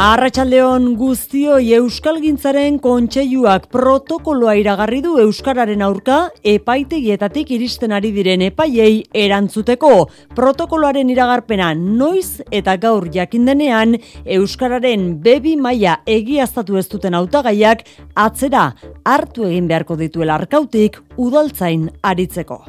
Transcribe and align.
Arratsaldeon 0.00 0.94
guztioi 0.96 1.74
Euskalgintzaren 1.76 2.78
kontseiluak 2.80 3.66
protokoloa 3.74 4.54
iragarri 4.56 5.02
du 5.04 5.18
euskararen 5.20 5.84
aurka 5.84 6.22
epaitegietatik 6.54 7.52
iristen 7.58 7.92
ari 7.92 8.08
diren 8.16 8.40
epaiei 8.46 9.02
erantzuteko. 9.26 9.92
Protokoloaren 10.38 11.12
iragarpena 11.12 11.74
noiz 11.76 12.40
eta 12.48 12.78
gaur 12.80 13.10
jakin 13.12 13.44
denean 13.52 13.98
euskararen 14.24 15.10
bebi 15.20 15.58
maila 15.60 15.98
egiaztatu 16.08 16.80
ez 16.80 16.88
duten 16.88 17.20
hautagaiak 17.20 17.84
atzera 18.24 18.70
hartu 19.04 19.50
egin 19.52 19.68
beharko 19.68 20.00
dituela 20.00 20.40
arkautik 20.40 20.96
udaltzain 21.18 21.90
aritzeko. 22.00 22.64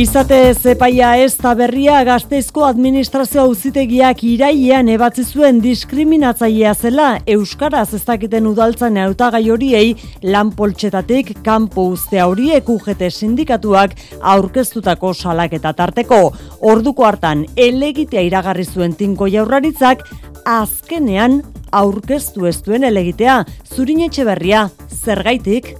Izate 0.00 0.54
zepaia 0.56 1.10
ez 1.20 1.34
da 1.36 1.50
berria 1.52 1.98
gazteizko 2.08 2.62
administrazio 2.64 3.42
auzitegiak 3.42 4.22
irailean 4.24 4.88
ebatzi 4.88 5.26
zuen 5.26 5.58
diskriminatzailea 5.60 6.72
zela 6.72 7.08
Euskaraz 7.28 7.90
ez 7.98 8.00
dakiten 8.06 8.48
udaltzan 8.48 8.96
hautagai 9.02 9.42
horiei 9.52 9.90
lanpoltsetatik 10.24 11.34
kanpo 11.44 11.84
uste 11.92 12.22
horiek 12.22 12.70
UGT 12.72 13.04
sindikatuak 13.10 13.98
aurkeztutako 14.32 15.12
salaketa 15.12 15.74
tarteko. 15.76 16.22
Orduko 16.72 17.04
hartan 17.04 17.44
elegitea 17.68 18.24
iragarri 18.30 18.64
zuen 18.64 18.96
tinko 18.96 19.28
jaurraritzak 19.28 20.08
azkenean 20.48 21.42
aurkeztu 21.76 22.48
ez 22.48 22.56
duen 22.64 22.88
elegitea. 22.88 23.42
Zurin 23.68 24.06
etxe 24.08 24.24
berria, 24.24 24.70
zergaitik? 25.04 25.74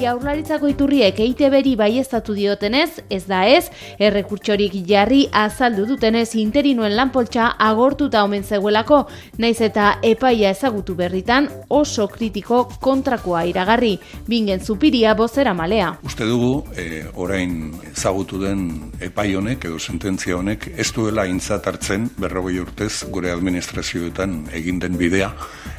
Jaurlaritzako 0.00 0.70
iturriek 0.70 1.18
EITB-ri 1.20 1.74
baiestatu 1.76 2.32
diotenez, 2.32 3.02
ez 3.12 3.26
da 3.28 3.42
ez, 3.44 3.66
errekurtsorik 4.00 4.72
jarri 4.88 5.26
azaldu 5.36 5.84
dutenez 5.90 6.30
interinuen 6.40 6.94
lanpoltsa 6.96 7.50
agortuta 7.60 8.22
omen 8.24 8.40
zegoelako, 8.40 9.02
naiz 9.42 9.58
eta 9.60 9.90
epaia 10.08 10.54
ezagutu 10.54 10.94
berritan 10.96 11.50
oso 11.68 12.06
kritiko 12.08 12.62
kontrakoa 12.80 13.42
iragarri, 13.50 13.98
bingen 14.28 14.64
zupiria 14.64 15.12
bozera 15.18 15.52
malea. 15.52 15.90
Uste 16.08 16.24
dugu, 16.24 16.64
e, 16.80 17.04
orain 17.20 17.74
ezagutu 17.90 18.40
den 18.40 18.64
epai 19.04 19.34
honek 19.36 19.68
edo 19.68 19.76
sententzia 19.78 20.38
honek 20.38 20.70
ez 20.80 20.88
duela 20.96 21.26
intzat 21.28 21.68
hartzen 21.68 22.08
berrogei 22.16 22.56
urtez 22.64 23.04
gure 23.12 23.34
administrazioetan 23.36 24.46
egin 24.56 24.80
den 24.80 24.96
bidea 24.96 25.28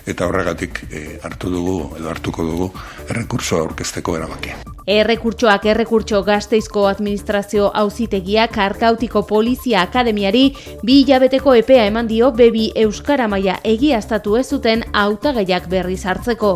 eta 0.05 0.29
horregatik 0.29 0.83
e, 0.91 1.03
hartu 1.25 1.49
dugu 1.53 1.75
edo 1.97 2.13
hartuko 2.13 2.45
dugu 2.45 2.71
errekursoa 3.09 3.65
aurkezteko 3.65 4.10
erabakia. 4.17 4.57
Errekurtsoak 4.87 5.65
errekurtso 5.71 6.23
gazteizko 6.25 6.87
administrazio 6.89 7.69
auzitegiak 7.83 8.57
arkautiko 8.57 9.21
polizia 9.29 9.81
akademiari 9.87 10.43
bi 10.83 11.03
hilabeteko 11.03 11.53
epea 11.61 11.85
eman 11.91 12.09
dio 12.09 12.31
bebi 12.31 12.71
euskara 12.75 13.27
maila 13.27 13.59
egiaztatu 13.63 14.37
ez 14.41 14.47
zuten 14.49 14.83
hautagaiak 14.91 15.69
berriz 15.69 16.03
hartzeko. 16.05 16.55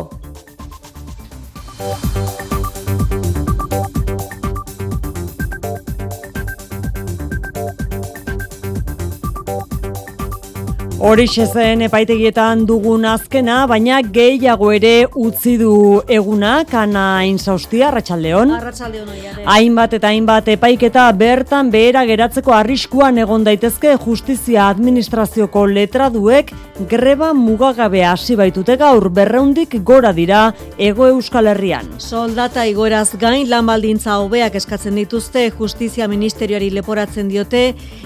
Horixe 11.06 11.44
zen 11.46 11.84
epaitegietan 11.86 12.64
dugun 12.66 13.04
azkena, 13.06 13.60
baina 13.70 14.00
gehiago 14.02 14.72
ere 14.74 15.06
utzi 15.14 15.52
du 15.60 16.00
eguna, 16.10 16.64
kana 16.66 17.04
inzaustia, 17.28 17.92
Arratxaldeon. 17.92 18.50
Arratxaldeon. 18.56 19.12
Hainbat 19.46 19.94
eta 20.00 20.10
hainbat 20.10 20.50
epaiketa 20.56 21.04
bertan 21.14 21.70
behera 21.70 22.02
geratzeko 22.08 22.56
arriskuan 22.56 23.20
egon 23.22 23.46
daitezke 23.46 23.92
justizia 24.02 24.64
administrazioko 24.72 25.62
letraduek 25.70 26.50
greba 26.90 27.30
mugagabe 27.38 28.02
hasi 28.04 28.34
baitute 28.36 28.74
gaur 28.76 29.06
berreundik 29.08 29.78
gora 29.86 30.10
dira 30.12 30.40
ego 30.76 31.06
euskal 31.12 31.46
herrian. 31.52 31.86
Soldata 32.02 32.66
igoraz 32.66 33.12
gain 33.14 33.46
lan 33.48 33.70
baldintza 33.70 34.18
hobeak 34.24 34.58
eskatzen 34.58 34.98
dituzte 34.98 35.46
justizia 35.54 36.10
ministerioari 36.10 36.72
leporatzen 36.74 37.30
diote 37.30 37.62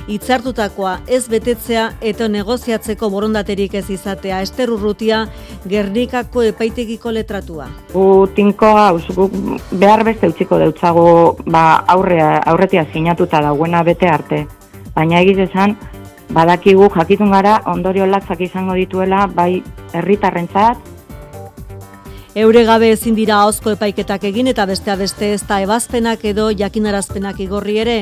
hitzartutakoa 0.06 0.98
ez 1.08 1.24
betetzea 1.32 1.88
eta 2.04 2.28
negoziatzeko 2.90 3.10
borondaterik 3.10 3.74
ez 3.74 3.90
izatea 3.90 4.40
Ester 4.42 4.70
Urrutia 4.70 5.28
Gernikako 5.66 6.42
epaitegiko 6.42 7.10
letratua. 7.12 7.68
Gu 7.92 8.26
tinko 8.34 8.74
gauz, 8.74 9.04
gu 9.14 9.28
behar 9.72 10.04
beste 10.04 10.28
utziko 10.28 10.58
deutzago 10.58 11.36
ba, 11.46 11.84
aurrea, 11.86 12.42
aurretia 12.46 12.86
sinatuta 12.92 13.40
dauena 13.40 13.82
bete 13.82 14.08
arte. 14.08 14.46
Baina 14.94 15.20
egiz 15.20 15.38
esan, 15.38 15.76
badakigu 16.32 16.90
jakitun 16.94 17.30
gara 17.30 17.60
ondorio 17.66 18.06
latzak 18.06 18.40
izango 18.40 18.74
dituela 18.74 19.26
bai 19.26 19.62
herritarrentzat 19.92 20.78
Eure 22.32 22.60
gabe 22.62 22.92
ezin 22.94 23.16
dira 23.18 23.40
ahozko 23.42 23.72
epaiketak 23.74 24.22
egin 24.28 24.46
eta 24.46 24.62
bestea 24.70 24.94
beste 24.94 25.32
ez 25.34 25.40
da 25.48 25.56
ebazpenak 25.64 26.20
edo 26.30 26.44
jakinarazpenak 26.54 27.40
igorri 27.42 27.80
ere. 27.82 27.94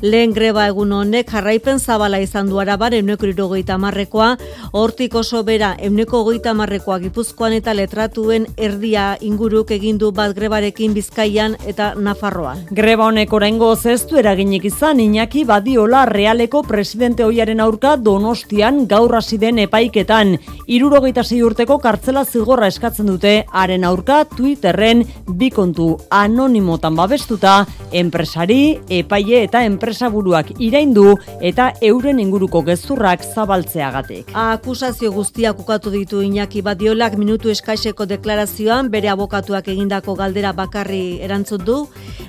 Lehen 0.00 0.32
greba 0.32 0.62
egun 0.70 0.94
honek 0.96 1.28
jarraipen 1.28 1.76
zabala 1.78 2.16
izan 2.24 2.48
du 2.48 2.56
araban 2.62 2.94
euneko 2.96 3.28
irogeita 3.28 3.76
marrekoa, 3.76 4.38
hortik 4.72 5.14
oso 5.20 5.42
bera 5.44 5.74
euneko 5.76 6.22
goita 6.24 6.54
marrekoa 6.56 6.96
gipuzkoan 7.02 7.52
eta 7.58 7.74
letratuen 7.76 8.46
erdia 8.56 9.18
inguruk 9.20 9.74
egin 9.76 9.98
du 10.00 10.10
bat 10.16 10.32
grebarekin 10.32 10.96
bizkaian 10.96 11.58
eta 11.68 11.90
nafarroan. 11.94 12.64
Greba 12.70 13.10
honek 13.10 13.36
oraingo 13.36 13.68
zeztu 13.76 14.16
eraginik 14.16 14.64
izan 14.64 15.04
Iñaki 15.04 15.44
Badiola 15.44 16.06
realeko 16.06 16.62
presidente 16.62 17.28
hoiaren 17.28 17.60
aurka 17.60 17.98
donostian 17.98 18.86
gaur 18.88 19.14
hasi 19.20 19.36
den 19.36 19.60
epaiketan. 19.68 20.38
Irurogeita 20.66 21.22
sei 21.22 21.42
urteko 21.44 21.78
kartzela 21.84 22.24
zigorra 22.24 22.72
eskatzen 22.72 23.12
dute 23.12 23.36
haren 23.74 23.84
aurka 23.84 24.24
Twitterren 24.24 25.02
bi 25.26 25.50
kontu 25.50 25.96
anonimotan 26.10 26.94
babestuta 26.94 27.64
enpresari, 27.94 28.78
epaile 28.88 29.42
eta 29.44 29.64
enpresaburuak 29.66 30.52
iraindu 30.62 31.16
eta 31.40 31.72
euren 31.82 32.20
inguruko 32.22 32.62
gezurrak 32.66 33.24
zabaltzeagatik. 33.24 34.30
Akusazio 34.34 35.10
guztiak 35.12 35.58
ukatu 35.58 35.90
ditu 35.90 36.22
Iñaki 36.22 36.62
Badiolak 36.62 37.16
minutu 37.18 37.50
eskaiseko 37.50 38.06
deklarazioan 38.06 38.90
bere 38.90 39.10
abokatuak 39.10 39.68
egindako 39.68 40.14
galdera 40.14 40.52
bakarri 40.52 41.18
erantzun 41.22 41.64
du, 41.64 41.80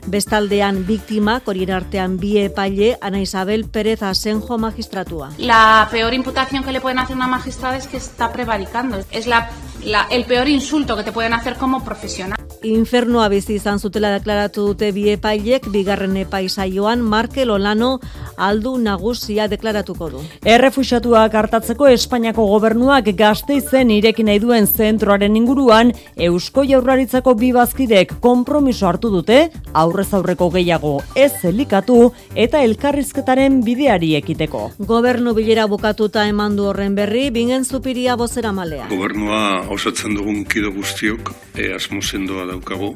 bestaldean 0.08 0.84
biktimak 0.88 1.48
horien 1.48 1.74
artean 1.78 2.18
bi 2.18 2.38
epaile 2.42 2.96
Ana 3.02 3.22
Isabel 3.22 3.68
Pérez 3.70 4.02
Asenjo 4.02 4.58
magistratua. 4.58 5.30
La 5.38 5.88
peor 5.92 6.14
imputación 6.14 6.64
que 6.64 6.72
le 6.72 6.82
pueden 6.82 7.00
hacer 7.00 7.16
una 7.16 7.28
magistrada 7.28 7.78
es 7.78 7.88
que 7.88 7.98
está 7.98 8.32
prevaricando. 8.32 8.98
Es 9.12 9.28
la, 9.28 9.50
la, 9.86 10.08
el 10.10 10.26
peor 10.26 10.48
insulto 10.48 10.96
que 10.96 11.04
te 11.04 11.12
pueden 11.12 11.34
hacer 11.34 11.56
como 11.56 11.84
profesional. 11.84 12.40
Infernua 12.66 13.28
bizi 13.30 13.60
izan 13.60 13.78
zutela 13.78 14.10
deklaratu 14.16 14.64
dute 14.72 14.90
bi 14.96 15.10
epailek 15.12 15.68
bigarren 15.70 16.16
epaisaioan 16.18 17.02
Markel 17.06 17.52
Olano 17.54 18.00
aldu 18.38 18.76
nagusia 18.82 19.46
deklaratuko 19.48 20.10
du. 20.10 20.22
Errefuxatuak 20.42 21.36
hartatzeko 21.38 21.88
Espainiako 21.94 22.48
gobernuak 22.50 23.12
gazteizen 23.18 23.92
ireki 23.94 24.26
nahi 24.26 24.42
duen 24.42 24.66
zentroaren 24.66 25.36
inguruan 25.38 25.94
Eusko 26.16 26.64
Jaurlaritzako 26.66 27.36
bi 27.38 27.52
bazkidek 27.54 28.16
konpromiso 28.24 28.88
hartu 28.90 29.12
dute 29.14 29.52
aurrez 29.74 30.08
aurreko 30.14 30.50
gehiago 30.56 30.96
ez 31.16 31.34
elikatu 31.46 32.00
eta 32.34 32.64
elkarrizketaren 32.66 33.62
bideari 33.62 34.16
ekiteko. 34.18 34.72
Gobernu 34.80 35.36
bilera 35.38 35.68
bukatuta 35.70 36.26
eman 36.28 36.58
du 36.58 36.66
horren 36.72 36.96
berri, 36.98 37.30
bingen 37.30 37.66
zupiria 37.66 38.16
bozera 38.16 38.52
malea. 38.52 38.90
Gobernua 38.90 39.70
osatzen 39.76 40.16
dugun 40.16 40.46
kido 40.50 40.72
guztiok, 40.76 41.34
e, 41.58 41.72
asmo 41.76 42.02
sendoa 42.02 42.46
daukagu, 42.52 42.94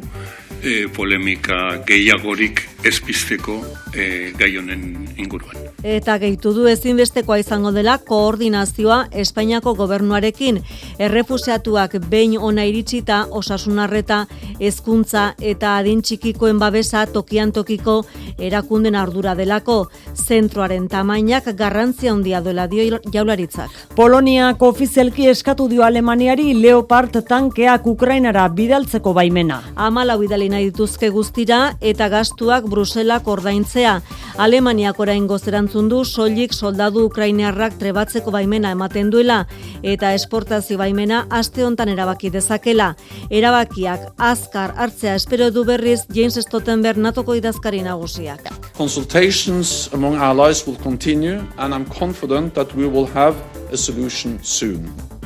e, 0.64 0.88
polemika 0.96 1.60
gehiagorik 1.88 2.64
ezpisteko 2.88 3.60
e, 3.94 4.32
gai 4.40 4.56
honen 4.58 4.86
inguruan. 5.18 5.69
Eta 5.84 6.18
gehitu 6.20 6.52
du 6.52 6.66
ezinbestekoa 6.68 7.38
izango 7.40 7.72
dela 7.72 7.94
koordinazioa 8.04 9.06
Espainiako 9.16 9.74
gobernuarekin. 9.80 10.58
Errefusiatuak 11.00 11.96
behin 12.12 12.36
ona 12.38 12.66
iritsita 12.68 13.22
osasunarreta, 13.32 14.26
hezkuntza 14.60 15.36
eta 15.40 15.78
adin 15.78 16.02
txikikoen 16.04 16.60
babesa 16.60 17.06
tokian 17.08 17.54
tokiko 17.56 18.04
erakunden 18.38 18.96
ardura 18.96 19.36
delako. 19.40 19.88
Zentroaren 20.16 20.90
tamainak 20.92 21.48
garrantzia 21.56 22.12
handia 22.12 22.42
duela 22.44 22.68
dio 22.68 23.00
jaularitzak. 23.14 23.72
Poloniak 23.96 24.62
ofizialki 24.62 25.30
eskatu 25.32 25.70
dio 25.72 25.84
Alemaniari 25.88 26.54
Leopard 26.60 27.22
tankeak 27.28 27.88
Ukrainara 27.88 28.50
bidaltzeko 28.50 29.14
baimena. 29.14 29.62
Amalau 29.76 30.20
bidali 30.20 30.50
nahi 30.50 30.74
dituzke 30.74 31.10
guztira 31.10 31.78
eta 31.80 32.10
gastuak 32.10 32.68
Bruselak 32.68 33.28
ordaintzea. 33.28 34.02
Alemaniak 34.38 35.00
orain 35.00 35.26
gozerantzun 35.70 35.90
du 35.90 36.04
soilik 36.04 36.54
soldadu 36.54 37.04
ukrainiarrak 37.06 37.78
trebatzeko 37.78 38.32
baimena 38.32 38.72
ematen 38.72 39.10
duela 39.12 39.46
eta 39.84 40.14
esportazio 40.14 40.78
baimena 40.78 41.28
aste 41.30 41.64
hontan 41.64 41.90
erabaki 41.90 42.32
dezakela. 42.32 42.96
Erabakiak 43.30 44.16
azkar 44.18 44.74
hartzea 44.76 45.16
espero 45.16 45.52
du 45.52 45.64
berriz 45.64 46.08
James 46.10 46.40
Stoltenberg 46.42 46.98
natoko 46.98 47.36
idazkari 47.36 47.82
nagusiak. 47.84 48.50
Consultations 48.78 49.90
among 49.94 50.18
allies 50.18 50.66
will 50.66 50.78
continue 50.82 51.40
and 51.58 51.74
I'm 51.74 51.86
confident 51.86 52.56
that 52.56 52.74
we 52.76 52.88
will 52.88 53.08
have 53.14 53.36
a 53.72 53.78
solution 53.78 54.40
soon. 54.42 55.19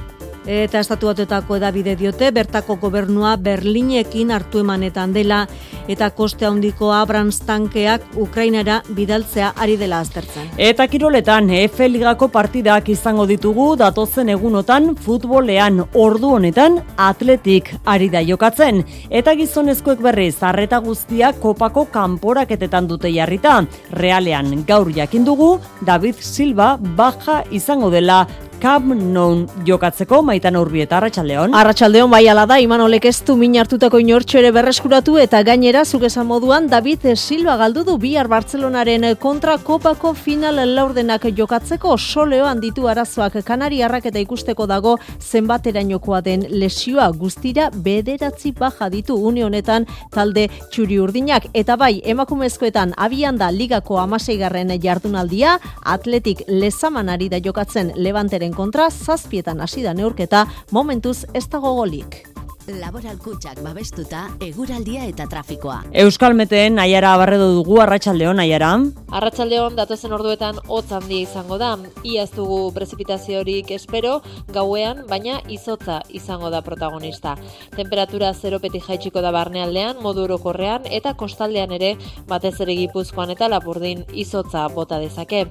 Eta 0.43 0.81
estatuatetako 0.83 1.55
edabide 1.55 1.93
diote, 1.95 2.27
bertako 2.35 2.75
gobernua 2.81 3.37
Berlinekin 3.39 4.31
hartu 4.35 4.59
emanetan 4.59 5.13
dela, 5.15 5.45
eta 5.87 6.09
koste 6.11 6.45
handiko 6.45 6.91
Abrams 6.91 7.39
tankeak 7.47 8.17
Ukrainara 8.19 8.81
bidaltzea 8.89 9.53
ari 9.55 9.77
dela 9.79 10.01
aztertzen. 10.03 10.49
Eta 10.57 10.87
kiroletan, 10.91 11.49
Efe 11.49 11.87
Ligako 11.87 12.27
partidak 12.27 12.89
izango 12.91 13.25
ditugu 13.25 13.69
datozen 13.79 14.33
egunotan 14.35 14.97
futbolean 14.99 15.79
ordu 15.93 16.35
honetan 16.35 16.81
atletik 16.97 17.71
ari 17.85 18.09
da 18.11 18.19
jokatzen. 18.19 18.83
Eta 19.09 19.35
gizonezkoek 19.39 20.03
berriz, 20.03 20.35
arreta 20.43 20.79
guztia 20.83 21.31
kopako 21.39 21.85
kanporaketetan 21.91 22.87
dute 22.91 23.11
jarrita. 23.15 23.61
Realean 23.91 24.65
gaur 24.67 24.91
jakin 24.91 25.23
dugu, 25.23 25.53
David 25.85 26.19
Silva 26.19 26.75
baja 26.77 27.45
izango 27.51 27.89
dela 27.89 28.25
Camp 28.63 28.93
Nou 28.95 29.43
jokatzeko 29.67 30.21
maitan 30.23 30.55
urbieta 30.55 30.95
Arratsaldeon. 30.95 31.51
Arratsaldeon 31.59 32.07
bai 32.13 32.21
ala 32.31 32.45
da 32.47 32.55
Imanolek 32.63 33.09
ez 33.09 33.17
du 33.27 33.33
min 33.35 33.57
hartutako 33.59 33.99
inortxo 33.99 34.37
ere 34.39 34.53
berreskuratu 34.55 35.17
eta 35.19 35.41
gainera 35.43 35.81
zuk 35.83 36.05
esan 36.07 36.29
moduan 36.29 36.69
David 36.71 37.03
Silva 37.19 37.57
galdu 37.59 37.83
du 37.83 37.97
bihar 37.99 38.29
Bartzelonaren 38.31 39.03
kontra 39.19 39.57
kopako 39.57 40.13
final 40.13 40.61
laurdenak 40.77 41.25
jokatzeko 41.35 41.97
soleoan 41.97 42.61
ditu 42.63 42.87
arazoak 42.87 43.35
Kanariarrak 43.43 44.07
eta 44.13 44.23
ikusteko 44.23 44.65
dago 44.71 44.95
zenbaterainokoa 45.19 46.21
den 46.21 46.47
lesioa 46.47 47.09
guztira 47.11 47.67
bederatzi 47.69 48.53
baja 48.53 48.87
ditu 48.89 49.19
une 49.27 49.43
honetan 49.43 49.89
talde 50.15 50.47
txuri 50.71 51.01
urdinak 51.03 51.49
eta 51.53 51.75
bai 51.75 51.99
emakumezkoetan 52.15 52.95
abian 52.95 53.35
da 53.35 53.51
ligako 53.51 53.99
amaseigarren 53.99 54.71
jardunaldia 54.79 55.59
atletik 55.83 56.47
lezamanari 56.47 57.27
da 57.27 57.43
jokatzen 57.43 57.91
levanteren 57.97 58.52
kontra 58.53 58.89
zazpietan 58.89 59.61
hasi 59.61 59.83
da 59.83 59.93
neurketa 59.93 60.45
momentuz 60.71 61.23
ez 61.33 61.47
dago 61.49 61.75
golik. 61.81 62.32
Laboral 62.63 63.17
kutsak 63.19 63.57
babestuta, 63.59 64.21
eguraldia 64.39 65.03
eta 65.09 65.25
trafikoa. 65.27 65.81
Euskalmeten 65.99 66.77
aiara 66.79 67.09
barredo 67.19 67.49
dugu, 67.57 67.81
arratsaldeon 67.83 68.39
aiara. 68.39 68.69
Arratsaldeon 69.11 69.75
datozen 69.75 70.13
orduetan 70.15 70.61
hotz 70.71 70.93
handia 70.95 71.25
izango 71.25 71.57
da. 71.59 71.73
Iaz 72.07 72.29
dugu 72.31 72.71
prezipitaziorik 72.71 73.73
espero, 73.75 74.21
gauean, 74.55 75.01
baina 75.09 75.41
izotza 75.51 75.97
izango 76.07 76.49
da 76.53 76.61
protagonista. 76.63 77.33
Temperatura 77.75 78.31
zeropetik 78.33 78.87
jaitsiko 78.87 79.19
da 79.19 79.33
barnealdean, 79.35 79.99
modu 79.99 80.23
orokorrean, 80.23 80.87
eta 80.87 81.13
kostaldean 81.19 81.75
ere, 81.75 81.97
batez 82.31 82.53
ere 82.63 82.77
gipuzkoan 82.79 83.35
eta 83.35 83.51
lapurdin 83.51 84.05
izotza 84.13 84.69
bota 84.71 85.01
dezake. 85.03 85.43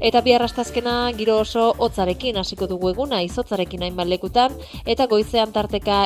Eta 0.00 0.20
biarrastazkena 0.20 0.98
giro 1.16 1.40
oso 1.46 1.72
hotzarekin 1.78 2.36
hasiko 2.36 2.68
dugu 2.68 2.92
eguna, 2.92 3.22
izotzarekin 3.24 3.88
hainbat 3.88 4.12
lekutan, 4.12 4.52
eta 4.84 5.08
goizean 5.08 5.56
tarteka 5.56 6.04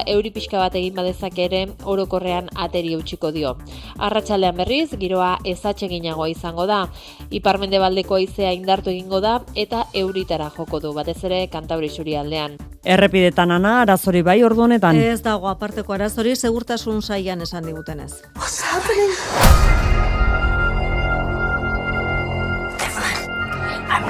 euripiska 0.52 0.58
bat 0.58 0.74
egin 0.76 0.94
badezak 0.94 1.38
ere 1.38 1.66
orokorrean 1.84 2.48
ateri 2.54 2.96
utziko 2.96 3.32
dio. 3.32 3.56
Arratsaldean 3.98 4.56
berriz, 4.56 4.90
giroa 4.98 5.38
ezatseginagoa 5.44 6.28
izango 6.28 6.66
da. 6.66 6.88
Iparmende 7.30 7.78
baldeko 7.78 8.16
aizea 8.16 8.52
indartu 8.52 8.90
egingo 8.90 9.20
da 9.20 9.40
eta 9.54 9.86
euritara 9.94 10.50
joko 10.56 10.80
du, 10.80 10.92
batez 10.92 11.24
ere 11.24 11.48
kantauri 11.48 11.88
suri 11.88 12.16
aldean. 12.16 12.56
Errepidetan 12.84 13.50
ana, 13.50 13.80
arazori 13.82 14.22
bai 14.22 14.42
ordu 14.42 14.62
honetan. 14.62 14.96
Ez 14.96 15.22
dago 15.22 15.48
aparteko 15.48 15.92
arazori, 15.92 16.36
segurtasun 16.36 17.02
saian 17.02 17.40
esan 17.40 17.64
digutenez. 17.64 18.22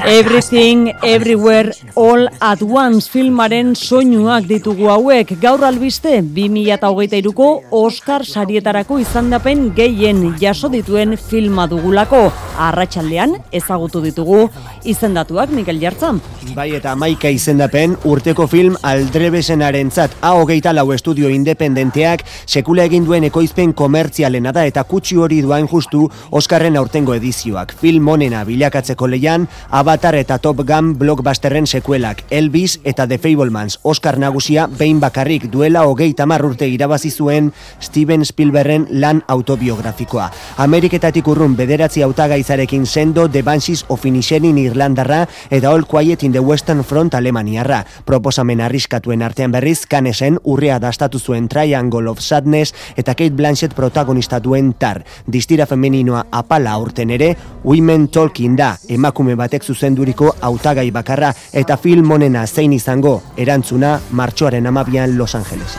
Everything, 0.04 0.92
Everywhere, 1.02 1.72
All 1.94 2.28
at 2.40 2.62
Once 2.62 3.08
filmaren 3.10 3.76
soinuak 3.76 4.48
ditugu 4.48 4.88
hauek. 4.90 5.34
Gaur 5.40 5.62
albiste, 5.64 6.20
2008ko 6.22 7.48
Oscar 7.70 8.24
sarietarako 8.26 8.98
izandapen 9.02 9.68
gehien 9.76 10.24
jaso 10.40 10.68
dituen 10.72 11.16
filma 11.16 11.68
dugulako. 11.70 12.24
Arratxaldean 12.58 13.36
ezagutu 13.52 14.02
ditugu 14.04 14.48
izendatuak 14.84 15.50
Mikel 15.54 15.80
Jartzan. 15.80 16.20
Bai 16.56 16.72
eta 16.76 16.96
maika 16.98 17.30
izendapen 17.30 17.94
urteko 18.04 18.48
film 18.50 18.74
aldrebesenaren 18.82 19.90
zat 19.90 20.16
A 20.20 20.34
hogeita 20.36 20.72
lau 20.74 20.90
estudio 20.92 21.30
independenteak 21.30 22.24
sekula 22.46 22.84
egin 22.90 23.06
duen 23.06 23.24
ekoizpen 23.24 23.72
komertzialena 23.78 24.52
da 24.52 24.66
eta 24.66 24.84
kutsi 24.84 25.16
hori 25.16 25.40
duain 25.42 25.68
justu 25.70 26.08
Oscarren 26.30 26.76
aurtengo 26.76 27.14
edizioak. 27.14 27.76
Film 27.80 28.08
onena 28.08 28.42
bilakatzeko 28.44 29.06
leian, 29.06 29.46
Avatar 29.74 30.14
eta 30.20 30.36
Top 30.36 30.58
Gun 30.68 30.98
blockbusterren 31.00 31.64
sekuelak, 31.66 32.26
Elvis 32.28 32.74
eta 32.84 33.06
The 33.08 33.16
Fablemans, 33.16 33.78
Oscar 33.88 34.18
nagusia 34.20 34.66
behin 34.68 34.98
bakarrik 35.00 35.46
duela 35.50 35.86
hogeita 35.88 36.26
urte 36.44 36.68
irabazi 36.68 37.10
zuen 37.10 37.54
Steven 37.80 38.22
Spielbergen 38.22 38.86
lan 38.90 39.22
autobiografikoa. 39.28 40.30
Ameriketatik 40.58 41.26
urrun 41.26 41.56
bederatzi 41.56 42.02
hautagaizarekin 42.02 42.84
sendo 42.84 43.30
The 43.30 43.42
Banshees 43.42 43.86
of 43.88 44.04
Inisherin 44.04 44.58
Irlandarra 44.58 45.26
eta 45.48 45.70
All 45.70 45.86
Quiet 45.86 46.22
in 46.22 46.32
the 46.32 46.40
Western 46.40 46.84
Front 46.84 47.14
Alemaniarra. 47.14 47.86
Proposamen 48.04 48.60
arriskatuen 48.60 49.22
artean 49.22 49.52
berriz, 49.52 49.86
kanesen 49.86 50.38
urrea 50.44 50.78
dastatu 50.80 51.18
zuen 51.18 51.48
Triangle 51.48 52.10
of 52.10 52.20
Sadness 52.20 52.74
eta 52.94 53.14
Kate 53.14 53.30
Blanchett 53.30 53.72
protagonista 53.74 54.38
duen 54.38 54.74
tar. 54.74 55.02
Distira 55.26 55.64
femeninoa 55.64 56.26
apala 56.30 56.72
aurten 56.72 57.10
ere, 57.10 57.36
Women 57.64 58.08
Talking 58.08 58.58
da, 58.58 58.76
emakume 58.88 59.34
batek 59.34 59.61
zuzenduriko 59.62 60.34
hautagai 60.40 60.90
bakarra 60.90 61.32
eta 61.52 61.76
film 61.76 62.10
honena 62.10 62.46
zein 62.46 62.72
izango 62.72 63.20
erantzuna 63.36 63.98
martxoaren 64.10 64.66
amabian 64.66 65.16
Los 65.16 65.34
Angeles. 65.34 65.78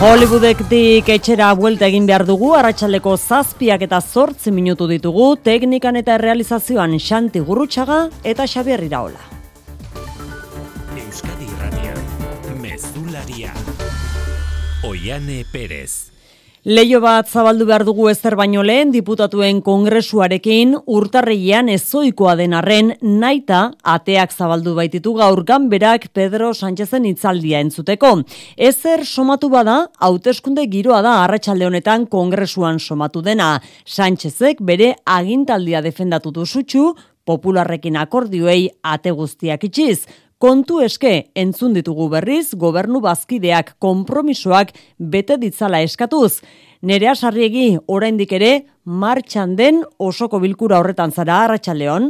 Hollywoodektik 0.00 1.10
etxera 1.12 1.50
buelta 1.52 1.84
egin 1.90 2.06
behar 2.08 2.22
dugu, 2.24 2.54
arratsaldeko 2.56 3.18
zazpiak 3.18 3.82
eta 3.84 3.98
zortzi 4.00 4.48
minutu 4.50 4.86
ditugu, 4.88 5.34
teknikan 5.44 5.98
eta 6.00 6.16
realizazioan 6.16 6.94
Xanti 6.96 7.42
Gurrutxaga 7.44 7.98
eta 8.24 8.46
Xabier 8.48 8.80
Iraola. 8.86 9.20
Euskadi 10.96 11.44
Irratia, 11.44 11.92
Mezularia, 12.62 13.52
Oiane 14.88 15.44
Perez. 15.52 16.19
Leio 16.60 16.98
bat 17.00 17.24
zabaldu 17.24 17.64
behar 17.64 17.86
dugu 17.88 18.10
ezer 18.10 18.34
baino 18.36 18.60
lehen 18.60 18.90
diputatuen 18.92 19.62
kongresuarekin 19.64 20.74
urtarreian 20.92 21.70
ezoikoa 21.72 22.34
den 22.36 22.52
arren 22.52 22.90
naita 23.00 23.62
ateak 23.80 24.34
zabaldu 24.36 24.74
baititu 24.76 25.14
gaur 25.16 25.40
ganberak 25.48 26.10
Pedro 26.12 26.52
Sánchezen 26.52 27.06
itzaldia 27.08 27.62
entzuteko. 27.64 28.12
Ezer 28.58 29.06
somatu 29.06 29.48
bada, 29.48 29.86
hauteskunde 30.04 30.66
giroa 30.68 31.00
da 31.00 31.22
arratsalde 31.24 31.64
honetan 31.64 32.04
kongresuan 32.04 32.76
somatu 32.78 33.22
dena. 33.24 33.62
Sánchezek 33.86 34.60
bere 34.60 34.96
agintaldia 35.06 35.80
defendatu 35.80 36.30
du 36.30 36.44
sutxu, 36.44 36.90
popularrekin 37.24 37.96
akordioei 37.96 38.66
ate 38.84 39.16
guztiak 39.16 39.64
itxiz. 39.64 40.04
Kontu 40.40 40.78
eske, 40.80 41.10
entzun 41.36 41.74
ditugu 41.76 42.06
berriz, 42.08 42.54
gobernu 42.56 43.02
bazkideak 43.04 43.74
konpromisoak 43.84 44.70
bete 44.96 45.36
ditzala 45.36 45.82
eskatuz. 45.84 46.38
Nerea 46.80 47.12
sarriegi, 47.12 47.74
oraindik 47.92 48.32
ere, 48.32 48.48
martxan 48.88 49.52
den 49.58 49.82
osoko 50.00 50.40
bilkura 50.40 50.78
horretan 50.80 51.12
zara, 51.12 51.42
Arratxaldeon. 51.44 52.08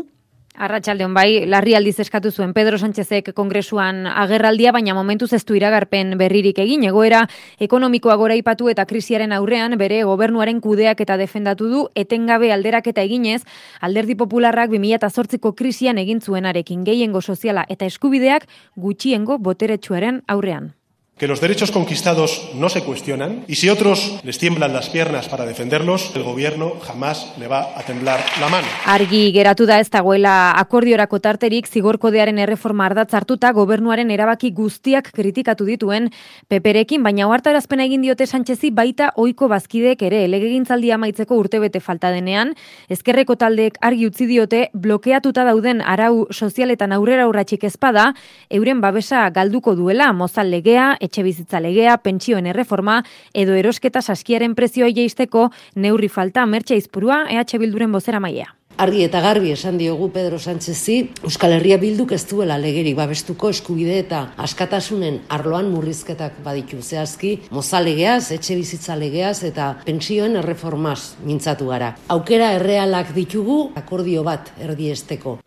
Arratxaldeon 0.58 1.14
bai, 1.14 1.46
larri 1.46 1.76
aldiz 1.78 2.00
eskatu 2.02 2.32
zuen 2.34 2.52
Pedro 2.52 2.78
Sánchezek 2.78 3.30
kongresuan 3.34 4.02
agerraldia, 4.06 4.72
baina 4.74 4.96
momentuz 4.98 5.32
ez 5.32 5.44
du 5.46 5.54
iragarpen 5.54 6.16
berririk 6.18 6.58
egin, 6.58 6.82
egoera 6.88 7.22
ekonomikoa 7.62 8.16
gora 8.18 8.34
ipatu 8.34 8.68
eta 8.68 8.84
krisiaren 8.84 9.32
aurrean 9.32 9.78
bere 9.78 10.02
gobernuaren 10.04 10.60
kudeak 10.60 11.00
eta 11.06 11.16
defendatu 11.16 11.70
du, 11.70 11.84
etengabe 11.94 12.50
alderak 12.52 12.90
eta 12.90 13.06
eginez, 13.06 13.44
alderdi 13.80 14.18
popularrak 14.18 14.74
2008ko 14.74 15.54
krisian 15.54 16.02
egin 16.02 16.20
zuenarekin 16.20 16.82
gehiengo 16.84 17.22
soziala 17.22 17.64
eta 17.68 17.86
eskubideak 17.86 18.48
gutxiengo 18.76 19.38
boteretsuaren 19.38 20.22
aurrean. 20.26 20.74
Que 21.20 21.28
los 21.28 21.42
derechos 21.42 21.70
conquistados 21.70 22.48
no 22.54 22.70
se 22.70 22.82
cuestionan 22.82 23.44
y 23.46 23.56
si 23.56 23.68
otros 23.68 24.18
les 24.24 24.38
tiemblan 24.38 24.72
las 24.72 24.88
piernas 24.88 25.28
para 25.28 25.44
defenderlos, 25.44 26.12
el 26.16 26.22
gobierno 26.22 26.72
jamás 26.80 27.34
le 27.38 27.46
va 27.46 27.74
a 27.76 27.82
temblar 27.82 28.20
la 28.40 28.48
mano. 28.48 28.66
Argi 28.86 29.30
geratu 29.34 29.66
da 29.68 29.76
ez 29.84 29.90
dagoela 29.92 30.54
akordiorako 30.56 31.20
tarterik 31.20 31.68
zigorkodearen 31.68 32.38
erreforma 32.40 32.86
ardatz 32.86 33.12
hartuta 33.12 33.50
gobernuaren 33.52 34.10
erabaki 34.10 34.48
guztiak 34.56 35.10
kritikatu 35.12 35.66
dituen 35.68 36.08
peperekin, 36.48 37.02
baina 37.04 37.28
ohartarazpena 37.28 37.84
egin 37.84 38.00
diote 38.00 38.24
Sanchezi 38.24 38.70
baita 38.72 39.10
ohiko 39.20 39.50
bazkidek 39.52 40.00
ere 40.08 40.22
legegintzaldia 40.24 40.96
amaitzeko 40.96 41.36
urtebete 41.36 41.84
falta 41.84 42.14
denean, 42.16 42.54
ezkerreko 42.88 43.36
taldeek 43.36 43.76
argi 43.82 44.08
utzi 44.08 44.24
diote 44.24 44.62
blokeatuta 44.72 45.44
dauden 45.44 45.84
arau 45.84 46.24
sozialetan 46.32 46.96
aurrera 46.96 47.28
urratxik 47.28 47.68
ezpada, 47.68 48.14
euren 48.48 48.80
babesa 48.80 49.28
galduko 49.28 49.76
duela 49.76 50.14
mozal 50.16 50.48
legea, 50.48 50.96
etxe 51.10 51.26
bizitza 51.26 51.58
legea, 51.60 51.98
pentsioen 51.98 52.46
erreforma 52.46 53.02
edo 53.34 53.58
erosketa 53.58 54.00
saskiaren 54.00 54.54
prezioa 54.54 54.92
jeisteko 54.94 55.50
neurri 55.74 56.08
falta 56.08 56.46
mertxe 56.46 56.78
izpurua 56.78 57.26
EH 57.28 57.58
Bilduren 57.58 57.92
bozera 57.92 58.22
maia. 58.22 58.54
Argi 58.80 59.02
eta 59.04 59.20
garbi 59.20 59.50
esan 59.52 59.76
diogu 59.76 60.06
Pedro 60.14 60.38
Sánchezi, 60.38 60.94
Euskal 61.26 61.52
Herria 61.52 61.76
bilduk 61.76 62.14
ez 62.16 62.22
duela 62.30 62.56
legerik 62.56 62.94
babestuko 62.96 63.50
eskubide 63.52 63.98
eta 64.00 64.22
askatasunen 64.40 65.18
arloan 65.28 65.68
murrizketak 65.74 66.38
baditu 66.46 66.80
zehazki, 66.80 67.34
mozalegeaz, 67.50 68.30
etxe 68.38 68.56
bizitza 68.56 68.96
legeaz 68.96 69.42
eta 69.50 69.74
pentsioen 69.84 70.40
erreformaz 70.40 71.18
mintzatu 71.26 71.68
gara. 71.74 71.92
Aukera 72.08 72.54
errealak 72.56 73.12
ditugu 73.18 73.60
akordio 73.76 74.24
bat 74.24 74.54
erdiesteko. 74.62 75.40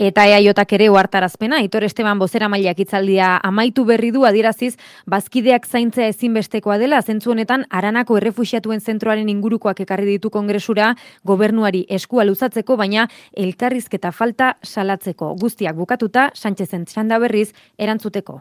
Eta 0.00 0.22
eaiotak 0.24 0.70
ere 0.72 0.86
oartarazpena, 0.88 1.58
Aitor 1.60 1.84
Esteban 1.84 2.16
bozera 2.16 2.46
mailak 2.48 2.78
itzaldia 2.80 3.34
amaitu 3.44 3.82
berri 3.84 4.08
du 4.14 4.22
adiraziz, 4.24 4.78
bazkideak 5.04 5.66
zaintzea 5.68 6.06
ezinbestekoa 6.08 6.78
dela, 6.80 7.02
zentzu 7.02 7.34
honetan 7.34 7.66
aranako 7.68 8.16
errefuxiatuen 8.16 8.80
zentroaren 8.80 9.28
ingurukoak 9.28 9.82
ekarri 9.84 10.08
ditu 10.14 10.30
kongresura, 10.32 10.94
gobernuari 11.22 11.84
eskua 11.98 12.24
luzatzeko, 12.24 12.78
baina 12.80 13.10
elkarrizketa 13.36 14.08
falta 14.16 14.54
salatzeko. 14.64 15.34
Guztiak 15.42 15.76
bukatuta, 15.76 16.30
Sánchezen 16.32 16.88
txanda 16.88 17.20
berriz, 17.20 17.50
erantzuteko. 17.76 18.40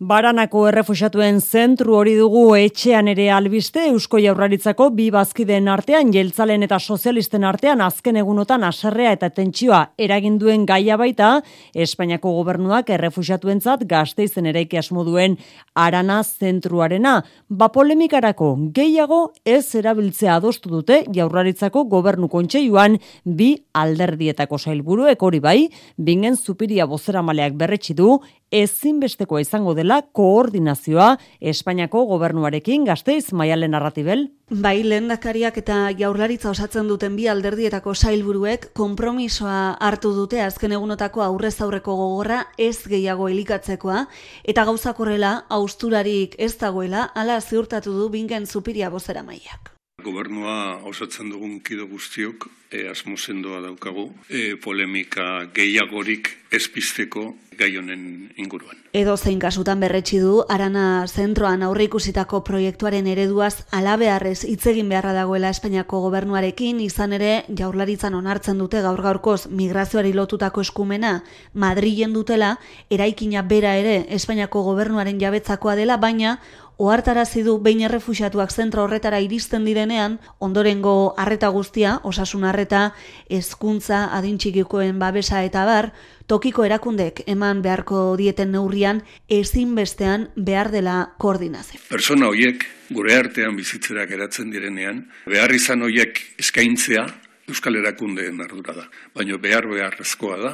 Baranako 0.00 0.62
errefusiatuen 0.70 1.40
zentru 1.40 1.94
hori 1.98 2.14
dugu 2.18 2.54
etxean 2.56 3.10
ere 3.12 3.26
albiste 3.34 3.82
Eusko 3.90 4.18
Jaurlaritzako 4.22 4.88
bi 4.96 5.10
bazkideen 5.12 5.68
artean 5.68 6.14
jeltzalen 6.14 6.64
eta 6.66 6.78
sozialisten 6.80 7.44
artean 7.44 7.82
azken 7.84 8.16
egunotan 8.22 8.64
aserrea 8.64 9.12
eta 9.18 9.28
tentsioa 9.34 9.82
eragin 9.98 10.38
duen 10.40 10.64
gaia 10.70 10.96
baita 11.00 11.30
Espainiako 11.74 12.32
gobernuak 12.36 12.90
errefusiatuentzat 12.94 13.86
gazteizen 13.90 14.46
eraiki 14.50 14.78
asmo 14.78 15.04
duen 15.08 15.38
arana 15.74 16.20
zentruarena. 16.22 17.20
Ba 17.48 17.70
polemikarako 17.72 18.52
gehiago 18.76 19.20
ez 19.44 19.74
erabiltzea 19.80 20.36
adostu 20.36 20.70
dute 20.70 21.04
Jaurlaritzako 21.14 21.86
gobernu 21.90 22.28
kontseiluan 22.28 22.98
bi 23.24 23.54
alderdietako 23.74 24.58
sailburuek 24.58 25.22
hori 25.22 25.40
bai, 25.40 25.58
bingen 25.96 26.36
zupiria 26.36 26.86
bozera 26.86 27.22
maleak 27.22 27.56
berretsi 27.58 27.96
du 27.96 28.18
ezinbestekoa 28.50 29.40
izango 29.44 29.74
dela 29.78 30.00
koordinazioa 30.02 31.14
Espainiako 31.40 32.04
gobernuarekin 32.10 32.84
gazteiz 32.88 33.32
maialen 33.32 33.70
narratibel. 33.76 34.26
Bai, 34.50 34.80
lehendakariak 34.82 35.60
eta 35.60 35.76
jaurlaritza 35.94 36.50
osatzen 36.50 36.88
duten 36.90 37.14
bi 37.14 37.28
alderdietako 37.30 37.94
sailburuek 37.94 38.72
konpromisoa 38.74 39.76
hartu 39.78 40.10
dute 40.16 40.40
azken 40.42 40.74
egunotako 40.90 41.22
aurrez 41.22 41.60
aurreko 41.62 41.94
gogorra 41.94 42.40
ez 42.58 42.82
gehiago 42.90 43.28
elikatzekoa 43.30 44.06
eta 44.42 44.64
gauzakorrela 44.66 45.44
austurarik 45.48 46.34
ez 46.38 46.56
dagoela 46.58 47.04
ala 47.14 47.40
ziurtatu 47.40 47.92
du 47.94 48.08
bingen 48.10 48.46
zupiria 48.46 48.90
bozera 48.90 49.22
maiak. 49.22 49.70
Gobernua 50.02 50.82
osatzen 50.90 51.30
dugun 51.30 51.60
kido 51.60 51.86
guztiok 51.86 52.48
e, 52.72 52.88
asmo 52.90 53.16
sendoa 53.16 53.60
daukagu 53.60 54.08
e, 54.28 54.56
polemika 54.56 55.46
gehiagorik 55.54 56.34
ezpisteko 56.50 57.36
gai 57.56 57.76
honen 57.76 58.32
inguruan. 58.36 58.79
Edo 58.92 59.16
zein 59.16 59.38
kasutan 59.38 59.78
berretsi 59.78 60.18
du 60.18 60.40
Arana 60.50 61.06
zentroan 61.06 61.60
aurre 61.62 61.84
ikusitako 61.86 62.40
proiektuaren 62.42 63.06
ereduaz 63.06 63.62
alabearrez 63.70 64.40
hitz 64.50 64.64
egin 64.66 64.88
beharra 64.90 65.12
dagoela 65.14 65.52
Espainiako 65.54 66.00
gobernuarekin 66.08 66.80
izan 66.82 67.14
ere 67.14 67.44
Jaurlaritzan 67.60 68.16
onartzen 68.18 68.58
dute 68.58 68.80
gaur 68.82 68.98
gaurkoz 69.04 69.46
migrazioari 69.46 70.10
lotutako 70.12 70.64
eskumena 70.66 71.12
Madrilen 71.54 72.16
dutela 72.18 72.56
eraikina 72.90 73.44
bera 73.46 73.76
ere 73.78 74.08
Espainiako 74.18 74.64
gobernuaren 74.72 75.22
jabetzakoa 75.22 75.76
dela 75.78 75.96
baina 75.96 76.40
ohartarazi 76.80 77.42
du 77.44 77.58
behin 77.60 77.82
errefuxiatuak 77.84 78.52
zentro 78.52 78.86
horretara 78.86 79.20
iristen 79.20 79.66
direnean, 79.68 80.16
ondorengo 80.40 81.12
harreta 81.20 81.50
guztia, 81.52 81.98
osasun 82.08 82.46
harreta, 82.48 82.94
hezkuntza 83.28 84.06
adintxikikoen 84.16 84.98
babesa 85.02 85.42
eta 85.44 85.66
bar, 85.68 85.90
tokiko 86.30 86.64
erakundek 86.64 87.20
eman 87.28 87.60
beharko 87.60 88.16
dieten 88.16 88.54
neurrian 88.56 89.02
ezinbestean 89.28 90.30
behar 90.36 90.70
dela 90.72 90.96
koordinazio. 91.20 91.82
Persona 91.90 92.30
hoiek 92.32 92.64
gure 92.90 93.16
artean 93.18 93.58
bizitzera 93.60 94.06
geratzen 94.08 94.50
direnean, 94.54 95.04
behar 95.28 95.52
izan 95.54 95.84
hoiek 95.84 96.22
eskaintzea 96.40 97.04
Euskal 97.50 97.76
Erakundeen 97.80 98.40
ardura 98.40 98.76
da. 98.76 98.84
Baina 99.16 99.36
behar 99.42 99.66
beharrezkoa 99.68 100.36
da, 100.38 100.52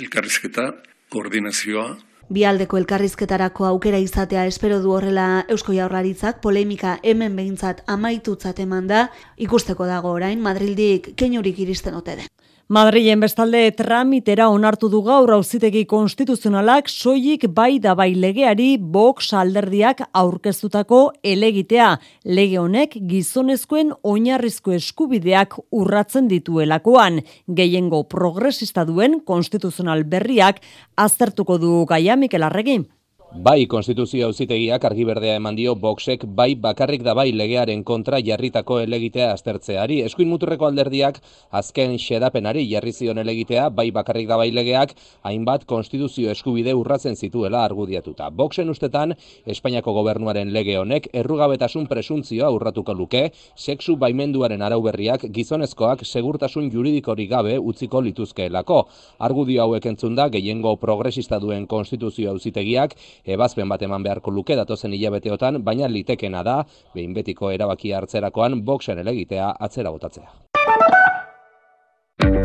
elkarrizketa, 0.00 0.70
koordinazioa, 1.12 1.90
Bialdeko 2.28 2.76
elkarrizketarako 2.76 3.64
aukera 3.64 3.98
izatea 4.04 4.42
espero 4.50 4.82
du 4.84 4.90
horrela 4.92 5.46
Eusko 5.48 5.72
Jaurlaritzak 5.72 6.42
polemika 6.44 6.98
hemen 7.02 7.38
behintzat 7.40 7.80
amaitutzat 7.88 8.60
eman 8.60 8.90
da, 8.90 9.06
ikusteko 9.46 9.86
dago 9.88 10.12
orain 10.12 10.42
Madrildik 10.44 11.14
keinurik 11.16 11.62
iristen 11.64 11.96
ote 11.96 12.18
den. 12.18 12.28
Madrilen 12.68 13.22
bestalde 13.24 13.62
tramitera 13.72 14.50
onartu 14.52 14.90
du 14.92 14.98
gaur 15.00 15.30
auzitegi 15.32 15.86
konstituzionalak 15.88 16.90
soilik 16.92 17.46
bai 17.56 17.78
da 17.80 17.94
bai 17.96 18.10
legeari 18.12 18.66
Vox 18.96 19.30
alderdiak 19.32 20.02
aurkeztutako 20.12 20.98
elegitea. 21.24 21.86
Lege 22.28 22.58
honek 22.60 22.98
gizonezkoen 23.08 23.94
oinarrizko 24.12 24.76
eskubideak 24.76 25.56
urratzen 25.72 26.28
dituelakoan. 26.28 27.22
Gehiengo 27.48 28.02
progresista 28.04 28.84
duen 28.84 29.22
konstituzional 29.24 30.04
berriak 30.04 30.60
aztertuko 31.08 31.56
du 31.56 31.86
gaia 31.88 32.20
Mikel 32.20 32.44
Arregi. 32.44 32.82
Bai, 33.28 33.66
konstituzio 33.68 34.24
auzitegiak 34.30 34.86
argi 34.88 35.04
berdea 35.04 35.34
eman 35.36 35.52
dio 35.52 35.74
Voxek 35.76 36.22
bai 36.36 36.54
bakarrik 36.56 37.02
da 37.04 37.12
bai 37.14 37.28
legearen 37.30 37.82
kontra 37.84 38.22
jarritako 38.24 38.78
elegitea 38.80 39.26
aztertzeari. 39.34 39.98
Eskuin 40.00 40.30
muturreko 40.32 40.64
alderdiak 40.64 41.18
azken 41.52 41.98
xedapenari 42.00 42.62
jarri 42.70 42.92
zion 42.92 43.18
elegitea 43.20 43.68
bai 43.68 43.90
bakarrik 43.92 44.30
da 44.30 44.38
bai 44.40 44.48
legeak 44.50 44.94
hainbat 45.28 45.66
konstituzio 45.68 46.30
eskubide 46.30 46.72
urratzen 46.74 47.16
zituela 47.16 47.66
argudiatuta. 47.66 48.30
Voxen 48.30 48.70
ustetan 48.70 49.12
Espainiako 49.44 49.92
gobernuaren 49.92 50.50
lege 50.50 50.78
honek 50.78 51.10
errugabetasun 51.12 51.86
presuntzioa 51.86 52.48
urratuko 52.50 52.94
luke, 52.94 53.30
sexu 53.54 53.96
baimenduaren 53.96 54.62
arauberriak 54.62 55.28
gizonezkoak 55.28 56.06
segurtasun 56.06 56.70
juridikori 56.72 57.26
gabe 57.26 57.58
utziko 57.58 58.00
lituzkeelako. 58.00 58.86
Argudio 59.18 59.62
hauek 59.66 59.84
entzunda 59.92 60.30
gehiengo 60.30 60.76
progresista 60.80 61.38
duen 61.38 61.66
konstituzio 61.66 62.30
auzitegiak 62.30 62.96
ebazpen 63.24 63.68
bat 63.68 63.82
eman 63.82 64.02
beharko 64.02 64.30
luke 64.30 64.56
datozen 64.56 64.92
hilabeteotan, 64.92 65.62
baina 65.64 65.88
litekena 65.88 66.42
da, 66.42 66.64
behin 66.94 67.14
betiko 67.14 67.50
erabakia 67.50 67.98
hartzerakoan, 67.98 68.64
boxen 68.64 68.98
elegitea 68.98 69.54
atzera 69.58 69.90
botatzea. 69.90 70.48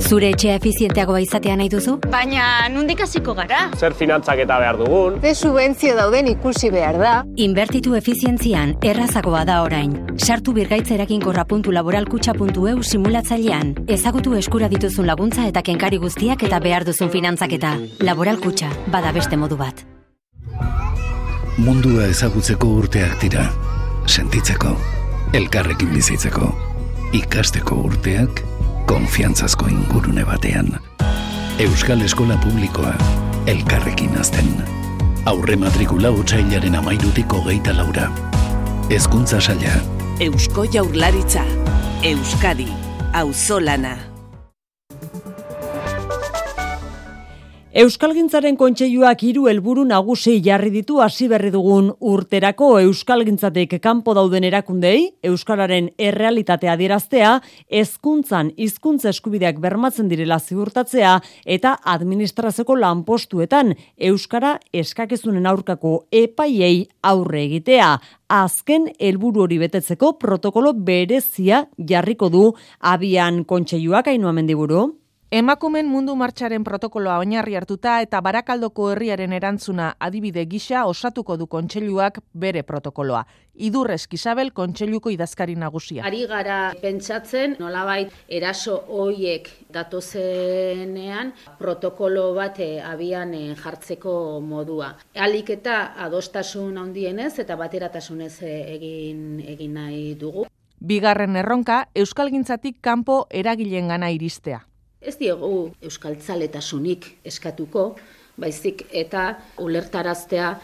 Zure 0.03 0.27
etxea 0.33 0.57
efizienteagoa 0.59 1.19
izatea 1.23 1.53
nahi 1.57 1.69
duzu? 1.69 1.93
Baina 2.11 2.67
nundik 2.69 2.99
hasiko 3.05 3.33
gara? 3.37 3.59
Zer 3.77 3.93
finantzak 3.97 4.39
eta 4.43 4.57
behar 4.61 4.77
dugun? 4.77 5.21
Ze 5.21 5.33
subentzio 5.33 5.95
dauden 5.97 6.27
ikusi 6.29 6.69
behar 6.73 6.97
da? 7.01 7.13
Inbertitu 7.45 7.95
efizientzian 7.97 8.75
errazagoa 8.81 9.45
da 9.49 9.61
orain. 9.63 9.95
Sartu 10.17 10.53
birgaitzerakin.laboralkutxa.eu 10.59 12.83
simulatzailean. 12.83 13.73
Ezagutu 13.87 14.35
eskura 14.37 14.69
dituzun 14.69 15.07
laguntza 15.09 15.47
eta 15.49 15.61
kenkari 15.63 15.97
guztiak 15.97 16.43
eta 16.49 16.59
behar 16.59 16.85
duzun 16.85 17.09
finantzaketa. 17.09 17.77
Laboralkutxa, 18.05 18.69
bada 18.93 19.11
beste 19.15 19.37
modu 19.37 19.57
bat. 19.57 19.85
Mundua 21.57 22.07
ezagutzeko 22.09 22.67
urteak 22.81 23.19
dira. 23.21 23.47
Sentitzeko, 24.09 24.73
elkarrekin 25.33 25.93
bizitzeko, 25.93 26.49
ikasteko 27.15 27.77
urteak, 27.87 28.43
konfiantzazko 28.89 29.69
ingurune 29.71 30.25
batean. 30.27 30.73
Euskal 31.63 32.01
Eskola 32.01 32.37
Publikoa, 32.43 32.93
elkarrekin 33.47 34.17
azten. 34.19 34.49
Aurre 35.29 35.55
matrikula 35.55 36.11
utxailaren 36.11 36.75
amairutiko 36.75 37.43
geita 37.47 37.75
laura. 37.77 38.09
Ezkuntza 38.89 39.39
saia. 39.41 39.77
Eusko 40.19 40.65
Jaurlaritza. 40.73 41.45
Euskadi. 42.03 42.67
Auzolana. 43.13 44.12
Euskalgintzaren 47.73 48.53
kontseiluak 48.53 49.23
hiru 49.25 49.47
helburu 49.49 49.81
nagusi 49.89 50.35
jarri 50.45 50.69
ditu 50.75 50.99
hasi 51.01 51.25
berri 51.31 51.49
dugun 51.49 51.87
urterako 52.05 52.67
euskalgintzatik 52.83 53.73
kanpo 53.81 54.13
dauden 54.13 54.45
erakundei 54.45 55.07
euskararen 55.25 55.87
errealitatea 55.97 56.75
adieraztea, 56.77 57.31
hezkuntzan 57.73 58.53
hizkuntza 58.61 59.09
eskubideak 59.09 59.57
bermatzen 59.57 60.05
direla 60.13 60.37
ziurtatzea 60.37 61.17
eta 61.57 61.73
administrazioko 61.97 62.77
lanpostuetan 62.77 63.73
euskara 63.97 64.59
eskakizunen 64.69 65.49
aurkako 65.49 65.97
epaiei 66.13 66.83
aurre 67.01 67.47
egitea. 67.47 67.95
Azken 68.29 68.91
helburu 69.01 69.47
hori 69.47 69.63
betetzeko 69.65 70.19
protokolo 70.21 70.77
berezia 70.77 71.65
jarriko 71.89 72.29
du 72.29 72.51
abian 72.93 73.47
kontseiluak 73.49 74.13
ainua 74.13 74.31
mendiburu. 74.31 74.91
Emakumen 75.33 75.87
mundu 75.89 76.13
martxaren 76.13 76.61
protokoloa 76.61 77.15
oinarri 77.17 77.55
hartuta 77.57 77.95
eta 78.05 78.19
barakaldoko 78.21 78.91
herriaren 78.91 79.31
erantzuna 79.33 79.87
adibide 80.07 80.43
gisa 80.45 80.83
osatuko 80.85 81.37
du 81.41 81.47
kontseiluak 81.49 82.19
bere 82.43 82.61
protokoloa. 82.61 83.23
Idurrez 83.67 84.05
Isabel 84.13 84.51
kontseiluko 84.53 85.09
idazkari 85.09 85.55
nagusia. 85.57 86.03
Ari 86.05 86.27
gara 86.29 86.57
pentsatzen 86.83 87.55
nolabait 87.57 88.11
eraso 88.29 88.75
hoiek 88.93 89.49
datozenean 89.73 91.31
protokolo 91.57 92.27
bat 92.35 92.59
eh, 92.59 92.83
abian 92.85 93.33
eh, 93.33 93.55
jartzeko 93.63 94.13
modua. 94.39 94.91
Alik 95.15 95.49
eta 95.55 95.79
adostasun 96.05 96.77
handienez 96.77 97.39
eta 97.41 97.57
bateratasunez 97.57 98.35
egin 98.43 99.41
egin 99.55 99.73
nahi 99.79 100.13
dugu. 100.13 100.45
Bigarren 100.77 101.41
erronka 101.41 101.87
euskalgintzatik 101.95 102.77
kanpo 102.85 103.25
eragilengana 103.31 104.11
iristea 104.13 104.61
ez 105.03 105.17
diegu 105.19 105.73
euskaltzaletasunik 105.83 107.07
eskatuko, 107.25 107.93
baizik 108.39 108.85
eta 108.91 109.35
ulertaraztea 109.61 110.55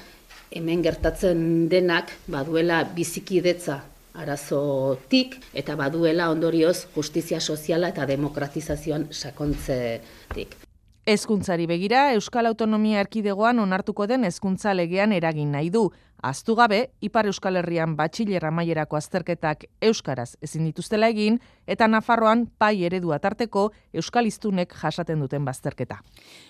hemen 0.55 0.81
gertatzen 0.81 1.69
denak 1.69 2.11
baduela 2.31 2.81
bizikidetza 2.95 3.81
arazotik 4.19 5.37
eta 5.53 5.75
baduela 5.77 6.29
ondorioz 6.33 6.87
justizia 6.95 7.39
soziala 7.39 7.91
eta 7.93 8.07
demokratizazioan 8.09 9.07
sakontzetik. 9.11 10.57
Hezkuntzari 11.09 11.65
begira, 11.65 12.11
Euskal 12.13 12.45
Autonomia 12.45 12.99
Erkidegoan 13.01 13.59
onartuko 13.59 14.05
den 14.07 14.27
hezkuntza 14.27 14.73
legean 14.75 15.13
eragin 15.13 15.51
nahi 15.51 15.69
du. 15.73 15.89
Aztu 16.21 16.55
gabe, 16.55 16.89
Ipar 16.99 17.29
Euskal 17.29 17.55
Herrian 17.55 17.93
batxilera 17.95 18.49
maierako 18.51 18.97
azterketak 18.99 19.63
Euskaraz 19.79 20.33
ezin 20.43 20.65
dituztela 20.67 21.07
egin, 21.07 21.37
eta 21.65 21.87
Nafarroan 21.87 22.45
pai 22.59 22.83
eredua 22.83 23.21
tarteko 23.23 23.69
Euskalistunek 23.93 24.75
jasaten 24.81 25.23
duten 25.23 25.45
bazterketa. 25.47 26.01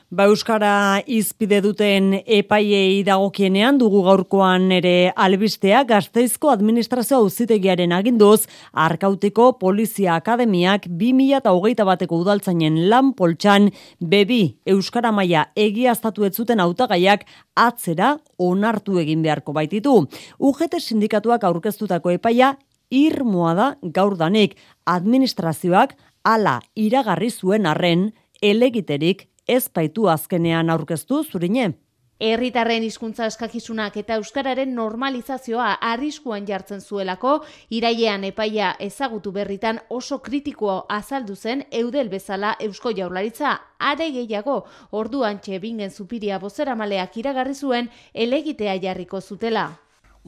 Ba 0.09 0.25
Euskara 0.25 1.03
izpide 1.05 1.59
duten 1.61 2.15
epaiei 2.25 3.03
dagokienean 3.05 3.77
dugu 3.77 3.99
gaurkoan 4.07 4.71
ere 4.73 5.11
albistea 5.13 5.83
gazteizko 5.85 6.49
administrazio 6.49 7.19
auzitegiaren 7.21 7.93
aginduz, 7.93 8.47
Arkauteko 8.73 9.51
Polizia 9.61 10.15
Akademiak 10.17 10.89
2008 10.89 11.85
bateko 11.91 12.23
udaltzainen 12.23 12.81
lan 12.89 13.13
poltsan 13.13 13.69
bebi 14.01 14.57
Euskara 14.65 15.13
maia 15.13 15.45
egiaztatu 15.53 16.25
ez 16.25 16.33
zuten 16.33 16.65
hautagaiak 16.65 17.29
atzera 17.53 18.15
onartu 18.39 18.97
egin 18.97 19.21
beharko 19.21 19.53
baititu. 19.53 20.07
UGT 20.39 20.81
sindikatuak 20.81 21.45
aurkeztutako 21.45 22.17
epaia 22.17 22.55
irmoa 22.89 23.53
da 23.53 23.71
gaur 23.83 24.17
danik 24.17 24.57
administrazioak 24.89 25.93
ala 26.25 26.63
iragarri 26.73 27.29
zuen 27.29 27.69
arren 27.69 28.09
elegiterik 28.41 29.27
ez 29.49 29.67
baitu 29.73 30.07
azkenean 30.07 30.69
aurkeztu 30.69 31.23
zurine. 31.23 31.71
Herritarren 32.19 32.83
hizkuntza 32.83 33.29
eskakizunak 33.31 33.95
eta 34.01 34.17
euskararen 34.19 34.73
normalizazioa 34.75 35.69
arriskuan 35.89 36.47
jartzen 36.49 36.81
zuelako 36.81 37.37
irailean 37.77 38.27
epaia 38.27 38.73
ezagutu 38.87 39.31
berritan 39.31 39.79
oso 39.89 40.19
kritikoa 40.27 40.77
azaldu 40.99 41.35
zen 41.35 41.63
eudel 41.71 42.09
bezala 42.11 42.55
Eusko 42.59 42.91
Jaurlaritza 42.91 43.57
are 43.79 44.11
gehiago 44.11 44.61
orduan 44.91 45.39
txebingen 45.39 45.91
zupiria 45.91 46.39
bozeramaleak 46.39 47.15
iragarri 47.23 47.55
zuen 47.55 47.93
elegitea 48.13 48.75
jarriko 48.83 49.21
zutela. 49.21 49.69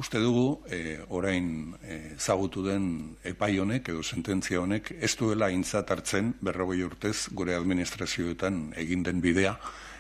Uste 0.02 0.18
dugu, 0.18 0.64
e, 0.66 0.98
orain 1.14 1.76
eh, 1.86 2.16
ezagutu 2.16 2.64
den 2.66 2.86
epai 3.32 3.52
honek 3.62 3.92
edo 3.94 4.02
sententzia 4.02 4.64
honek 4.64 4.90
ez 4.98 5.12
duela 5.20 5.52
intzat 5.54 5.94
hartzen 5.94 6.32
berrogei 6.42 6.80
urtez 6.88 7.28
gure 7.38 7.54
administrazioetan 7.60 8.58
egin 8.82 9.06
den 9.06 9.22
bidea 9.22 9.54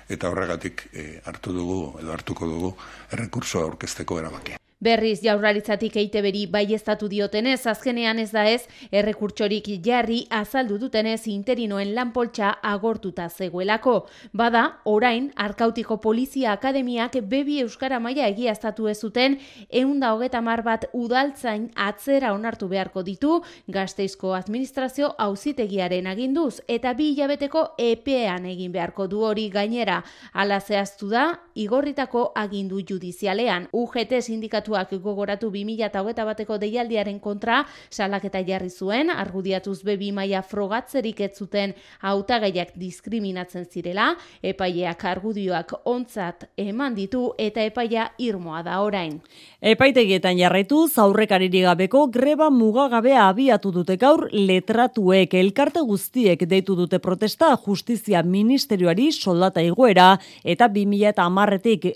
eta 0.10 0.34
horregatik 0.34 0.88
e, 0.90 1.06
hartu 1.22 1.54
dugu 1.54 1.80
edo 2.02 2.18
hartuko 2.18 2.50
dugu 2.50 2.74
errekursoa 3.14 3.70
aurkezteko 3.70 4.18
erabakia. 4.24 4.61
Berriz 4.82 5.20
jaurlaritzatik 5.22 5.94
eiteberi 6.02 6.48
bai 6.50 6.64
estatu 6.74 7.06
diotenez, 7.06 7.68
azkenean 7.70 8.18
ez 8.18 8.32
da 8.34 8.48
ez, 8.50 8.64
errekurtsorik 8.90 9.68
jarri 9.86 10.24
azaldu 10.34 10.80
dutenez 10.82 11.28
interinoen 11.30 11.92
lanpoltsa 11.94 12.56
agortuta 12.66 13.28
zegoelako. 13.30 14.08
Bada, 14.34 14.64
orain, 14.90 15.28
Arkautiko 15.36 16.00
Polizia 16.02 16.56
Akademiak 16.58 17.20
bebi 17.30 17.60
Euskara 17.62 18.00
maila 18.02 18.26
egiaztatu 18.34 18.90
ez 18.90 18.98
zuten, 18.98 19.38
eunda 19.70 20.16
hogeta 20.16 20.42
mar 20.42 20.64
bat 20.66 20.88
udaltzain 20.98 21.70
atzera 21.76 22.34
onartu 22.34 22.66
beharko 22.74 23.06
ditu, 23.06 23.38
gazteizko 23.70 24.34
administrazio 24.34 25.12
auzitegiaren 25.28 26.10
aginduz, 26.10 26.64
eta 26.68 26.96
bi 26.98 27.12
hilabeteko 27.12 27.68
epean 27.78 28.50
egin 28.50 28.74
beharko 28.74 29.06
du 29.06 29.22
hori 29.30 29.46
gainera. 29.54 30.02
Ala 30.34 30.58
zehaztu 30.60 31.14
da, 31.14 31.30
igorritako 31.54 32.32
agindu 32.34 32.82
judizialean. 32.82 33.70
UGT 33.78 34.18
sindikatu 34.26 34.71
sindikatuak 34.72 35.04
gogoratu 35.04 35.50
2008 35.52 36.26
bateko 36.26 36.58
deialdiaren 36.58 37.20
kontra 37.20 37.66
salaketa 37.90 38.42
jarri 38.46 38.70
zuen, 38.70 39.10
argudiatuz 39.10 39.84
bebi 39.84 40.12
maia 40.12 40.42
frogatzerik 40.42 41.20
ez 41.22 41.38
zuten 41.38 41.74
hautagaiak 42.02 42.74
diskriminatzen 42.76 43.66
zirela, 43.66 44.16
epaileak 44.42 45.04
argudioak 45.06 45.74
ontzat 45.86 46.50
eman 46.58 46.96
ditu 46.96 47.34
eta 47.38 47.62
epaia 47.64 48.12
irmoa 48.18 48.64
da 48.64 48.82
orain. 48.82 49.20
Epaitegietan 49.62 50.38
jarraitu, 50.38 50.88
zaurrekariri 50.88 51.62
gabeko 51.62 52.08
greba 52.08 52.50
mugagabea 52.50 53.28
abiatu 53.28 53.72
dute 53.72 53.98
gaur 53.98 54.28
letratuek 54.32 55.34
elkarte 55.34 55.82
guztiek 55.82 56.48
deitu 56.48 56.76
dute 56.76 57.00
protesta 57.00 57.56
justizia 57.66 58.24
ministerioari 58.24 59.12
soldata 59.12 59.62
igoera 59.62 60.18
eta 60.44 60.68
2000 60.68 61.12
eta 61.12 61.28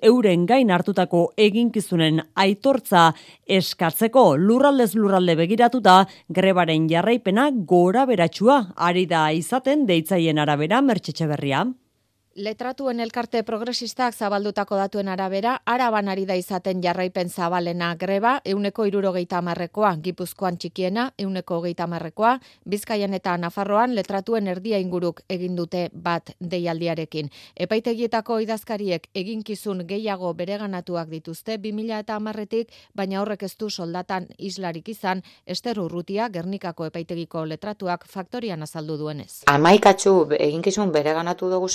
euren 0.01 0.45
gain 0.45 0.71
hartutako 0.71 1.33
eginkizunen 1.37 2.21
aitu 2.35 2.64
aitortza 2.65 3.13
eskatzeko 3.45 4.35
lurraldez 4.41 4.95
lurralde 4.95 5.35
begiratuta 5.37 6.05
grebaren 6.29 6.87
jarraipena 6.89 7.51
gora 7.53 8.05
beratxua 8.09 8.73
ari 8.75 9.05
da 9.05 9.31
izaten 9.31 9.85
deitzaien 9.85 10.39
arabera 10.39 10.81
mertxetxe 10.81 11.27
berria. 11.27 11.65
Letratuen 12.35 12.99
elkarte 12.99 13.45
progresistak 13.47 14.11
zabaldutako 14.13 14.75
datuen 14.75 15.07
arabera, 15.07 15.53
araban 15.65 16.09
ari 16.11 16.25
da 16.27 16.35
izaten 16.35 16.81
jarraipen 16.83 17.29
zabalena 17.29 17.93
greba, 17.95 18.41
euneko 18.43 18.83
irurogeita 18.89 19.37
amarrekoa, 19.37 19.93
gipuzkoan 20.03 20.57
txikiena, 20.59 21.05
euneko 21.17 21.61
geita 21.63 21.85
amarrekoa, 21.87 22.33
bizkaian 22.67 23.15
eta 23.15 23.37
nafarroan 23.39 23.95
letratuen 23.95 24.51
erdia 24.51 24.81
inguruk 24.83 25.21
egin 25.29 25.55
dute 25.55 25.85
bat 25.93 26.33
deialdiarekin. 26.41 27.31
Epaitegietako 27.55 28.41
idazkariek 28.43 29.07
eginkizun 29.15 29.85
gehiago 29.87 30.33
bereganatuak 30.33 31.07
dituzte 31.15 31.55
2000 31.55 32.03
eta 32.03 32.19
amarretik, 32.19 32.75
baina 32.93 33.21
horrek 33.21 33.47
ez 33.47 33.55
du 33.55 33.69
soldatan 33.69 34.27
islarik 34.37 34.89
izan, 34.91 35.23
ester 35.45 35.79
urrutia 35.79 36.27
gernikako 36.27 36.91
epaitegiko 36.91 37.45
letratuak 37.45 38.03
faktorian 38.11 38.67
azaldu 38.67 38.99
duenez. 39.05 39.45
Amaikatxu 39.47 40.17
eginkizun 40.35 40.91
bereganatu 40.91 41.47
dugu 41.47 41.71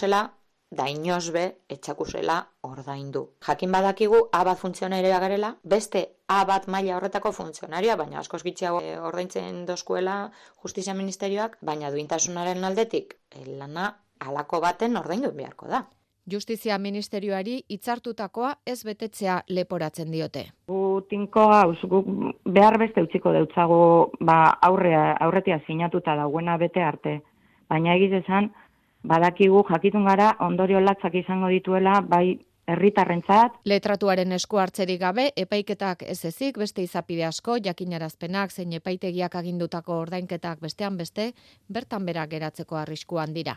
zela, 0.70 0.76
da 0.76 0.88
inosbe 0.88 1.56
etxakusela 1.68 2.46
ordaindu. 2.62 3.30
Jakin 3.46 3.72
badakigu 3.72 4.28
A 4.32 4.44
bat 4.44 4.58
funtzionaria 4.58 5.18
garela, 5.18 5.56
beste 5.64 6.16
A 6.28 6.44
bat 6.44 6.68
maila 6.68 6.96
horretako 6.96 7.32
funtzionaria, 7.32 7.96
baina 7.96 8.20
askoz 8.20 8.42
gitxiago 8.42 8.80
e, 8.80 8.98
ordaintzen 8.98 9.66
doskuela 9.66 10.30
justizia 10.62 10.94
ministerioak, 10.94 11.58
baina 11.60 11.90
duintasunaren 11.90 12.64
aldetik 12.64 13.16
e, 13.30 13.44
lana 13.58 13.96
alako 14.20 14.60
baten 14.60 14.96
ordaindu 14.96 15.32
beharko 15.32 15.66
da. 15.66 15.86
Justizia 16.30 16.78
ministerioari 16.78 17.64
hitzartutakoa 17.68 18.54
ez 18.66 18.84
betetzea 18.84 19.42
leporatzen 19.48 20.10
diote. 20.12 20.52
Gu 20.68 21.00
tinko 21.08 21.40
hau, 21.40 21.74
behar 22.44 22.78
beste 22.78 23.02
utziko 23.02 23.32
deutzago 23.32 24.12
ba, 24.20 24.58
aurrea, 24.62 25.16
aurretia 25.18 25.60
sinatuta 25.66 26.14
dauena 26.14 26.56
bete 26.58 26.80
arte. 26.80 27.22
Baina 27.68 27.94
egiz 27.96 28.12
esan, 28.12 28.52
badakigu 29.02 29.64
jakitun 29.70 30.04
gara 30.04 30.34
ondorio 30.40 30.80
latzak 30.80 31.14
izango 31.14 31.48
dituela 31.48 32.00
bai 32.00 32.38
herritarrentzat. 32.70 33.56
Letratuaren 33.66 34.32
esku 34.36 34.60
hartzerik 34.62 35.00
gabe, 35.00 35.30
epaiketak 35.36 36.04
ez 36.06 36.18
ezik, 36.28 36.58
beste 36.60 36.84
izapide 36.86 37.24
asko, 37.26 37.56
jakinarazpenak, 37.64 38.52
zein 38.52 38.72
epaitegiak 38.78 39.34
agindutako 39.40 39.98
ordainketak 40.04 40.60
bestean 40.62 40.96
beste, 41.00 41.32
bertan 41.68 42.06
berak 42.06 42.30
geratzeko 42.30 42.78
arriskuan 42.80 43.34
dira. 43.34 43.56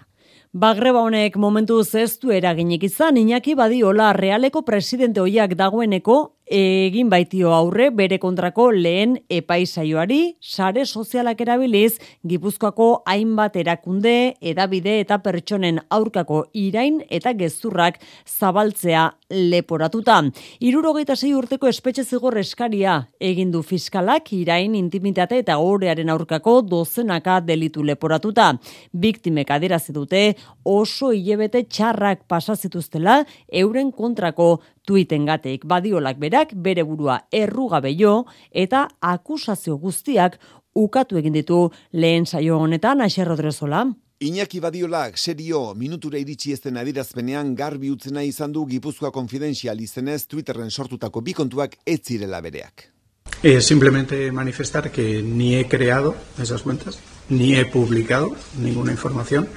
Bagreba 0.54 1.04
honek 1.04 1.36
momentu 1.38 1.82
zeztu 1.84 2.32
eraginik 2.32 2.84
izan, 2.88 3.18
Iñaki 3.18 3.56
Badiola 3.60 4.14
realeko 4.14 4.64
presidente 4.64 5.22
hoiak 5.22 5.58
dagoeneko 5.60 6.20
egin 6.46 7.10
baitio 7.10 7.54
aurre 7.54 7.90
bere 7.92 8.20
kontrako 8.20 8.70
lehen 8.72 9.18
epaisaioari, 9.30 10.38
sare 10.42 10.86
sozialak 10.86 11.42
erabiliz, 11.42 12.00
Gipuzkoako 12.28 13.04
hainbat 13.06 13.56
erakunde, 13.56 14.36
edabide 14.42 15.00
eta 15.00 15.20
pertsonen 15.24 15.80
aurkako 15.90 16.46
irain 16.54 17.02
eta 17.10 17.34
gezurrak 17.34 18.00
zabaltzea 18.28 19.12
leporatuta. 19.34 20.20
Irurogeita 20.62 21.16
zei 21.16 21.34
urteko 21.34 21.68
espetxe 21.68 22.06
zigor 22.06 22.38
eskaria 22.38 23.00
egin 23.20 23.52
du 23.52 23.64
fiskalak 23.64 24.32
irain 24.38 24.76
intimitate 24.76 25.40
eta 25.42 25.58
horrearen 25.58 26.10
aurkako 26.14 26.62
dozenaka 26.62 27.40
delitu 27.42 27.84
leporatuta. 27.84 28.54
Biktimek 28.94 29.52
adirazi 29.52 29.94
dute 29.94 30.24
oso 30.64 31.12
hilebete 31.12 31.66
txarrak 31.66 32.28
pasazituztela 32.28 33.24
euren 33.52 33.92
kontrako 33.92 34.62
tuiten 34.88 35.26
gateik 35.26 35.66
badiolak 35.66 36.20
berak 36.20 36.54
bere 36.56 36.84
burua 36.84 37.22
errugabe 37.32 37.96
jo 37.98 38.24
eta 38.52 38.88
akusazio 39.02 39.78
guztiak 39.78 40.40
ukatu 40.76 41.18
egin 41.18 41.34
ditu 41.34 41.70
lehen 41.92 42.26
saio 42.26 42.60
honetan 42.60 43.02
Aixer 43.02 43.28
Rodrezola. 43.28 43.86
Iñaki 44.24 44.62
Badiolak 44.64 45.18
serio 45.18 45.74
minutura 45.76 46.16
iritsi 46.16 46.54
ezten 46.56 46.78
adirazpenean 46.80 47.50
garbi 47.60 47.90
utzena 47.92 48.22
izan 48.24 48.54
du 48.56 48.62
Gipuzkoa 48.70 49.10
Confidencial 49.12 49.82
izenez 49.84 50.22
Twitterren 50.32 50.72
sortutako 50.72 51.20
bi 51.20 51.34
kontuak 51.36 51.76
ez 51.84 51.98
zirela 52.08 52.40
bereak. 52.40 52.86
Eh, 53.44 53.60
simplemente 53.60 54.32
manifestar 54.32 54.90
que 54.92 55.22
ni 55.22 55.56
he 55.56 55.68
creado 55.68 56.16
esas 56.40 56.62
cuentas, 56.62 57.00
ni 57.28 57.56
he 57.56 57.66
publicado 57.66 58.32
ninguna 58.62 58.94
información 58.94 59.50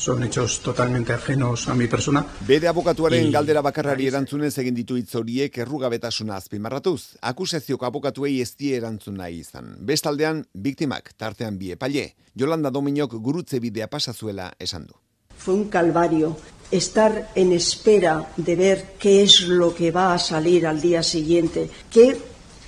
son 0.00 0.24
hechos 0.24 0.60
totalmente 0.60 1.12
ajenos 1.12 1.68
a 1.68 1.74
mi 1.74 1.86
persona. 1.86 2.24
Bere 2.48 2.68
abokatuaren 2.68 3.26
y... 3.26 3.30
galdera 3.30 3.60
bakarrari 3.60 4.06
erantzunez 4.08 4.54
egin 4.62 4.74
ditu 4.74 4.96
hitz 4.96 5.12
horiek 5.14 5.58
errugabetasuna 5.60 6.38
azpimarratuz. 6.40 7.18
Akusazioko 7.20 7.84
abokatuei 7.84 8.38
ez 8.40 8.54
die 8.56 8.78
erantzun 8.78 9.18
nahi 9.20 9.42
izan. 9.44 9.74
Bestaldean, 9.84 10.46
biktimak, 10.54 11.12
tartean 11.20 11.58
bi 11.60 11.74
epaile, 11.76 12.14
Jolanda 12.32 12.72
Dominok 12.72 13.18
gurutze 13.20 13.60
bidea 13.60 13.90
pasazuela 13.92 14.54
esan 14.58 14.86
du. 14.88 14.96
Fue 15.36 15.54
un 15.54 15.68
calvario 15.68 16.36
estar 16.70 17.30
en 17.34 17.52
espera 17.52 18.32
de 18.36 18.56
ver 18.56 18.94
qué 18.98 19.22
es 19.22 19.42
lo 19.42 19.74
que 19.74 19.90
va 19.90 20.14
a 20.14 20.18
salir 20.18 20.66
al 20.66 20.80
día 20.80 21.02
siguiente. 21.02 21.68
Qué 21.92 22.16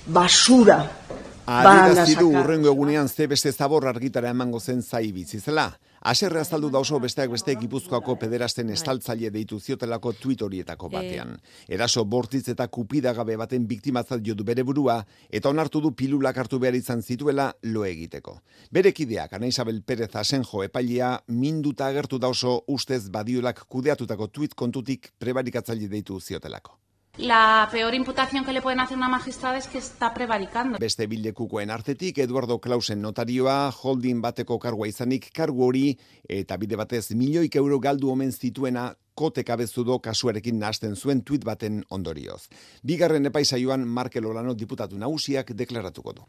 basura 0.05 1.02
Adirazi 1.43 2.15
du 2.15 2.29
urrengo 2.31 2.69
egunean 2.71 3.09
ze 3.09 3.25
beste 3.27 3.51
zabor 3.51 3.83
argitara 3.89 4.29
emango 4.31 4.59
zen 4.61 4.81
zai 4.81 5.11
bitzizela. 5.11 5.65
Aserre 5.99 6.39
azaldu 6.39 6.69
da 6.71 6.79
oso 6.79 6.99
besteak 7.03 7.31
beste 7.31 7.55
Gipuzkoako 7.59 8.15
pederazten 8.19 8.67
bai. 8.67 8.75
estaltzaile 8.77 9.29
deitu 9.29 9.59
ziotelako 9.59 10.13
tweet 10.13 10.41
horietako 10.41 10.87
eh. 10.87 10.91
batean. 10.93 11.33
Eraso 11.67 12.05
bortitz 12.05 12.47
eta 12.47 12.67
kupidagabe 12.67 13.35
baten 13.35 13.67
biktimatzat 13.67 14.23
jo 14.23 14.35
du 14.35 14.43
bere 14.43 14.63
burua 14.63 15.03
eta 15.29 15.49
onartu 15.49 15.81
du 15.81 15.91
pilulak 15.91 16.37
hartu 16.37 16.59
behar 16.59 16.75
izan 16.75 17.01
zituela 17.01 17.51
lo 17.63 17.83
egiteko. 17.83 18.37
Bere 18.71 18.93
kideak 18.93 19.33
Ana 19.33 19.47
Isabel 19.47 19.81
Perez 19.81 20.15
Asenjo 20.15 20.63
epailia 20.63 21.19
minduta 21.27 21.87
agertu 21.87 22.19
da 22.19 22.29
oso 22.29 22.63
ustez 22.67 23.09
badiolak 23.09 23.65
kudeatutako 23.67 24.27
tweet 24.27 24.55
kontutik 24.55 25.11
prebarikatzaile 25.19 25.89
deitu 25.89 26.21
ziotelako. 26.21 26.79
La 27.17 27.69
peor 27.71 27.93
imputación 27.93 28.43
que 28.43 28.53
le 28.53 28.61
pueden 28.63 28.79
hacer 28.79 28.97
una 28.97 29.07
magistrada 29.07 29.59
es 29.59 29.67
que 29.67 29.77
está 29.77 30.15
prevaricando. 30.15 30.79
Beste 30.79 31.05
bildekukoen 31.05 31.69
artetik, 31.69 32.17
Eduardo 32.17 32.59
Clausen 32.59 33.03
notarioa, 33.03 33.69
holding 33.69 34.19
bateko 34.19 34.57
kargua 34.57 34.87
izanik, 34.87 35.27
kargu 35.31 35.61
hori, 35.67 35.83
eta 36.27 36.57
bide 36.57 36.75
batez, 36.75 37.11
milioik 37.13 37.55
euro 37.61 37.77
galdu 37.79 38.09
omen 38.09 38.31
zituena, 38.33 38.95
kote 39.13 39.43
kabezudo 39.45 39.99
kasuarekin 40.01 40.57
nasten 40.57 40.95
zuen 40.95 41.21
tuit 41.21 41.45
baten 41.45 41.83
ondorioz. 41.89 42.47
Bigarren 42.81 43.29
epaisaioan, 43.29 43.85
Markel 43.85 44.25
Olano 44.25 44.57
diputatu 44.57 44.97
nagusiak 44.97 45.53
deklaratuko 45.53 46.13
du. 46.17 46.25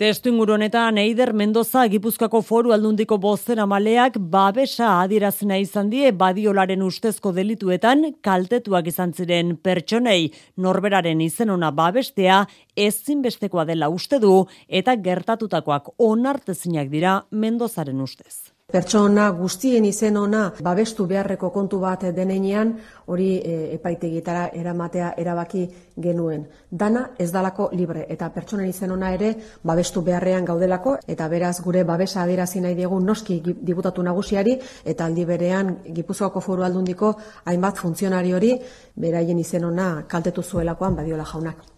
Testu 0.00 0.30
inguru 0.30 0.54
honetan 0.54 0.96
Eider 0.96 1.34
Mendoza 1.36 1.82
Gipuzkoako 1.92 2.38
Foru 2.40 2.70
Aldundiko 2.72 3.18
bozera 3.20 3.66
maleak 3.68 4.14
babesa 4.32 4.86
adirazena 5.02 5.58
izan 5.60 5.90
die 5.92 6.08
badiolaren 6.22 6.80
ustezko 6.86 7.34
delituetan 7.36 8.06
kaltetuak 8.24 8.88
izan 8.88 9.12
ziren 9.12 9.50
pertsonei. 9.60 10.30
Norberaren 10.56 11.20
izenona 11.20 11.68
babestea 11.82 12.38
ezinbestekoa 12.86 13.66
dela 13.68 13.90
uste 13.92 14.22
du 14.24 14.38
eta 14.80 14.94
gertatutakoak 15.08 15.92
onartezinak 16.08 16.88
dira 16.88 17.18
Mendozaren 17.44 18.00
ustez 18.00 18.49
pertsona 18.72 19.30
guztien 19.36 19.84
izen 19.84 20.16
ona 20.16 20.42
babestu 20.62 21.06
beharreko 21.06 21.50
kontu 21.50 21.80
bat 21.80 22.04
denean 22.16 22.74
hori 23.06 23.30
e, 23.38 23.56
epaitegietara 23.74 24.48
eramatea 24.54 25.14
erabaki 25.18 25.66
genuen. 25.96 26.46
Dana 26.70 27.10
ez 27.18 27.30
dalako 27.32 27.70
libre 27.72 28.06
eta 28.08 28.30
pertsonen 28.34 28.68
izen 28.68 28.90
ona 28.90 29.12
ere 29.14 29.34
babestu 29.64 30.02
beharrean 30.02 30.44
gaudelako 30.44 30.96
eta 31.06 31.28
beraz 31.28 31.60
gure 31.64 31.84
babesa 31.84 32.22
adierazi 32.22 32.60
nahi 32.60 32.74
diegu 32.74 33.00
noski 33.00 33.40
diputatu 33.44 34.02
nagusiari 34.02 34.58
eta 34.84 35.04
aldi 35.06 35.24
berean 35.24 35.76
Gipuzkoako 35.94 36.40
Foru 36.40 36.64
Aldundiko 36.64 37.14
hainbat 37.44 37.78
funtzionari 37.78 38.32
hori 38.32 38.54
beraien 38.96 39.38
izen 39.38 39.64
ona 39.64 39.90
kaltetu 40.08 40.42
zuelakoan 40.42 40.96
badiola 40.96 41.24
jaunak. 41.24 41.69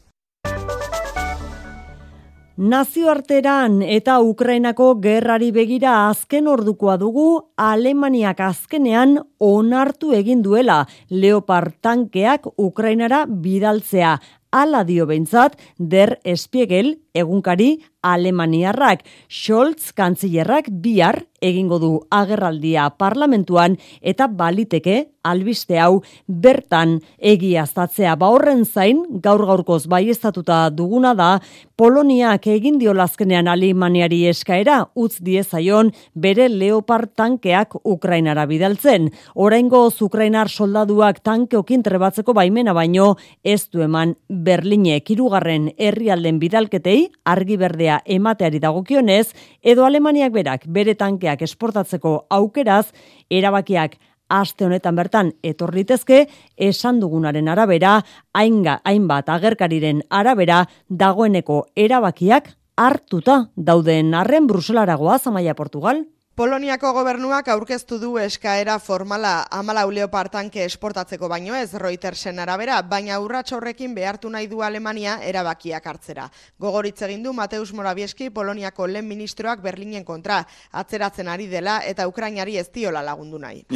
Nazioarteran 2.60 3.78
eta 3.80 4.18
Ukrainako 4.20 4.90
gerrari 5.00 5.46
begira 5.56 6.10
azken 6.10 6.50
ordukoa 6.52 6.98
dugu 7.00 7.48
Alemaniak 7.56 8.42
azkenean 8.44 9.14
onartu 9.40 10.12
egin 10.12 10.42
duela 10.44 10.82
Leopard 11.08 11.72
tankeak 11.80 12.50
Ukrainara 12.60 13.24
bidaltzea. 13.24 14.18
Ala 14.52 14.84
dio 14.84 15.06
behintzat, 15.08 15.56
der 15.78 16.18
espiegel 16.28 16.98
egunkari 17.14 17.78
Alemaniarrak. 18.02 19.06
Scholz 19.28 19.92
kantzillerrak 19.96 20.68
bihar 20.82 21.22
egingo 21.42 21.78
du 21.82 21.92
agerraldia 22.10 22.88
parlamentuan 22.98 23.76
eta 24.00 24.28
baliteke 24.28 25.08
albiste 25.22 25.78
hau 25.78 26.02
bertan 26.26 26.96
egiaztatzea 27.32 28.14
ba 28.18 28.30
horren 28.34 28.64
zain 28.64 29.02
gaur 29.22 29.44
gaurkoz 29.46 29.84
baiestatuta 29.90 30.64
duguna 30.70 31.14
da 31.18 31.30
Poloniak 31.78 32.46
egin 32.46 32.76
dio 32.78 32.92
lazkenean 32.94 33.48
Alemaniari 33.50 34.20
eskaera 34.30 34.76
utz 34.94 35.16
diezaion 35.24 35.90
bere 36.14 36.48
Leopard 36.48 37.10
tankeak 37.16 37.74
Ukrainara 37.82 38.44
bidaltzen. 38.46 39.08
Oraingo 39.34 39.80
Ukrainar 40.02 40.48
soldaduak 40.48 41.22
tankeokin 41.26 41.82
trebatzeko 41.82 42.34
baimena 42.34 42.72
baino 42.72 43.16
ez 43.42 43.68
du 43.70 43.82
eman 43.82 44.14
Berlinek 44.28 45.10
hirugarren 45.10 45.72
herrialden 45.76 46.38
bidalketei 46.38 47.10
argi 47.24 47.56
berdea 47.56 47.91
emateari 48.06 48.60
dagokionez 48.62 49.34
edo 49.62 49.84
Alemaniak 49.84 50.32
berak 50.32 50.64
bere 50.66 50.94
tankeak 50.94 51.42
esportatzeko 51.48 52.14
aukeraz 52.30 52.86
erabakiak 53.30 53.98
aste 54.32 54.64
honetan 54.64 54.96
bertan 54.96 55.32
etorritezke 55.44 56.22
esan 56.56 57.00
dugunaren 57.02 57.48
arabera 57.52 57.98
hainga 58.32 58.78
hainbat 58.88 59.28
agerkariren 59.28 60.02
arabera 60.08 60.64
dagoeneko 60.88 61.66
erabakiak 61.76 62.54
hartuta 62.76 63.48
dauden 63.56 64.14
arren 64.14 64.48
Bruselaragoa 64.48 65.18
Zamaia 65.18 65.54
Portugal 65.54 66.04
Poloniako 66.32 66.94
gobernuak 66.96 67.50
aurkeztu 67.52 67.98
du 68.00 68.14
eskaera 68.16 68.78
formala 68.80 69.42
amalau 69.52 69.90
leopartanke 69.92 70.62
esportatzeko 70.64 71.28
baino 71.28 71.52
ez 71.52 71.74
Reutersen 71.76 72.38
arabera, 72.40 72.78
baina 72.88 73.18
urrats 73.20 73.52
horrekin 73.52 73.92
behartu 73.92 74.30
nahi 74.32 74.48
du 74.48 74.62
Alemania 74.64 75.18
erabakiak 75.28 75.84
hartzera. 75.90 76.24
Gogoritz 76.58 77.02
egin 77.04 77.20
du 77.26 77.34
Mateus 77.36 77.74
Moravieski 77.76 78.30
Poloniako 78.32 78.86
lehen 78.88 79.10
ministroak 79.10 79.60
Berlinen 79.60 80.06
kontra 80.08 80.38
atzeratzen 80.70 81.28
ari 81.28 81.50
dela 81.50 81.82
eta 81.84 82.08
Ukrainari 82.08 82.56
ez 82.56 82.70
diola 82.72 83.04
lagundu 83.04 83.36
nahi. 83.36 83.66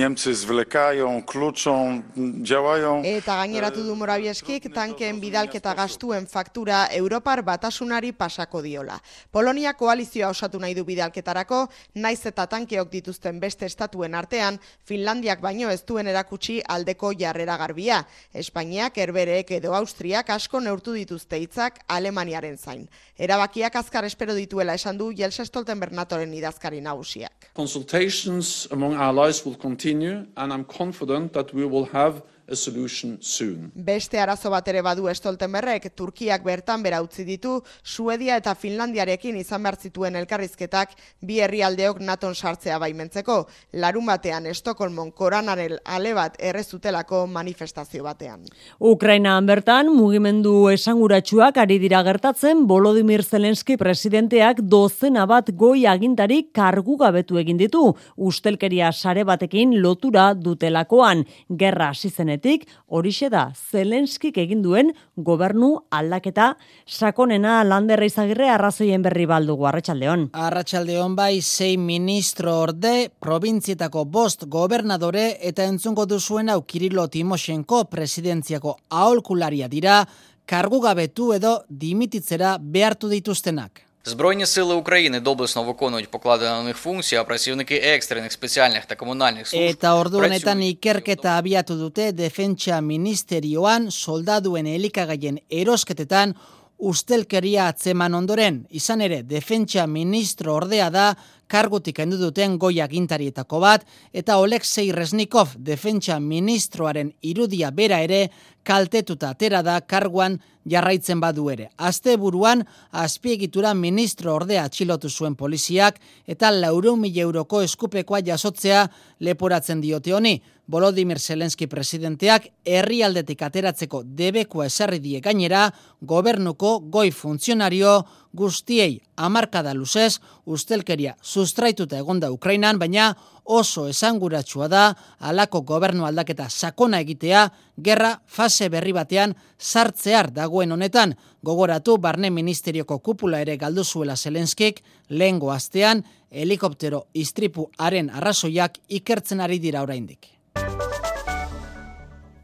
Eta 3.05 3.37
gaineratu 3.43 3.85
du 3.85 3.99
Moravieskik 4.01 4.71
tankeen 4.73 5.21
bidalketa 5.21 5.75
gastuen 5.75 6.25
faktura 6.25 6.87
Europar 7.03 7.45
batasunari 7.45 8.17
pasako 8.17 8.65
diola. 8.65 8.97
Polonia 9.31 9.77
koalizioa 9.77 10.33
osatu 10.33 10.59
nahi 10.59 10.73
du 10.73 10.89
bidalketarako, 10.89 11.67
naiz 12.01 12.25
eta 12.25 12.46
tankeok 12.47 12.91
dituzten 12.93 13.41
beste 13.41 13.67
estatuen 13.67 14.15
artean, 14.15 14.59
Finlandiak 14.85 15.41
baino 15.41 15.71
ez 15.71 15.83
duen 15.87 16.07
erakutsi 16.07 16.61
aldeko 16.63 17.13
jarrera 17.19 17.57
garbia. 17.57 18.03
Espainiak, 18.33 18.99
Herbereek 18.99 19.51
edo 19.59 19.75
Austriak 19.75 20.31
asko 20.31 20.61
neurtu 20.61 20.95
dituzte 20.97 21.39
hitzak 21.41 21.83
Alemaniaren 21.89 22.57
zain. 22.57 22.87
Erabakiak 23.19 23.77
azkar 23.77 24.05
espero 24.05 24.35
dituela 24.35 24.75
esan 24.75 24.99
du 24.99 25.11
Jels 25.13 25.41
Stoltenberg 25.49 25.93
Natoren 25.93 26.33
idazkari 26.35 26.81
nagusiak. 26.81 27.51
Consultations 27.55 28.69
among 28.71 28.97
allies 28.97 29.45
will 29.45 29.57
continue 29.57 30.27
and 30.37 30.53
I'm 30.53 30.65
confident 30.65 31.33
that 31.33 31.55
we 31.55 31.65
will 31.65 31.89
have 31.93 32.23
Beste 32.47 34.21
arazo 34.23 34.51
bat 34.53 34.69
ere 34.71 34.81
badu 34.87 35.09
Stoltenberrek, 35.11 35.89
Turkiak 35.99 36.45
bertan 36.47 36.83
bera 36.83 37.01
utzi 37.03 37.25
ditu, 37.27 37.57
Suedia 37.83 38.37
eta 38.39 38.55
Finlandiarekin 38.55 39.37
izan 39.37 39.65
behar 39.65 39.77
zituen 39.77 40.15
elkarrizketak 40.15 40.93
bi 41.27 41.41
herrialdeok 41.43 41.99
naton 42.01 42.35
sartzea 42.35 42.79
baimentzeko, 42.79 43.49
larun 43.83 44.07
batean 44.07 44.47
Estokolmon 44.47 45.11
koranaren 45.11 45.75
ale 45.85 46.13
bat 46.15 46.37
errezutelako 46.39 47.25
manifestazio 47.27 48.05
batean. 48.05 48.45
Ukrainaan 48.79 49.47
bertan, 49.47 49.91
mugimendu 49.91 50.69
esanguratsuak 50.71 51.59
ari 51.59 51.81
dira 51.83 52.05
gertatzen, 52.07 52.63
Volodymyr 52.69 53.25
Zelenski 53.25 53.77
presidenteak 53.77 54.63
dozena 54.63 55.27
bat 55.27 55.51
goi 55.51 55.87
agintari 55.87 56.45
kargu 56.55 56.97
gabetu 57.03 57.43
egin 57.43 57.59
ditu, 57.59 57.89
ustelkeria 58.17 58.93
sare 58.93 59.27
batekin 59.27 59.81
lotura 59.83 60.31
dutelakoan, 60.35 61.27
gerra 61.51 61.91
hasi 61.91 62.15
zenetik, 62.37 62.67
horixe 62.87 63.29
da 63.31 63.53
Zelenskik 63.55 64.37
egin 64.39 64.63
duen 64.63 64.93
gobernu 65.17 65.87
aldaketa 65.91 66.57
sakonena 66.87 67.65
landerra 67.65 68.05
izagirre 68.07 68.49
arrazoien 68.51 69.03
berri 69.03 69.27
baldugu 69.27 69.67
Arratsaldeon. 69.67 70.31
Arratsaldeon 70.33 71.17
bai 71.17 71.41
sei 71.41 71.77
ministro 71.77 72.61
orde, 72.63 73.11
provintzietako 73.21 74.05
bost 74.05 74.47
gobernadore 74.47 75.39
eta 75.41 75.65
entzungo 75.65 76.07
duzuen 76.07 76.49
au 76.51 76.63
Kirilo 76.63 77.09
Timoshenko 77.09 77.85
presidentziako 77.91 78.77
aholkularia 78.91 79.69
dira, 79.69 80.07
kargu 80.47 80.81
gabetu 80.81 81.33
edo 81.33 81.65
dimititzera 81.69 82.59
behartu 82.61 83.09
dituztenak. 83.09 83.86
Збройні 84.06 84.46
сили 84.46 84.76
України 84.76 85.20
доблесно 85.20 85.64
виконують 85.64 86.12
покладені 86.12 86.52
на 86.52 86.64
них 86.64 86.78
функції, 86.78 87.20
а 87.20 87.24
працівники 87.24 87.76
екстрених 87.76 88.32
спеціальних 88.32 88.86
та 88.86 88.96
комунальних 88.96 89.48
служб 89.48 89.64
Eta 89.64 89.94
ordu 89.94 90.18
honetan 90.18 90.62
ikerketa 90.62 91.38
abiatu 91.38 91.76
dute 91.78 92.12
defentsa 92.12 92.82
ministerioan 92.82 93.92
soldaduen 93.92 94.68
elikagaien 94.68 95.38
erosketetan 95.50 96.36
ustelkeria 96.82 97.68
atzeman 97.68 98.14
ondoren. 98.14 98.66
Izan 98.70 99.02
ere, 99.02 99.22
defentsa 99.24 99.86
ministro 99.88 100.56
ordea 100.56 100.90
da 100.90 101.16
kargutik 101.48 102.00
endu 102.00 102.18
duten 102.18 102.58
goia 102.58 102.88
gintarietako 102.88 103.60
bat, 103.60 103.86
eta 104.14 104.38
Oleksei 104.42 104.92
Resnikov 104.92 105.54
defentsa 105.58 106.20
ministroaren 106.20 107.12
irudia 107.22 107.70
bera 107.72 108.00
ere 108.02 108.30
kaltetuta 108.64 109.30
atera 109.36 109.62
da 109.62 109.82
karguan 109.82 110.40
jarraitzen 110.67 111.21
badu 111.21 111.49
ere. 111.51 111.71
Azte 111.77 112.17
buruan, 112.17 112.65
azpiegitura 112.91 113.75
ministro 113.75 114.35
ordea 114.35 114.67
atxilotu 114.67 115.11
zuen 115.11 115.37
poliziak 115.37 116.01
eta 116.27 116.51
lauro 116.51 116.97
mila 116.97 117.23
euroko 117.23 117.63
eskupekoa 117.63 118.23
jasotzea 118.27 118.87
leporatzen 119.21 119.81
diote 119.81 120.13
honi. 120.13 120.41
Volodymyr 120.67 121.21
Zelenski 121.23 121.69
presidenteak 121.71 122.49
herrialdetik 122.67 123.43
ateratzeko 123.47 124.01
debekoa 124.19 124.67
esarri 124.67 124.99
die 124.99 125.21
gainera 125.23 125.69
gobernuko 126.03 126.81
goi 126.91 127.13
funtzionario 127.15 128.01
guztiei 128.35 128.99
amarkada 129.17 129.75
luzez 129.75 130.19
ustelkeria 130.45 131.15
sustraituta 131.23 132.01
egonda 132.03 132.33
Ukrainan, 132.35 132.81
baina 132.83 133.13
oso 133.47 133.87
esanguratsua 133.89 134.69
da 134.69 134.95
alako 135.21 135.61
gobernu 135.63 136.05
aldaketa 136.07 136.49
sakona 136.49 137.01
egitea 137.01 137.49
gerra 137.83 138.17
fase 138.27 138.69
berri 138.69 138.93
batean 138.93 139.35
sartzear 139.59 140.31
dagoen 140.31 140.73
honetan 140.73 141.15
gogoratu 141.43 141.97
barne 141.99 142.31
ministerioko 142.31 142.99
kupula 142.99 143.41
ere 143.41 143.57
galdu 143.57 143.85
zuela 143.85 144.17
Zelenskik 144.17 144.83
lehengo 145.09 145.51
astean 145.51 146.05
helikoptero 146.31 147.07
istripu 147.15 147.71
haren 147.79 148.11
arrazoiak 148.11 148.79
ikertzen 148.89 149.41
ari 149.41 149.59
dira 149.59 149.83
oraindik. 149.83 150.27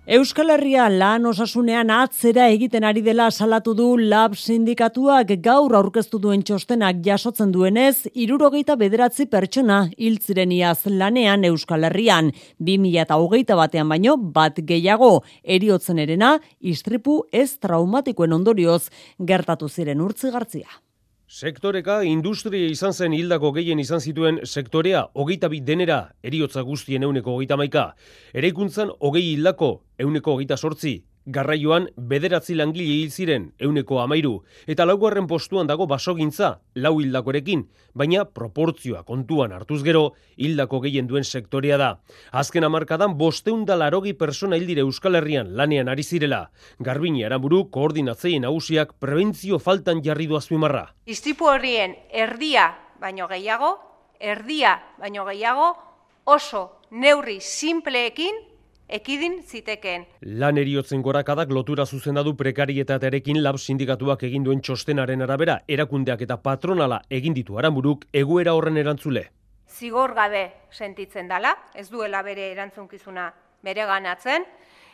Euskal 0.03 0.51
Herria 0.51 0.89
lan 0.91 1.29
osasunean 1.31 1.93
atzera 1.95 2.49
egiten 2.51 2.83
ari 2.83 3.05
dela 3.07 3.29
salatu 3.31 3.71
du 3.79 3.85
lab 3.97 4.35
sindikatuak 4.35 5.31
gaur 5.45 5.77
aurkeztu 5.79 6.19
duen 6.19 6.43
txostenak 6.43 6.99
jasotzen 7.07 7.53
duenez, 7.55 8.09
irurogeita 8.11 8.75
bederatzi 8.75 9.29
pertsona 9.31 9.79
hiltziren 9.95 10.51
iaz 10.59 10.91
lanean 10.91 11.47
Euskal 11.47 11.87
Herrian. 11.87 12.33
2008 12.59 13.55
batean 13.55 13.89
baino 13.95 14.17
bat 14.19 14.59
gehiago 14.59 15.21
eriotzen 15.45 16.03
erena, 16.03 16.41
istripu 16.59 17.21
ez 17.31 17.61
traumatikoen 17.63 18.41
ondorioz 18.43 18.89
gertatu 19.21 19.69
ziren 19.71 20.03
urtzigartzia. 20.03 20.67
Sektoreka 21.33 22.03
industria 22.05 22.67
izan 22.69 22.93
zen 22.93 23.15
hildako 23.17 23.55
gehien 23.57 23.79
izan 23.81 24.03
zituen 24.05 24.43
sektorea 24.45 24.99
hogeita 25.17 25.49
bi 25.49 25.63
denera 25.65 25.97
eriotza 26.29 26.61
guztien 26.61 27.07
euneko 27.07 27.33
hogeita 27.33 27.57
maika. 27.57 27.85
Ereikuntzan 28.37 28.93
hogei 29.01 29.23
hildako 29.31 29.71
euneko 30.05 30.35
hogeita 30.35 30.59
sortzi, 30.61 30.93
Garraioan 31.27 31.87
bederatzi 31.97 32.57
langile 32.59 32.97
hil 32.99 33.11
ziren 33.11 33.53
euneko 33.63 34.01
amairu, 34.03 34.41
eta 34.67 34.85
laugarren 34.85 35.29
postuan 35.31 35.69
dago 35.71 35.87
basogintza 35.87 36.57
lau 36.75 36.99
hildakorekin, 37.01 37.63
baina 37.95 38.25
proportzioa 38.25 39.05
kontuan 39.07 39.53
hartuz 39.53 39.83
gero 39.87 40.03
hildako 40.37 40.81
gehien 40.87 41.07
duen 41.07 41.25
sektorea 41.25 41.79
da. 41.79 41.91
Azken 42.33 42.67
amarkadan 42.67 43.15
bosteunda 43.19 43.77
larogi 43.77 44.15
persona 44.19 44.59
hildire 44.59 44.83
Euskal 44.83 45.15
Herrian 45.15 45.55
lanean 45.57 45.89
ari 45.89 46.03
zirela. 46.03 46.49
Garbini 46.81 47.25
aramburu 47.25 47.69
koordinatzeien 47.71 48.43
nagusiak 48.43 48.97
prebentzio 48.99 49.59
faltan 49.59 50.03
jarri 50.03 50.27
du 50.27 50.37
azpimarra. 50.37 50.89
Istripu 51.07 51.47
horrien 51.47 51.95
erdia 52.11 52.73
baino 53.01 53.29
gehiago, 53.31 53.77
erdia 54.19 54.81
baino 54.99 55.25
gehiago, 55.27 55.75
oso 56.25 56.81
neurri 56.91 57.41
simpleekin 57.41 58.52
ekidin 58.89 59.43
zitekeen. 59.43 60.07
Lan 60.23 60.59
eriotzen 60.59 61.03
gorakadak 61.03 61.51
lotura 61.51 61.87
zuzena 61.87 62.23
du 62.23 62.35
prekarietatearekin 62.37 63.43
lab 63.43 63.59
sindikatuak 63.59 64.23
egin 64.29 64.45
duen 64.45 64.61
txostenaren 64.61 65.23
arabera, 65.23 65.61
erakundeak 65.69 66.23
eta 66.23 66.37
patronala 66.37 67.03
egin 67.11 67.35
ditu 67.35 67.59
aramuruk 67.59 68.07
egoera 68.13 68.55
horren 68.55 68.77
erantzule. 68.77 69.29
Zigor 69.69 70.15
gabe 70.15 70.45
sentitzen 70.71 71.29
dala, 71.29 71.55
ez 71.75 71.89
duela 71.91 72.23
bere 72.23 72.51
erantzunkizuna 72.53 73.31
bere 73.63 73.87
ganatzen, 73.87 74.45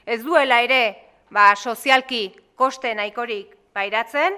ez 0.07 0.23
duela 0.23 0.61
ere 0.63 0.83
ba, 1.31 1.55
sozialki 1.57 2.33
koste 2.55 2.95
nahikorik 2.95 3.55
pairatzen, 3.75 4.37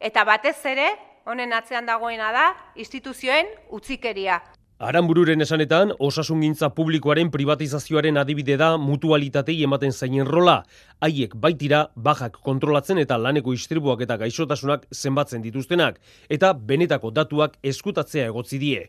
eta 0.00 0.24
batez 0.24 0.58
ere, 0.66 0.88
honen 1.28 1.52
atzean 1.52 1.86
dagoena 1.86 2.30
da, 2.32 2.46
instituzioen 2.76 3.50
utzikeria. 3.74 4.40
Aranbururen 4.78 5.42
esanetan, 5.42 5.90
osasungintza 5.98 6.68
publikoaren 6.70 7.32
privatizazioaren 7.34 8.20
adibide 8.20 8.54
da 8.60 8.68
mutualitatei 8.78 9.56
ematen 9.66 9.90
zainen 9.90 10.28
rola. 10.28 10.60
Haiek 11.02 11.34
baitira, 11.34 11.80
bajak 11.96 12.38
kontrolatzen 12.46 13.00
eta 13.02 13.18
laneko 13.18 13.56
istribuak 13.56 14.04
eta 14.06 14.14
gaixotasunak 14.20 14.84
zenbatzen 14.94 15.42
dituztenak, 15.42 15.98
eta 16.30 16.52
benetako 16.70 17.10
datuak 17.10 17.58
eskutatzea 17.72 18.30
egotzi 18.30 18.62
die. 18.62 18.84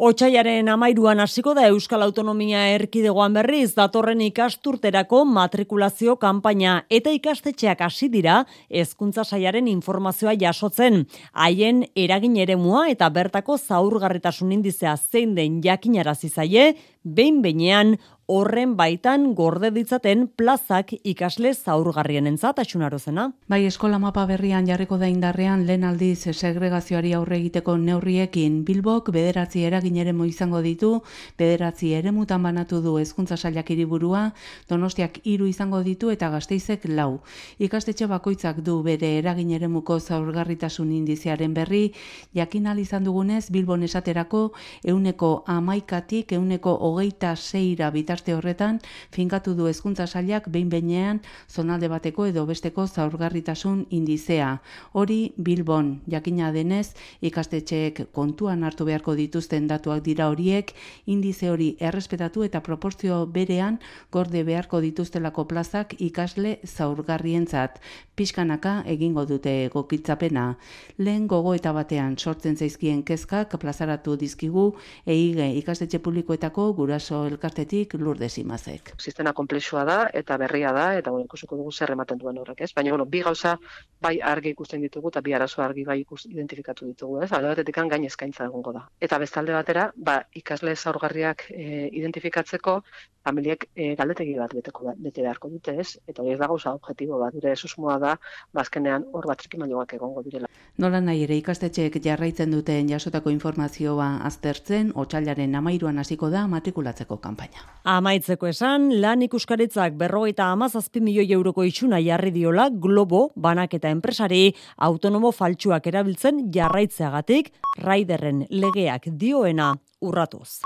Otsaiaren 0.00 0.70
amairuan 0.72 1.20
hasiko 1.20 1.52
da 1.52 1.66
Euskal 1.68 2.00
Autonomia 2.00 2.62
erkidegoan 2.72 3.34
berriz 3.36 3.74
datorren 3.76 4.22
ikasturterako 4.24 5.26
matrikulazio 5.28 6.14
kanpaina 6.22 6.78
eta 6.88 7.12
ikastetxeak 7.12 7.82
hasi 7.84 8.08
dira 8.08 8.38
hezkuntza 8.72 9.26
saiaren 9.28 9.68
informazioa 9.68 10.32
jasotzen. 10.40 11.02
Haien 11.36 11.82
eragin 11.92 12.38
eremua 12.40 12.86
eta 12.88 13.10
bertako 13.12 13.58
zaurgarritasun 13.58 14.56
indizea 14.56 14.96
zein 14.96 15.36
den 15.36 15.60
jakinarazi 15.60 16.32
zaie, 16.32 16.64
behin 17.02 17.42
behinean 17.42 17.98
horren 18.30 18.76
baitan 18.78 19.32
gorde 19.34 19.72
ditzaten 19.74 20.28
plazak 20.38 20.92
ikasle 21.02 21.50
zaurgarrien 21.54 22.28
entzat 22.30 22.60
zena. 23.02 23.32
Bai, 23.48 23.64
eskola 23.66 23.98
mapa 23.98 24.24
berrian 24.26 24.66
jarriko 24.66 24.98
da 24.98 25.08
indarrean 25.08 25.66
lehen 25.66 25.82
aldiz 25.82 26.30
segregazioari 26.30 27.12
aurre 27.12 27.36
egiteko 27.38 27.76
neurriekin 27.76 28.64
Bilbok 28.64 29.10
bederatzi 29.10 29.64
eragin 29.64 29.96
ere 29.96 30.14
izango 30.26 30.60
ditu, 30.62 31.02
bederatzi 31.38 31.92
ere 31.92 32.12
mutan 32.12 32.42
banatu 32.42 32.80
du 32.80 32.98
hezkuntza 32.98 33.36
sailak 33.36 33.70
hiriburua, 33.70 34.32
donostiak 34.68 35.18
hiru 35.24 35.46
izango 35.46 35.82
ditu 35.82 36.10
eta 36.10 36.30
gazteizek 36.30 36.84
lau. 36.84 37.20
Ikastetxe 37.58 38.06
bakoitzak 38.06 38.62
du 38.62 38.82
bere 38.82 39.18
eragin 39.18 39.50
ere 39.50 39.66
muko 39.66 39.98
zaurgarritasun 39.98 40.92
indiziaren 40.92 41.52
berri, 41.52 41.92
jakin 42.32 42.78
izan 42.78 43.02
dugunez 43.02 43.50
Bilbon 43.50 43.82
esaterako 43.82 44.52
euneko 44.84 45.42
amaikatik 45.46 46.32
euneko 46.32 46.78
hogeita 46.90 47.34
zeira 47.36 47.90
bitar 47.90 48.20
aste 48.20 48.34
horretan 48.34 48.80
finkatu 49.14 49.54
du 49.56 49.66
hezkuntza 49.66 50.06
sailak 50.06 50.48
behin 50.52 50.68
behinean 50.68 51.20
zonalde 51.48 51.88
bateko 51.88 52.26
edo 52.28 52.44
besteko 52.46 52.86
zaurgarritasun 52.86 53.86
indizea. 53.90 54.60
Hori 54.92 55.32
Bilbon 55.36 56.00
jakina 56.06 56.52
denez 56.52 56.92
ikastetxeek 57.22 58.10
kontuan 58.12 58.64
hartu 58.64 58.84
beharko 58.84 59.14
dituzten 59.16 59.66
datuak 59.70 60.04
dira 60.04 60.28
horiek 60.28 60.74
indize 61.06 61.50
hori 61.50 61.76
errespetatu 61.80 62.44
eta 62.44 62.60
proportzio 62.60 63.24
berean 63.26 63.78
gorde 64.12 64.44
beharko 64.44 64.80
dituztelako 64.84 65.46
plazak 65.48 65.94
ikasle 65.98 66.58
zaurgarrientzat. 66.66 67.80
Piskanaka 68.16 68.82
egingo 68.86 69.24
dute 69.24 69.70
gokitzapena. 69.72 70.56
Lehen 70.98 71.26
gogo 71.26 71.54
batean 71.60 72.16
sortzen 72.18 72.56
zaizkien 72.56 73.02
kezkak 73.02 73.56
plazaratu 73.58 74.16
dizkigu 74.16 74.74
eige 75.06 75.46
ikastetxe 75.56 75.98
publikoetako 75.98 76.72
guraso 76.80 77.22
elkartetik 77.28 77.94
lur 78.00 78.18
desimazek. 78.18 78.94
Sistema 78.98 79.32
komplexua 79.36 79.84
da 79.88 79.98
eta 80.22 80.36
berria 80.40 80.72
da 80.76 80.86
eta 80.98 81.12
bueno, 81.14 81.28
ikusiko 81.28 81.58
dugu 81.60 81.72
zer 81.72 81.92
ematen 81.96 82.18
duen 82.18 82.38
horrek, 82.40 82.64
ez? 82.66 82.72
Baina 82.76 82.94
bueno, 82.96 83.06
bi 83.06 83.22
gauza 83.26 83.56
bai 84.00 84.16
argi 84.32 84.54
ikusten 84.56 84.82
ditugu 84.86 85.12
eta 85.12 85.20
bi 85.26 85.34
arazo 85.36 85.62
argi 85.62 85.84
bai 85.84 86.00
ikus, 86.02 86.24
identifikatu 86.30 86.88
ditugu, 86.88 87.20
ez? 87.24 87.30
Alde 87.32 87.52
batetik 87.54 87.80
gain 87.90 88.04
eskaintza 88.08 88.46
egongo 88.48 88.72
da. 88.76 88.86
Eta 89.00 89.18
bestalde 89.22 89.56
batera, 89.56 89.90
ba, 89.96 90.20
ikasle 90.42 90.74
zaurgarriak 90.76 91.46
e, 91.50 91.88
identifikatzeko 92.00 92.80
familiek 93.24 93.66
e, 93.74 93.94
galdetegi 93.98 94.36
bat 94.38 94.54
beteko 94.56 94.94
bete 94.96 95.22
beharko 95.22 95.50
dute, 95.52 95.76
ez? 95.82 95.98
Eta 96.08 96.22
hori 96.22 96.34
ez 96.34 96.40
da 96.40 96.48
gauza 96.50 96.72
objektibo 96.76 97.18
bat, 97.20 97.34
dire 97.36 97.54
susmoa 97.56 97.98
da, 98.02 98.16
bazkenean 98.56 99.04
ba, 99.06 99.18
hor 99.18 99.28
bat 99.32 99.42
trikimailoak 99.42 99.94
egongo 99.98 100.24
direla. 100.26 100.48
Nola 100.80 101.00
nahi 101.04 101.24
ere 101.26 101.36
ikastetxeek 101.36 101.98
jarraitzen 102.04 102.54
duten 102.54 102.88
jasotako 102.88 103.32
informazioa 103.34 104.08
aztertzen, 104.28 104.94
otxailaren 105.04 105.54
amairuan 105.58 106.00
hasiko 106.00 106.30
da 106.32 106.46
matrikulatzeko 106.70 107.18
kanpaina. 107.18 107.64
Amaitzeko 107.84 108.46
esan, 108.46 109.00
lan 109.00 109.22
ikuskaritzak 109.22 109.96
berrogeita 109.98 110.50
amazazpi 110.52 111.00
milioi 111.00 111.32
euroko 111.32 111.64
itxuna 111.64 111.98
jarri 112.00 112.30
diola 112.30 112.70
Globo, 112.70 113.30
banak 113.36 113.74
eta 113.74 113.90
enpresari, 113.90 114.54
autonomo 114.78 115.32
faltsuak 115.32 115.86
erabiltzen 115.86 116.50
jarraitzeagatik, 116.52 117.52
raiderren 117.82 118.46
legeak 118.50 119.08
dioena 119.18 119.74
urratuz. 120.00 120.60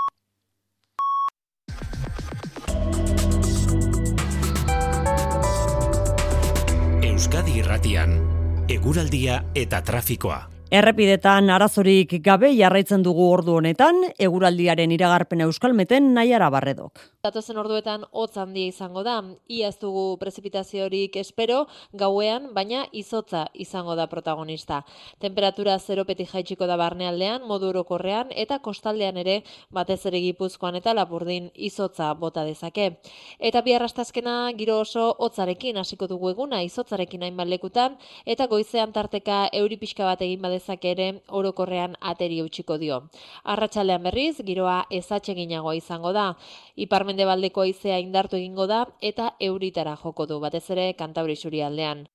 Euskadi 7.05 7.59
Irratian, 7.59 8.19
eguraldia 8.69 9.43
eta 9.55 9.81
trafikoa. 9.81 10.54
Errepidetan 10.75 11.47
arazorik 11.55 12.17
gabe 12.19 12.49
jarraitzen 12.51 13.03
dugu 13.05 13.29
ordu 13.31 13.53
honetan, 13.55 14.01
eguraldiaren 14.19 14.91
iragarpen 14.91 15.45
euskalmeten 15.45 16.09
nahiara 16.17 16.49
barredok. 16.51 16.99
Datozen 17.23 17.61
orduetan 17.61 18.03
hotz 18.11 18.33
handia 18.41 18.67
izango 18.67 18.99
da, 19.05 19.13
iaz 19.47 19.77
dugu 19.79 20.17
prezipitaziorik 20.19 21.15
espero, 21.21 21.61
gauean, 21.93 22.49
baina 22.57 22.81
izotza 22.91 23.45
izango 23.53 23.95
da 23.95 24.09
protagonista. 24.11 24.81
Temperatura 25.23 25.77
zeropetik 25.79 26.33
jaitsiko 26.33 26.67
da 26.67 26.75
barnealdean, 26.81 27.47
modu 27.47 27.71
orokorrean, 27.71 28.35
eta 28.35 28.59
kostaldean 28.59 29.21
ere, 29.23 29.37
batez 29.71 30.01
ere 30.11 30.19
gipuzkoan 30.25 30.75
eta 30.81 30.91
lapurdin 30.97 31.47
izotza 31.55 32.11
bota 32.19 32.43
dezake. 32.43 32.89
Eta 33.39 33.63
bi 33.63 33.77
arrastazkena 33.77 34.51
giro 34.59 34.81
oso 34.81 35.07
hotzarekin 35.23 35.79
hasiko 35.79 36.11
dugu 36.11 36.33
eguna, 36.35 36.61
izotzarekin 36.67 37.23
hainbat 37.23 37.53
lekutan, 37.55 37.95
eta 38.25 38.51
goizean 38.51 38.91
tarteka 38.91 39.45
euripiska 39.63 40.11
bat 40.11 40.27
egin 40.27 40.43
badez 40.43 40.64
dezake 40.65 40.91
ere 40.91 41.07
orokorrean 41.29 41.95
ateri 42.01 42.41
utziko 42.41 42.77
dio. 42.81 43.03
Arratsaldean 43.43 44.03
berriz 44.03 44.41
giroa 44.45 44.85
ezatseginagoa 44.89 45.75
izango 45.75 46.11
da. 46.13 46.33
Iparmendebaldeko 46.75 47.61
haizea 47.61 47.99
indartu 47.99 48.37
egingo 48.37 48.67
da 48.67 48.85
eta 49.01 49.35
euritara 49.39 49.95
joko 50.01 50.25
du 50.25 50.39
batez 50.39 50.69
ere 50.69 50.93
Kantauri 50.93 51.37
aldean. 51.61 52.07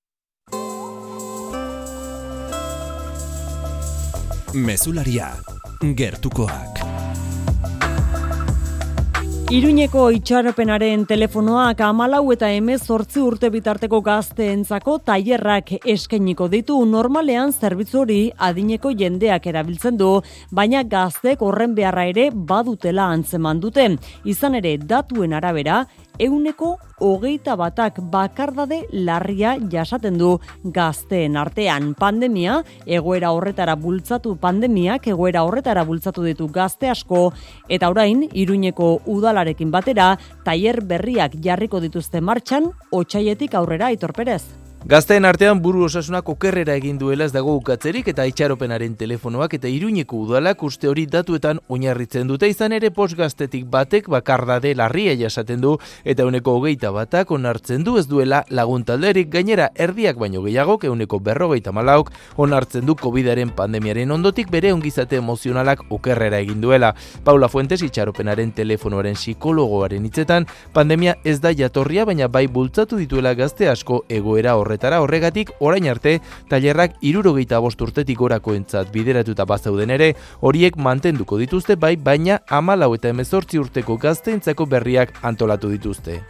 Mesularia 4.53 5.37
gertukoak. 5.95 6.90
Iruñeko 9.51 10.05
itxaropenaren 10.15 11.09
telefonoak 11.11 11.81
amalau 11.83 12.21
eta 12.31 12.53
emez 12.55 12.85
sortzi 12.87 13.19
urte 13.19 13.49
bitarteko 13.51 13.99
gazteentzako 14.07 14.93
tailerrak 15.11 15.73
eskeniko 15.91 16.47
ditu 16.53 16.77
normalean 16.87 17.51
zerbitzu 17.51 17.99
hori 18.05 18.19
adineko 18.49 18.93
jendeak 19.01 19.49
erabiltzen 19.51 19.99
du, 19.99 20.13
baina 20.55 20.85
gaztek 20.93 21.43
horren 21.43 21.75
beharra 21.75 22.05
ere 22.13 22.29
badutela 22.31 23.09
antzeman 23.11 23.59
dute. 23.59 23.89
Izan 24.23 24.55
ere 24.61 24.77
datuen 24.79 25.35
arabera, 25.35 25.81
euneko 26.21 26.77
hogeita 27.01 27.57
batak 27.57 27.99
bakardade 28.13 28.83
larria 28.93 29.57
jasaten 29.73 30.19
du 30.21 30.35
gazteen 30.63 31.37
artean. 31.41 31.95
Pandemia, 31.99 32.61
egoera 32.87 33.33
horretara 33.33 33.77
bultzatu 33.81 34.37
pandemiak, 34.37 35.09
egoera 35.09 35.45
horretara 35.49 35.85
bultzatu 35.89 36.25
ditu 36.29 36.49
gazte 36.53 36.93
asko, 36.93 37.31
eta 37.69 37.89
orain, 37.89 38.27
iruñeko 38.31 39.01
udalarekin 39.07 39.73
batera, 39.73 40.13
tailer 40.45 40.83
berriak 40.85 41.41
jarriko 41.43 41.81
dituzte 41.81 42.21
martxan, 42.21 42.73
otxaietik 42.93 43.57
aurrera 43.57 43.91
itorperez. 43.97 44.60
Gazteen 44.89 45.27
artean 45.29 45.59
buru 45.61 45.83
osasunak 45.85 46.29
okerrera 46.33 46.73
egin 46.73 46.97
duela 46.99 47.27
ez 47.29 47.33
dago 47.35 47.53
ukatzerik 47.59 48.07
eta 48.09 48.25
itxaropenaren 48.25 48.95
telefonoak 48.97 49.53
eta 49.59 49.69
iruñeko 49.69 50.17
udalak 50.25 50.63
uste 50.65 50.89
hori 50.89 51.05
datuetan 51.05 51.59
oinarritzen 51.69 52.27
dute 52.27 52.49
izan 52.49 52.73
ere 52.73 52.89
post 52.91 53.15
gaztetik 53.19 53.67
batek 53.71 54.09
bakardade 54.09 54.73
larria 54.75 55.13
jasaten 55.21 55.61
du 55.61 55.75
eta 56.03 56.25
uneko 56.25 56.55
hogeita 56.57 56.91
batak 56.97 57.31
onartzen 57.31 57.85
du 57.85 57.99
ez 58.01 58.07
duela 58.09 58.41
laguntalderik 58.49 59.29
gainera 59.29 59.69
erdiak 59.77 60.17
baino 60.17 60.41
gehiagok 60.47 60.89
euneko 60.89 61.21
berrogeita 61.21 61.77
malauk 61.77 62.11
onartzen 62.39 62.87
du 62.87 62.97
COVIDaren 62.97 63.53
pandemiaren 63.53 64.17
ondotik 64.17 64.49
bere 64.51 64.73
ongizate 64.73 65.21
emozionalak 65.21 65.85
okerrera 65.91 66.41
egin 66.41 66.61
duela. 66.65 66.95
Paula 67.25 67.49
Fuentes 67.53 67.83
itxaropenaren 67.83 68.57
telefonoaren 68.57 69.15
psikologoaren 69.15 70.09
hitzetan 70.09 70.49
pandemia 70.73 71.19
ez 71.23 71.39
da 71.41 71.53
jatorria 71.53 72.09
baina 72.09 72.29
bai 72.29 72.47
bultzatu 72.49 72.97
dituela 72.97 73.35
gazte 73.35 73.69
asko 73.69 74.05
egoera 74.09 74.57
hor 74.57 74.70
horretara 74.71 75.03
horregatik 75.03 75.51
orain 75.59 75.89
arte 75.91 76.19
tailerrak 76.49 76.99
irurogeita 77.03 77.61
bost 77.61 77.83
urtetik 77.83 78.21
orako 78.23 78.55
entzat 78.55 78.93
bideratuta 78.95 79.45
bazauden 79.45 79.91
ere 79.99 80.13
horiek 80.41 80.79
mantenduko 80.79 81.39
dituzte 81.43 81.77
bai 81.77 81.97
baina 81.97 82.41
amalau 82.49 82.95
eta 82.95 83.11
emezortzi 83.11 83.59
urteko 83.59 83.99
gazteentzako 83.99 84.67
berriak 84.67 85.19
antolatu 85.23 85.75
dituzte 85.75 86.21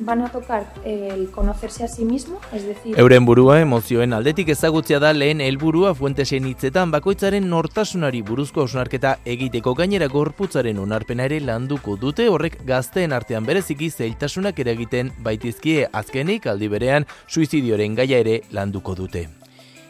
van 0.00 0.22
a 0.22 0.28
tocar 0.28 0.66
el 0.84 1.30
conocerse 1.30 1.84
a 1.84 1.88
sí 1.88 2.04
mismo, 2.04 2.40
es 2.52 2.64
decir... 2.64 2.98
Euren 2.98 3.24
burua 3.24 3.60
emozioen 3.60 4.12
aldetik 4.12 4.48
ezagutzea 4.48 4.98
da 4.98 5.12
lehen 5.12 5.40
helburua 5.40 5.94
fuentesen 5.94 6.46
hitzetan 6.46 6.90
bakoitzaren 6.90 7.48
nortasunari 7.50 8.22
buruzko 8.22 8.62
osnarketa 8.68 9.18
egiteko 9.24 9.74
gainera 9.74 10.08
gorputzaren 10.12 10.78
onarpena 10.78 11.28
ere 11.30 11.40
landuko 11.40 11.96
dute 11.96 12.28
horrek 12.28 12.60
gazteen 12.66 13.12
artean 13.12 13.46
bereziki 13.46 13.90
zeiltasunak 13.90 14.58
eragiten 14.58 15.12
baitizkie 15.22 15.88
azkenik 15.92 16.46
aldi 16.46 16.68
berean 16.68 17.06
suizidioren 17.26 17.94
gaia 17.94 18.18
ere 18.24 18.42
landuko 18.52 18.94
dute. 18.94 19.37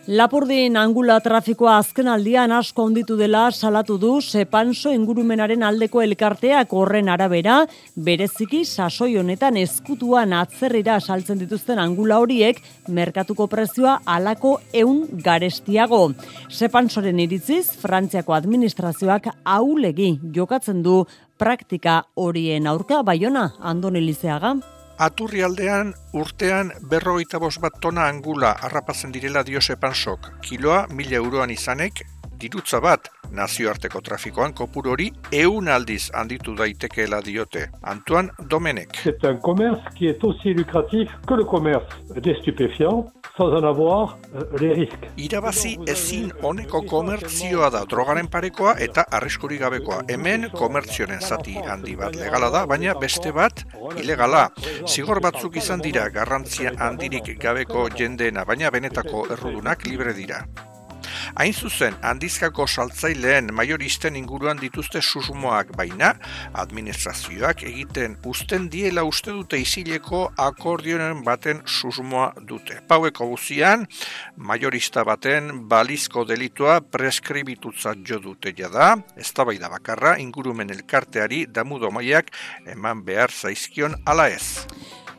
Lapurdin 0.09 0.79
angula 0.81 1.18
trafikoa 1.21 1.75
azken 1.83 2.07
aldian 2.09 2.49
asko 2.57 2.87
onditu 2.88 3.12
dela 3.18 3.42
salatu 3.53 3.99
du 4.01 4.12
Sepanso 4.25 4.88
ingurumenaren 4.97 5.61
aldeko 5.68 6.01
elkarteak 6.01 6.73
horren 6.73 7.11
arabera, 7.12 7.59
bereziki 8.07 8.62
sasoi 8.64 9.18
honetan 9.21 9.59
eskutuan 9.61 10.33
atzerrira 10.33 10.97
saltzen 11.01 11.42
dituzten 11.42 11.77
angula 11.83 12.23
horiek 12.25 12.62
merkatuko 12.88 13.51
prezioa 13.53 13.99
alako 14.07 14.55
eun 14.73 15.05
garestiago. 15.29 16.01
Sepansoren 16.49 17.21
iritziz, 17.27 17.66
Frantziako 17.77 18.33
administrazioak 18.38 19.29
aulegi 19.44 20.14
jokatzen 20.33 20.81
du 20.81 21.03
praktika 21.37 22.01
horien 22.16 22.66
aurka, 22.66 23.05
baiona, 23.05 23.51
Andoni 23.61 24.07
Lizeaga. 24.09 24.57
Aturri 24.99 25.45
aldean 25.47 25.93
urtean 26.19 26.73
berrogeita 26.91 27.39
bost 27.39 27.61
bat 27.63 27.77
tona 27.81 28.09
angula 28.11 28.49
harrapatzen 28.67 29.13
direla 29.15 29.45
dio 29.47 29.61
sepansok. 29.63 30.27
Kiloa 30.43 30.81
mila 30.91 31.21
euroan 31.21 31.53
izanek, 31.55 32.03
dirutza 32.41 32.81
bat 32.83 33.07
nazioarteko 33.31 34.01
trafikoan 34.09 34.57
kopur 34.59 34.89
hori 34.95 35.07
eun 35.33 35.69
aldiz 35.69 36.09
handitu 36.15 36.57
daitekeela 36.59 37.21
diote. 37.23 37.69
Antoan 37.83 38.33
Domenek. 38.51 38.99
C'est 39.05 39.25
un 39.25 39.37
commerce 39.37 39.83
qui 39.95 40.09
est 40.09 40.25
aussi 40.25 40.55
lucratif 40.55 41.09
que 41.29 41.35
le 41.35 41.45
commerce 41.45 41.87
des 42.17 42.35
stupéfiants 42.41 43.07
en 43.44 43.64
avoir 43.64 44.18
euh, 44.35 44.44
les 44.61 44.72
risques. 44.72 45.09
Irabazi 45.16 45.77
ezin 45.87 46.31
honeko 46.42 46.83
komertzioa 46.83 47.70
da 47.74 47.85
drogaren 47.88 48.29
parekoa 48.31 48.74
eta 48.87 49.05
arriskuri 49.18 49.59
gabekoa. 49.59 50.03
Hemen 50.09 50.48
komertzionen 50.55 51.20
zati 51.20 51.59
handi 51.59 51.96
bat 51.96 52.16
legala 52.16 52.51
da, 52.55 52.64
baina 52.66 52.94
beste 52.94 53.33
bat 53.33 53.64
ilegala. 53.96 54.48
Zigor 54.87 55.22
batzuk 55.24 55.57
izan 55.57 55.85
dira 55.85 56.09
garrantzia 56.14 56.74
handirik 56.79 57.35
gabeko 57.40 57.88
jendeena, 57.94 58.44
baina 58.44 58.70
benetako 58.70 59.27
errudunak 59.37 59.87
libre 59.87 60.14
dira. 60.16 60.44
Hain 61.38 61.55
zuzen, 61.55 61.94
handizkako 62.03 62.64
saltzaileen 62.66 63.53
majoristen 63.55 64.16
inguruan 64.18 64.59
dituzte 64.59 64.98
susmoak 64.98 65.68
baina, 65.79 66.09
administrazioak 66.64 67.62
egiten 67.68 68.16
usten 68.27 68.66
diela 68.72 69.05
uste 69.07 69.31
dute 69.31 69.61
isileko 69.62 70.24
akordionen 70.48 71.22
baten 71.22 71.62
susmoa 71.62 72.33
dute. 72.51 72.81
Paueko 72.90 73.31
guzian, 73.31 73.87
majorista 74.51 75.07
baten 75.07 75.53
balizko 75.70 76.27
delitua 76.27 76.81
preskribitutza 76.81 77.94
jo 78.03 78.18
dute 78.18 78.51
jada, 78.59 78.96
ez 79.14 79.31
da 79.33 79.68
bakarra 79.70 80.18
ingurumen 80.18 80.70
elkarteari 80.70 81.46
damudo 81.46 81.92
maiak 81.92 82.35
eman 82.66 83.05
behar 83.05 83.31
zaizkion 83.31 83.94
ala 84.05 84.29
ez. 84.29 84.66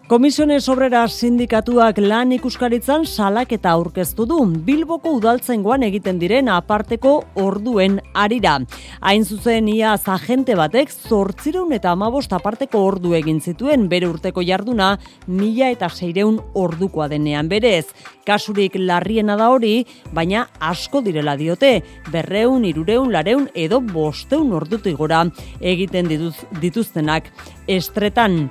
Komisiones 0.10 0.64
obrera 0.74 1.04
sindikatuak 1.06 2.00
lan 2.02 2.32
ikuskaritzan 2.34 3.04
salak 3.06 3.52
eta 3.54 3.70
aurkeztu 3.78 4.24
du. 4.26 4.38
Bilboko 4.66 5.12
udaltzengoan 5.20 5.84
egiten 5.86 6.18
diren 6.18 6.48
aparteko 6.50 7.12
orduen 7.38 8.00
arira. 8.18 8.56
Hain 9.06 9.22
zuzen 9.22 9.68
ia 9.70 9.92
agente 9.94 10.56
batek 10.58 10.90
zortzireun 10.90 11.76
eta 11.78 11.92
amabost 11.92 12.34
aparteko 12.34 12.82
ordu 12.88 13.14
egin 13.14 13.38
zituen 13.40 13.86
bere 13.92 14.08
urteko 14.10 14.42
jarduna 14.42 14.96
mila 15.28 15.70
eta 15.70 15.92
seireun 15.94 16.40
ordukoa 16.56 17.06
denean 17.08 17.48
berez. 17.48 17.86
Kasurik 18.26 18.80
larriena 18.82 19.36
da 19.38 19.52
hori, 19.54 19.86
baina 20.12 20.48
asko 20.60 21.04
direla 21.06 21.36
diote, 21.38 21.84
berreun, 22.10 22.66
irureun, 22.66 23.12
lareun 23.14 23.46
edo 23.54 23.80
bosteun 23.80 24.58
ordutik 24.58 24.98
gora 24.98 25.22
egiten 25.62 26.10
dituztenak 26.10 27.30
estretan 27.68 28.50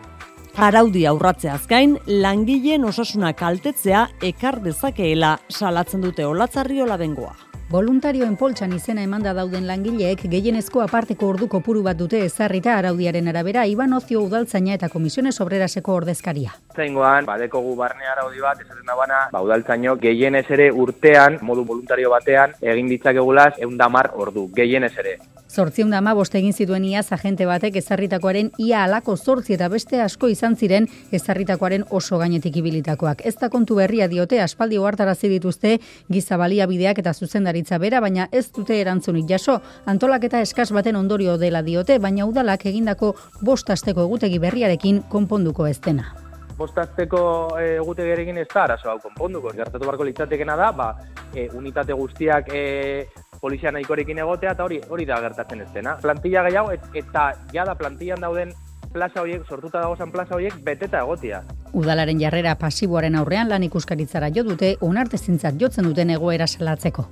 araudi 0.59 1.05
aurratzeaz 1.07 1.67
gain, 1.71 1.93
langileen 2.25 2.85
osasuna 2.89 3.31
kaltetzea 3.39 4.07
ekar 4.27 4.59
dezakeela 4.65 5.37
salatzen 5.55 6.03
dute 6.03 6.27
olatzarri 6.27 6.83
olabengoa. 6.83 7.48
Voluntarioen 7.69 8.39
poltsan 8.41 8.71
izena 8.73 9.03
emanda 9.05 9.35
dauden 9.37 9.67
langileek 9.69 10.23
gehienezko 10.33 10.81
aparteko 10.81 11.29
ordu 11.35 11.51
kopuru 11.53 11.83
bat 11.85 11.99
dute 12.01 12.23
ezarrita 12.25 12.79
araudiaren 12.79 13.29
arabera 13.29 13.67
Iban 13.69 13.93
Ozio 13.93 14.23
udaltzaina 14.25 14.79
eta 14.79 14.89
komisiones 14.89 15.35
obreraseko 15.45 15.99
ordezkaria. 16.01 16.55
Zaingoan, 16.73 17.29
badeko 17.29 17.61
gu 17.67 17.77
barne 17.77 18.09
araudi 18.09 18.41
bat, 18.41 18.63
esaten 18.65 18.89
da 18.89 18.97
bana, 18.97 19.23
ba, 19.35 19.43
udaltzaino 19.45 19.99
gehienez 20.01 20.47
ere 20.57 20.71
urtean, 20.73 21.37
modu 21.43 21.67
voluntario 21.69 22.09
batean, 22.17 22.57
egin 22.63 22.89
ditzakegulaz 22.95 23.59
eundamar 23.59 24.15
ordu, 24.17 24.49
gehienez 24.57 24.95
ere. 25.05 25.19
Zortzion 25.49 25.89
dama 25.91 26.13
egin 26.39 26.53
zituen 26.53 26.85
iaz 26.85 27.07
agente 27.13 27.47
batek 27.47 27.77
ezarritakoaren 27.81 28.51
ia 28.59 28.83
alako 28.85 29.17
zortzi 29.17 29.55
eta 29.55 29.69
beste 29.69 30.01
asko 30.01 30.29
izan 30.29 30.57
ziren 30.57 30.87
ezarritakoaren 31.11 31.85
oso 31.91 32.19
gainetik 32.19 32.57
ibilitakoak. 32.57 33.23
Ez 33.25 33.35
da 33.41 33.49
kontu 33.49 33.75
berria 33.77 34.09
diote 34.09 34.43
aspaldi 34.43 34.79
oartarazi 34.79 35.29
dituzte 35.29 35.79
giza 36.09 36.37
baliabideak 36.37 36.99
eta 36.99 37.15
zuzendaritza 37.59 37.79
bera, 37.79 38.01
baina 38.01 38.29
ez 38.33 38.51
dute 38.53 38.81
erantzunik 38.81 39.29
jaso. 39.29 39.61
Antolaketa 39.87 40.41
eskas 40.41 40.73
baten 40.73 40.97
ondorio 40.97 41.39
dela 41.39 41.63
diote, 41.63 41.99
baina 41.99 42.27
udalak 42.27 42.67
egindako 42.67 43.15
bostasteko 43.43 44.05
egutegi 44.05 44.39
berriarekin 44.39 45.03
konponduko 45.09 45.67
ez 45.67 45.81
dena 45.81 46.15
bostazteko 46.59 47.55
eh, 47.61 47.77
egutegerekin 47.79 48.37
ez 48.39 48.49
da 48.53 48.65
arazo 48.65 48.91
hau 48.91 48.99
konponduko. 48.99 49.53
Gertatu 49.55 49.87
barko 49.87 50.03
litzatekena 50.03 50.57
da, 50.59 50.73
ba, 50.73 50.89
e, 51.33 51.45
unitate 51.55 51.95
guztiak 51.95 52.49
e, 52.51 53.07
polizia 53.39 53.71
nahikorekin 53.71 54.19
egotea 54.19 54.57
eta 54.57 54.65
hori 54.65 54.81
hori 54.91 55.07
da 55.07 55.21
gertatzen 55.23 55.63
ez 55.63 55.69
dena. 55.73 55.95
Plantilla 56.03 56.43
gehiago 56.49 56.73
et, 56.75 56.83
eta 56.99 57.29
ja 57.55 57.63
da 57.65 57.77
plantillan 57.79 58.27
dauden 58.27 58.51
plaza 58.93 59.23
horiek, 59.23 59.47
sortuta 59.47 59.85
dagozan 59.85 60.11
plaza 60.11 60.35
horiek 60.35 60.59
beteta 60.65 61.05
egotia. 61.07 61.45
Udalaren 61.79 62.19
jarrera 62.19 62.57
pasiboaren 62.59 63.15
aurrean 63.21 63.53
lan 63.53 63.63
ikuskaritzara 63.69 64.33
jo 64.35 64.43
dute 64.49 64.75
onartezintzat 64.81 65.61
jotzen 65.61 65.87
duten 65.87 66.11
egoera 66.17 66.47
salatzeko. 66.47 67.07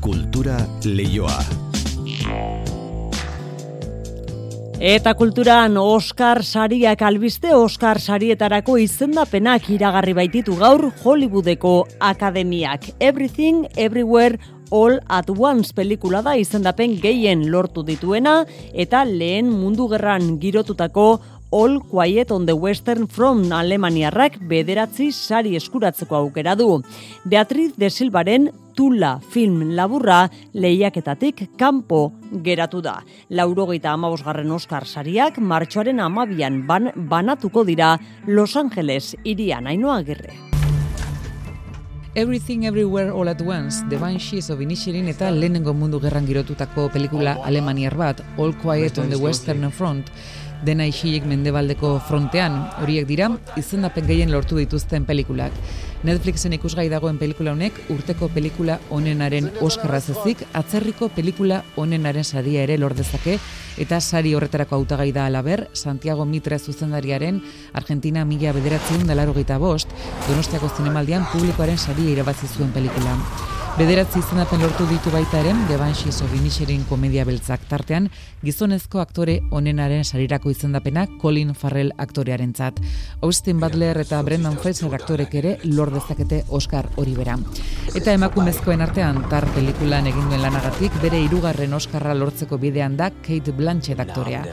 Kultura 0.00 0.56
leioa. 0.84 1.42
Eta 4.80 5.12
kulturan 5.12 5.76
Oscar 5.76 6.40
sariak 6.40 7.02
albiste 7.04 7.50
Oscar 7.52 8.00
sarietarako 8.00 8.78
izendapenak 8.80 9.68
iragarri 9.68 10.14
baititu 10.16 10.56
gaur 10.56 10.86
Hollywoodeko 11.02 11.74
akademiak. 12.00 12.88
Everything, 12.98 13.66
Everywhere, 13.76 14.40
All 14.70 15.00
at 15.08 15.28
Once 15.36 15.74
pelikula 15.74 16.22
da 16.22 16.36
izendapen 16.38 16.96
gehien 17.02 17.50
lortu 17.50 17.82
dituena 17.84 18.46
eta 18.72 19.04
lehen 19.04 19.50
mundu 19.52 19.88
gerran 19.90 20.38
girotutako 20.40 21.06
All 21.52 21.80
Quiet 21.80 22.30
on 22.30 22.46
the 22.46 22.54
Western 22.54 23.08
Front 23.08 23.50
Alemaniarrak 23.50 24.36
bederatzi 24.46 25.08
sari 25.10 25.56
eskuratzeko 25.58 26.14
aukera 26.14 26.54
du. 26.54 26.80
Beatriz 27.24 27.72
de 27.76 27.90
Silvaren 27.90 28.52
Tula 28.76 29.16
film 29.32 29.72
laburra 29.74 30.30
lehiaketatik 30.54 31.48
kanpo 31.58 32.12
geratu 32.44 32.80
da. 32.80 33.00
Laurogeita 33.30 33.90
amabosgarren 33.90 34.52
Oscar 34.54 34.86
sariak 34.86 35.40
martxoaren 35.42 35.98
amabian 35.98 36.62
ban, 36.68 36.92
banatuko 36.94 37.64
dira 37.64 37.96
Los 38.28 38.54
Angeles 38.54 39.16
irian 39.24 39.66
ainoa 39.66 40.04
gerre. 40.04 40.38
Everything 42.14 42.64
Everywhere 42.66 43.12
All 43.12 43.28
at 43.28 43.40
Once, 43.40 43.84
The 43.88 43.96
Banshees 43.96 44.50
of 44.50 44.60
Inisherin 44.60 45.06
eta 45.08 45.28
lehenengo 45.30 45.70
mundu 45.74 46.00
gerran 46.02 46.26
girotutako 46.26 46.88
pelikula 46.90 47.36
alemaniar 47.46 47.94
bat, 47.94 48.22
All 48.36 48.50
Quiet 48.54 48.98
on 48.98 49.10
the 49.10 49.16
Western 49.16 49.70
Front, 49.70 50.10
dena 50.66 50.86
isilik 50.88 51.24
mendebaldeko 51.28 51.94
frontean, 52.08 52.58
horiek 52.82 53.06
dira, 53.08 53.30
izendapen 53.60 54.06
gehien 54.08 54.32
lortu 54.32 54.58
dituzten 54.60 55.06
pelikulak. 55.08 55.54
Netflixen 56.00 56.54
ikusgai 56.56 56.86
dagoen 56.88 57.18
pelikula 57.20 57.52
honek 57.52 57.76
urteko 57.92 58.30
pelikula 58.32 58.78
onenaren 58.96 59.50
Oscarra 59.60 59.98
zezik, 60.00 60.46
atzerriko 60.56 61.10
pelikula 61.12 61.58
onenaren 61.76 62.24
saria 62.24 62.62
ere 62.64 62.78
lordezake, 62.80 63.36
eta 63.84 64.00
sari 64.00 64.32
horretarako 64.34 64.78
hautagai 64.78 65.10
da 65.12 65.26
alaber, 65.28 65.66
Santiago 65.74 66.24
Mitre 66.24 66.58
zuzendariaren 66.58 67.42
Argentina 67.74 68.24
mila 68.24 68.56
bederatzen 68.56 69.06
dalaro 69.06 69.36
bost, 69.58 69.88
Donostiako 70.26 70.72
zinemaldian 70.76 71.26
publikoaren 71.32 71.78
saria 71.78 72.10
irabazi 72.16 72.46
zuen 72.46 72.72
pelikula. 72.72 73.18
Bederatzi 73.78 74.18
izenapen 74.18 74.60
lortu 74.60 74.84
ditu 74.90 75.12
baita 75.14 75.38
ere, 75.40 75.52
The 75.68 75.76
Banshees 75.78 76.20
of 76.22 76.30
komedia 76.88 77.24
beltzak 77.24 77.60
tartean, 77.68 78.10
gizonezko 78.42 78.98
aktore 79.00 79.40
onenaren 79.50 80.04
sarirako 80.04 80.50
izendapena 80.50 81.06
Colin 81.22 81.54
Farrell 81.54 81.92
aktorearen 81.96 82.52
zat. 82.52 82.80
Austin 83.22 83.60
Butler 83.60 83.96
eta 83.98 84.20
Brendan 84.22 84.58
Fraser 84.58 84.92
aktorek 84.92 85.34
ere 85.34 85.58
lor 85.64 85.89
dezakete 85.92 86.44
Oscar 86.48 86.88
hori 86.96 87.14
bera. 87.14 87.36
Eta 87.94 88.14
emakumezkoen 88.14 88.80
artean, 88.84 89.22
tar 89.30 89.46
pelikulan 89.54 90.06
egin 90.10 90.28
duen 90.30 90.42
lanagatik, 90.42 90.94
bere 91.02 91.20
hirugarren 91.24 91.74
Oscarra 91.74 92.14
lortzeko 92.14 92.58
bidean 92.58 92.96
da 92.96 93.10
Kate 93.10 93.52
Blanchett 93.56 94.00
aktorea. 94.00 94.44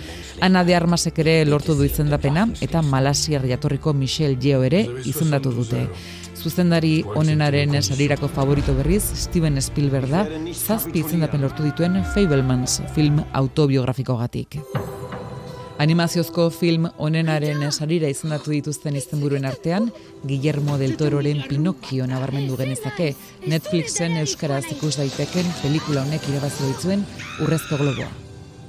Ana 0.42 0.64
de 0.64 0.76
Armasek 0.76 1.20
ere 1.24 1.40
lortu 1.46 1.76
du 1.78 1.86
izendapena, 1.88 2.48
eta 2.62 2.82
Malasier 2.82 3.46
jatorriko 3.50 3.94
Michelle 3.94 4.38
Yeo 4.42 4.64
ere 4.64 4.86
izendatu 5.06 5.54
dute. 5.54 5.88
Zuzendari 6.38 7.02
onenaren 7.18 7.82
sarirako 7.82 8.30
favorito 8.30 8.76
berriz, 8.78 9.04
Steven 9.24 9.62
Spielberg 9.62 10.12
da, 10.14 10.26
zazpi 10.54 11.02
izendapen 11.02 11.42
lortu 11.42 11.66
dituen 11.66 12.04
Fablemans 12.14 12.82
film 12.96 13.24
autobiografiko 13.34 14.18
gatik. 14.22 14.62
Animaziozko 15.78 16.48
film 16.50 16.88
onenaren 16.98 17.62
sarira 17.70 18.10
izendatu 18.10 18.50
dituzten 18.50 18.98
izenburuen 18.98 19.46
artean, 19.46 19.92
Guillermo 20.26 20.80
del 20.82 20.98
Tororen 20.98 21.44
Pinocchio 21.50 22.10
nabarmendu 22.10 22.58
genezake, 22.58 23.14
Netflixen 23.46 24.18
euskaraz 24.24 24.64
ikus 24.74 24.96
daiteken 24.98 25.52
pelikula 25.62 26.08
honek 26.08 26.32
irabazi 26.34 26.72
ditzuen 26.72 27.06
Urrezko 27.46 27.78
Globoa 27.84 28.10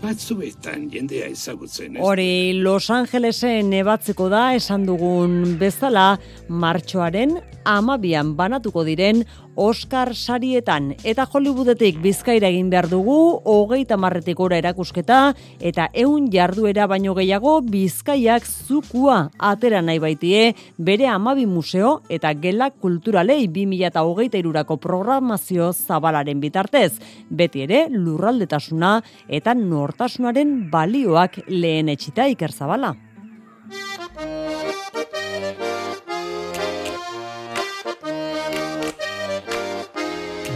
batzuetan 0.02 0.86
jendea 0.92 1.26
ezagutzen. 1.32 1.96
Hori 1.98 2.54
Los 2.62 2.88
Angelesen 2.94 3.72
ebatzeko 3.80 4.28
da 4.30 4.52
esan 4.54 4.86
dugun 4.86 5.56
bezala 5.59 6.12
martxoaren 6.48 7.38
amabian 7.68 8.34
banatuko 8.38 8.84
diren 8.86 9.24
Oscar 9.59 10.14
sarietan 10.14 10.92
eta 11.02 11.24
Hollywoodetik 11.26 11.96
bizkaira 11.98 12.46
egin 12.52 12.68
behar 12.70 12.86
dugu 12.86 13.16
hogeita 13.42 13.96
marretik 13.98 14.38
ora 14.40 14.59
erakusketa 14.61 15.32
eta 15.59 15.88
eun 15.98 16.28
jarduera 16.30 16.86
baino 16.86 17.16
gehiago 17.18 17.56
bizkaiak 17.66 18.46
zukua 18.46 19.18
atera 19.50 19.82
nahi 19.82 19.98
baitie 19.98 20.54
bere 20.78 21.09
amabi 21.11 21.46
museo 21.50 22.02
eta 22.09 22.32
gela 22.38 22.70
kulturalei 22.70 23.48
2008 23.50 24.38
irurako 24.38 24.76
programazio 24.78 25.72
zabalaren 25.72 26.38
bitartez. 26.40 27.00
Beti 27.28 27.66
ere 27.66 27.88
lurraldetasuna 27.90 29.02
eta 29.28 29.54
nortasunaren 29.59 30.70
balioak 30.70 31.42
lehen 31.48 31.88
etxita 31.88 32.30
iker 32.30 32.54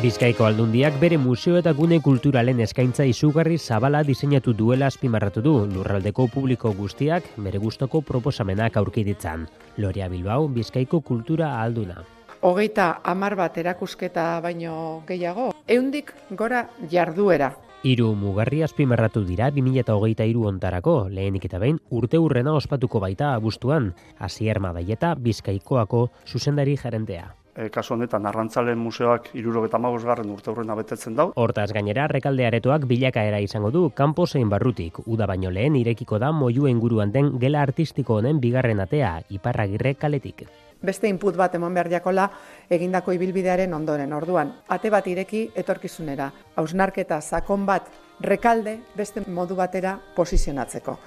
Bizkaiko 0.03 0.43
aldundiak 0.43 0.97
bere 0.99 1.15
museo 1.15 1.61
eta 1.61 1.71
gune 1.79 2.01
kulturalen 2.03 2.59
eskaintza 2.65 3.05
izugarri 3.07 3.55
zabala 3.55 4.01
diseinatu 4.03 4.51
duela 4.59 4.89
azpimarratu 4.91 5.43
du 5.45 5.51
lurraldeko 5.71 6.25
publiko 6.33 6.73
guztiak 6.75 7.29
bere 7.45 7.61
gustoko 7.63 8.01
proposamenak 8.09 8.81
aurki 8.81 9.05
ditzan. 9.07 9.45
Loria 9.77 10.09
Bilbao, 10.11 10.49
Bizkaiko 10.49 10.99
kultura 11.07 11.53
alduna. 11.63 12.03
Hogeita 12.41 12.87
amar 13.13 13.37
bat 13.39 13.61
erakusketa 13.63 14.25
baino 14.43 14.73
gehiago, 15.07 15.53
eundik 15.69 16.11
gora 16.31 16.65
jarduera. 16.91 17.53
Hiru 17.85 18.09
mugarri 18.19 18.65
azpimarratu 18.67 19.23
dira 19.29 19.53
2008 19.55 20.27
iru 20.33 20.49
ontarako, 20.51 20.97
lehenik 21.11 21.47
eta 21.47 21.63
behin 21.63 21.79
urte 21.91 22.19
urrena 22.19 22.57
ospatuko 22.59 22.99
baita 22.99 23.37
abuztuan, 23.37 23.93
hasi 24.19 24.49
erma 24.49 24.75
Bizkaikoako 24.75 26.09
zuzendari 26.27 26.77
jarentea 26.77 27.37
e, 27.57 27.69
kasu 27.71 27.95
honetan 27.95 28.27
arrantzalen 28.27 28.79
museoak 28.79 29.31
irurogeta 29.35 29.79
garren 29.79 30.31
urte 30.31 30.51
horrena 30.51 30.75
betetzen 30.75 31.17
dau. 31.17 31.33
Hortaz 31.37 31.73
gainera, 31.73 32.09
rekalde 32.09 32.47
aretoak 32.47 32.87
bilakaera 32.87 33.41
izango 33.41 33.71
du, 33.71 33.91
kanpo 33.91 34.27
zein 34.27 34.49
barrutik, 34.49 34.99
uda 35.07 35.27
baino 35.27 35.51
lehen 35.51 35.77
irekiko 35.77 36.19
da 36.19 36.33
moju 36.33 36.67
inguruan 36.67 37.13
den 37.13 37.39
gela 37.39 37.63
artistiko 37.63 38.17
honen 38.17 38.41
bigarren 38.41 38.81
atea, 38.81 39.23
iparragirre 39.31 39.95
kaletik. 39.95 40.47
Beste 40.83 41.07
input 41.09 41.37
bat 41.37 41.55
eman 41.55 41.75
behar 41.75 41.89
jakola 41.89 42.29
egindako 42.69 43.13
ibilbidearen 43.13 43.73
ondoren 43.75 44.13
orduan. 44.13 44.53
Ate 44.69 44.91
bat 44.91 45.07
ireki 45.07 45.51
etorkizunera, 45.55 46.33
hausnarketa 46.57 47.21
sakon 47.21 47.67
bat 47.67 47.87
rekalde 48.21 48.81
beste 48.97 49.23
modu 49.29 49.55
batera 49.55 49.99
posizionatzeko. 50.17 50.99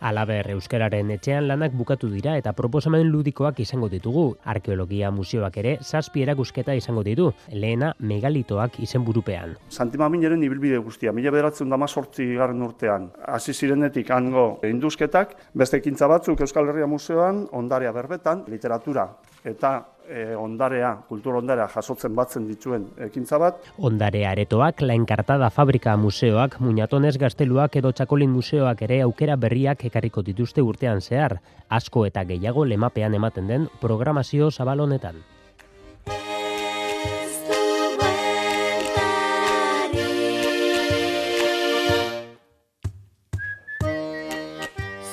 Alaber 0.00 0.50
euskararen 0.52 1.10
etxean 1.10 1.48
lanak 1.48 1.72
bukatu 1.74 2.08
dira 2.12 2.36
eta 2.38 2.52
proposamen 2.54 3.08
ludikoak 3.10 3.58
izango 3.64 3.88
ditugu. 3.90 4.26
Arkeologia 4.44 5.10
museoak 5.10 5.56
ere 5.62 5.76
zazpi 5.82 6.22
erakusketa 6.22 6.74
izango 6.78 7.02
ditu. 7.06 7.30
Lehena 7.50 7.92
megalitoak 7.98 8.78
izenburupean. 8.84 9.56
Santima 9.68 10.08
mineren 10.08 10.42
ibilbide 10.46 10.78
guztia, 10.78 11.12
mila 11.12 11.32
bederatzen 11.34 11.70
dama 11.70 11.88
sortzi 11.88 12.28
garren 12.38 12.62
urtean. 12.62 13.10
Hasi 13.26 13.54
zirenetik 13.54 14.10
hango 14.14 14.46
induzketak, 14.68 15.34
beste 15.54 15.82
ekintza 15.82 16.06
batzuk 16.06 16.40
Euskal 16.46 16.70
Herria 16.70 16.86
Museoan, 16.86 17.46
ondarea 17.52 17.92
berbetan, 17.92 18.44
literatura 18.46 19.08
eta 19.48 19.72
e, 20.08 20.34
ondarea, 20.36 20.92
kultur 21.08 21.38
ondarea 21.40 21.68
jasotzen 21.72 22.14
batzen 22.16 22.46
dituen 22.48 22.86
ekintza 23.08 23.38
bat. 23.42 23.62
Ondarea 23.78 24.32
aretoak, 24.32 24.82
lainkartada 24.82 25.50
fabrika 25.54 25.96
museoak, 25.96 26.58
muñatonez 26.64 27.16
gazteluak 27.20 27.76
edo 27.80 27.92
txakolin 27.92 28.30
museoak 28.32 28.84
ere 28.88 29.02
aukera 29.06 29.36
berriak 29.36 29.84
ekarriko 29.90 30.24
dituzte 30.26 30.64
urtean 30.64 31.00
zehar, 31.00 31.38
asko 31.68 32.06
eta 32.08 32.24
gehiago 32.28 32.64
lemapean 32.64 33.14
ematen 33.14 33.48
den 33.48 33.68
programazio 33.80 34.50
zabalonetan. 34.50 35.24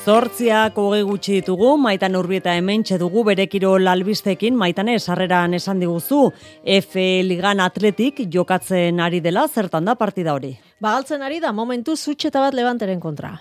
Zortziak 0.06 0.76
hoge 0.78 1.00
gutxi 1.02 1.40
ditugu, 1.40 1.72
maitan 1.82 2.14
urbieta 2.14 2.52
hemen 2.54 2.84
dugu 2.84 3.24
berekiro 3.26 3.72
lalbistekin, 3.80 4.54
maitan 4.56 4.88
esarreran 4.88 5.56
esan 5.56 5.80
diguzu, 5.80 6.32
F 6.64 6.96
Ligan 7.24 7.60
Atletik 7.60 8.22
jokatzen 8.30 9.00
ari 9.00 9.20
dela, 9.20 9.48
zertan 9.48 9.86
da 9.86 9.96
partida 9.96 10.36
hori? 10.36 10.60
Bagaltzen 10.80 11.24
ari 11.24 11.40
da, 11.40 11.52
momentu 11.52 11.96
zutxeta 11.96 12.40
bat 12.40 12.54
levanteren 12.54 13.00
kontra. 13.00 13.34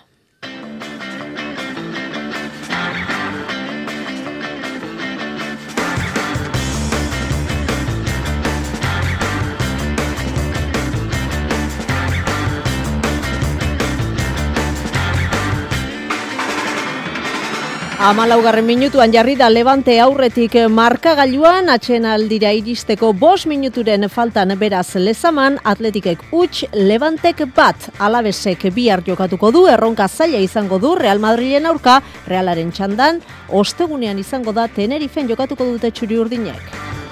Amalaugarren 18.05 18.67
minutuan 18.69 19.09
jarri 19.09 19.33
da 19.33 19.47
Levante 19.49 19.95
aurretik 19.97 20.53
markagailuan 20.69 21.71
atxen 21.73 22.05
aldira 22.05 22.51
iristeko 22.53 23.09
bos 23.17 23.47
minuturen 23.49 24.05
faltan 24.13 24.53
beraz 24.61 24.91
lezaman 24.93 25.57
atletikek 25.71 26.21
huts 26.29 26.67
Levantek 26.77 27.41
bat 27.57 27.89
alabesek 27.97 28.67
bihar 28.75 29.01
jokatuko 29.07 29.49
du 29.49 29.65
erronka 29.73 30.05
zaila 30.07 30.37
izango 30.37 30.77
du 30.77 30.93
Real 31.01 31.17
Madrilen 31.17 31.65
aurka 31.65 31.97
Realaren 32.27 32.69
txandan 32.69 33.23
ostegunean 33.49 34.21
izango 34.21 34.53
da 34.53 34.67
Tenerifen 34.67 35.25
jokatuko 35.25 35.65
dute 35.65 35.89
txuri 35.89 36.21
urdinek. 36.21 37.04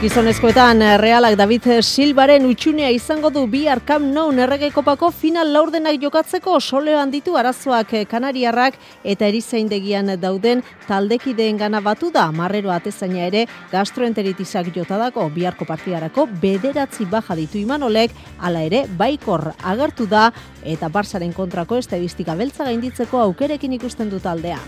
Gizonezkoetan 0.00 0.80
eh, 0.80 0.94
Realak 0.96 1.34
David 1.36 1.66
Silbaren 1.84 2.46
utxunea 2.48 2.88
izango 2.88 3.28
du 3.28 3.42
bi 3.52 3.66
arkam 3.68 4.06
nou 4.14 4.30
errege 4.32 4.70
kopako 4.72 5.10
final 5.12 5.52
laurdenak 5.52 6.00
jokatzeko 6.00 6.54
soleoan 6.60 7.12
ditu 7.12 7.36
arazoak 7.36 7.92
eh, 7.92 8.06
kanariarrak 8.08 8.78
eta 9.04 9.28
erizaindegian 9.28 10.14
dauden 10.16 10.64
taldekideen 10.88 11.60
gana 11.60 11.84
batu 11.84 12.08
da 12.10 12.30
marrero 12.32 12.72
atezaina 12.72 13.26
ere 13.26 13.44
gastroenteritizak 13.74 14.72
jotadako 14.72 15.28
biharko 15.36 15.68
partidarako 15.68 16.30
bederatzi 16.40 17.04
baja 17.04 17.36
ditu 17.36 17.60
imanolek 17.60 18.16
ala 18.40 18.64
ere 18.64 18.86
baikor 18.88 19.50
agertu 19.60 20.08
da 20.08 20.30
eta 20.64 20.88
barsaren 20.88 21.36
kontrako 21.36 21.76
estadistika 21.76 22.40
beltza 22.40 22.64
gainditzeko 22.64 23.20
aukerekin 23.20 23.76
ikusten 23.76 24.08
du 24.08 24.18
taldea. 24.18 24.62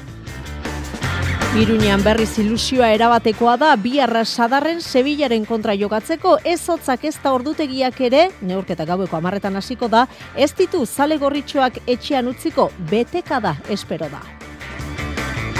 Iruñean 1.52 2.00
berriz 2.00 2.38
ilusioa 2.40 2.86
erabatekoa 2.94 3.58
da 3.60 3.74
bi 3.76 3.98
sadarren 4.24 4.80
Sevillaren 4.80 5.44
kontra 5.44 5.74
jokatzeko 5.74 6.38
ez 6.44 6.66
hotzak 6.66 7.04
ez 7.04 7.18
da 7.22 7.32
ordutegiak 7.34 8.00
ere, 8.00 8.30
neurketa 8.40 8.86
gaueko 8.86 9.16
amarretan 9.16 9.56
hasiko 9.56 9.86
da, 9.86 10.06
ez 10.34 10.54
ditu 10.56 10.86
zale 10.86 11.18
gorritxoak 11.18 11.74
etxean 11.86 12.28
utziko 12.28 12.70
beteka 12.90 13.38
da 13.40 13.56
espero 13.68 14.08
da. 14.08 14.22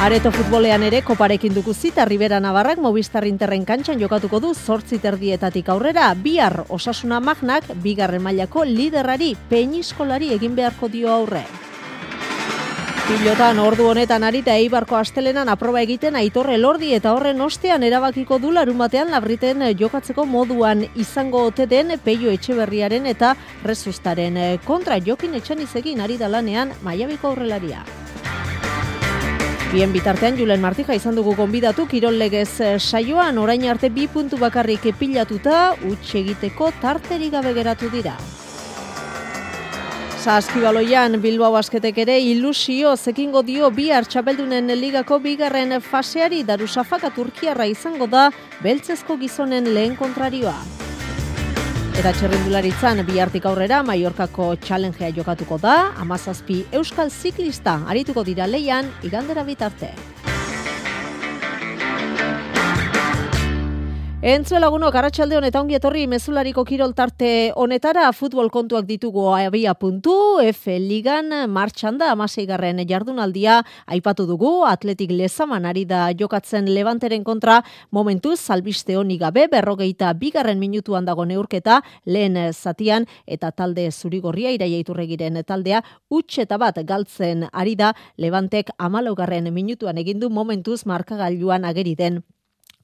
Areto 0.01 0.33
futbolean 0.33 0.83
ere 0.83 1.03
koparekin 1.03 1.53
duku 1.53 1.75
zita 1.75 2.07
Ribera 2.07 2.41
Navarrak 2.41 2.79
Movistar 2.79 3.27
Interren 3.27 3.67
kantxan 3.67 4.01
jokatuko 4.01 4.41
du 4.41 4.55
zortzi 4.55 4.99
terdietatik 4.99 5.69
aurrera, 5.69 6.15
bihar 6.15 6.65
osasuna 6.71 7.21
magnak 7.21 7.69
bigarren 7.83 8.23
mailako 8.23 8.65
liderari 8.65 9.37
peñiskolari 9.51 10.33
egin 10.33 10.57
beharko 10.57 10.89
dio 10.89 11.13
aurre. 11.13 11.45
Pilotan 13.03 13.59
ordu 13.59 13.89
honetan 13.91 14.23
arita 14.23 14.55
Eibarko 14.55 14.95
astelenan 14.95 15.49
aproba 15.51 15.81
egiten 15.83 16.15
aitorre 16.15 16.55
lordi 16.61 16.93
eta 16.95 17.11
horren 17.17 17.41
ostean 17.43 17.83
erabakiko 17.83 18.37
du 18.39 18.53
larun 18.55 18.79
batean 18.79 19.11
labriten 19.11 19.65
jokatzeko 19.81 20.23
moduan 20.25 20.85
izango 20.95 21.41
ote 21.49 21.67
den 21.67 21.91
peio 22.05 22.31
etxeberriaren 22.31 23.09
eta 23.11 23.33
rezustaren 23.65 24.39
kontra 24.65 25.01
jokin 25.03 25.35
etxan 25.35 25.65
izegin 25.65 26.01
ari 26.01 26.17
dalanean 26.21 26.71
maiabiko 26.87 27.33
aurrelaria. 27.33 27.83
Bien 29.73 29.91
bitartean 29.93 30.39
Julen 30.39 30.63
Martija 30.63 30.95
izan 30.95 31.19
dugu 31.19 31.35
konbidatu 31.35 31.89
kirol 31.91 32.21
legez 32.23 32.61
saioan 32.79 33.43
orain 33.43 33.67
arte 33.67 33.91
bi 33.91 34.07
puntu 34.07 34.39
bakarrik 34.39 34.93
pilatuta 35.01 35.75
utxe 35.91 36.21
egiteko 36.23 36.71
tarteri 36.81 37.35
gabe 37.35 37.53
geratu 37.59 37.91
dira. 37.91 38.15
Saskibaloian 40.23 41.17
Bilbao 41.19 41.49
basketek 41.51 41.97
ere 42.05 42.15
ilusio 42.23 42.93
zekingo 42.95 43.41
dio 43.43 43.71
bi 43.75 43.89
hartxapeldunen 43.91 44.71
ligako 44.79 45.19
bigarren 45.19 45.81
faseari 45.83 46.45
darusafaka 46.47 47.11
Turkiarra 47.11 47.67
izango 47.67 48.07
da 48.07 48.29
beltzezko 48.63 49.17
gizonen 49.19 49.67
lehen 49.75 49.97
kontrarioa. 49.99 50.55
Eta 51.99 52.15
txerrindularitzan 52.15 53.03
bi 53.09 53.19
hartik 53.19 53.51
aurrera 53.51 53.83
Mallorkako 53.83 54.53
challengea 54.63 55.11
jokatuko 55.11 55.59
da, 55.59 55.77
amazazpi 55.99 56.63
Euskal 56.71 57.11
Ziklista 57.11 57.81
arituko 57.91 58.23
dira 58.23 58.47
leian 58.47 58.95
igandera 59.03 59.43
bitarte. 59.43 59.91
Entzue 64.23 64.61
laguno, 64.63 64.87
garatxalde 64.95 65.35
honetan 65.35 65.65
ongi 65.65 65.75
etorri 65.75 66.05
mezulariko 66.07 66.63
kirol 66.63 66.93
tarte 66.95 67.51
honetara. 67.59 68.05
Futbol 68.15 68.53
kontuak 68.55 68.85
ditugu 68.87 69.25
abia 69.35 69.73
puntu, 69.75 70.13
F 70.47 70.77
ligan 70.79 71.33
martxan 71.51 71.97
da 71.99 72.13
amaseigarren 72.15 72.79
jardunaldia. 72.87 73.57
Aipatu 73.91 74.23
dugu, 74.29 74.53
atletik 74.63 75.11
lezaman 75.11 75.67
ari 75.67 75.83
da 75.91 76.05
jokatzen 76.15 76.71
levanteren 76.71 77.25
kontra, 77.27 77.65
momentu 77.91 78.37
salbiste 78.37 78.95
honi 78.97 79.17
gabe, 79.19 79.49
berrogeita 79.51 80.13
bigarren 80.15 80.61
minutuan 80.61 81.05
dago 81.05 81.25
neurketa, 81.27 81.81
lehen 82.07 82.39
zatian 82.53 83.09
eta 83.27 83.51
talde 83.51 83.89
zurigorria 83.91 84.53
iraiaiturregiren 84.55 85.43
taldea, 85.43 85.83
utxeta 86.11 86.61
bat 86.63 86.79
galtzen 86.87 87.49
ari 87.51 87.75
da, 87.75 87.91
levantek 88.19 88.71
amalaugarren 88.79 89.51
minutuan 89.53 89.99
egindu 89.99 90.31
momentuz 90.31 90.85
markagailuan 90.87 91.65
ageri 91.65 91.97
den 91.99 92.23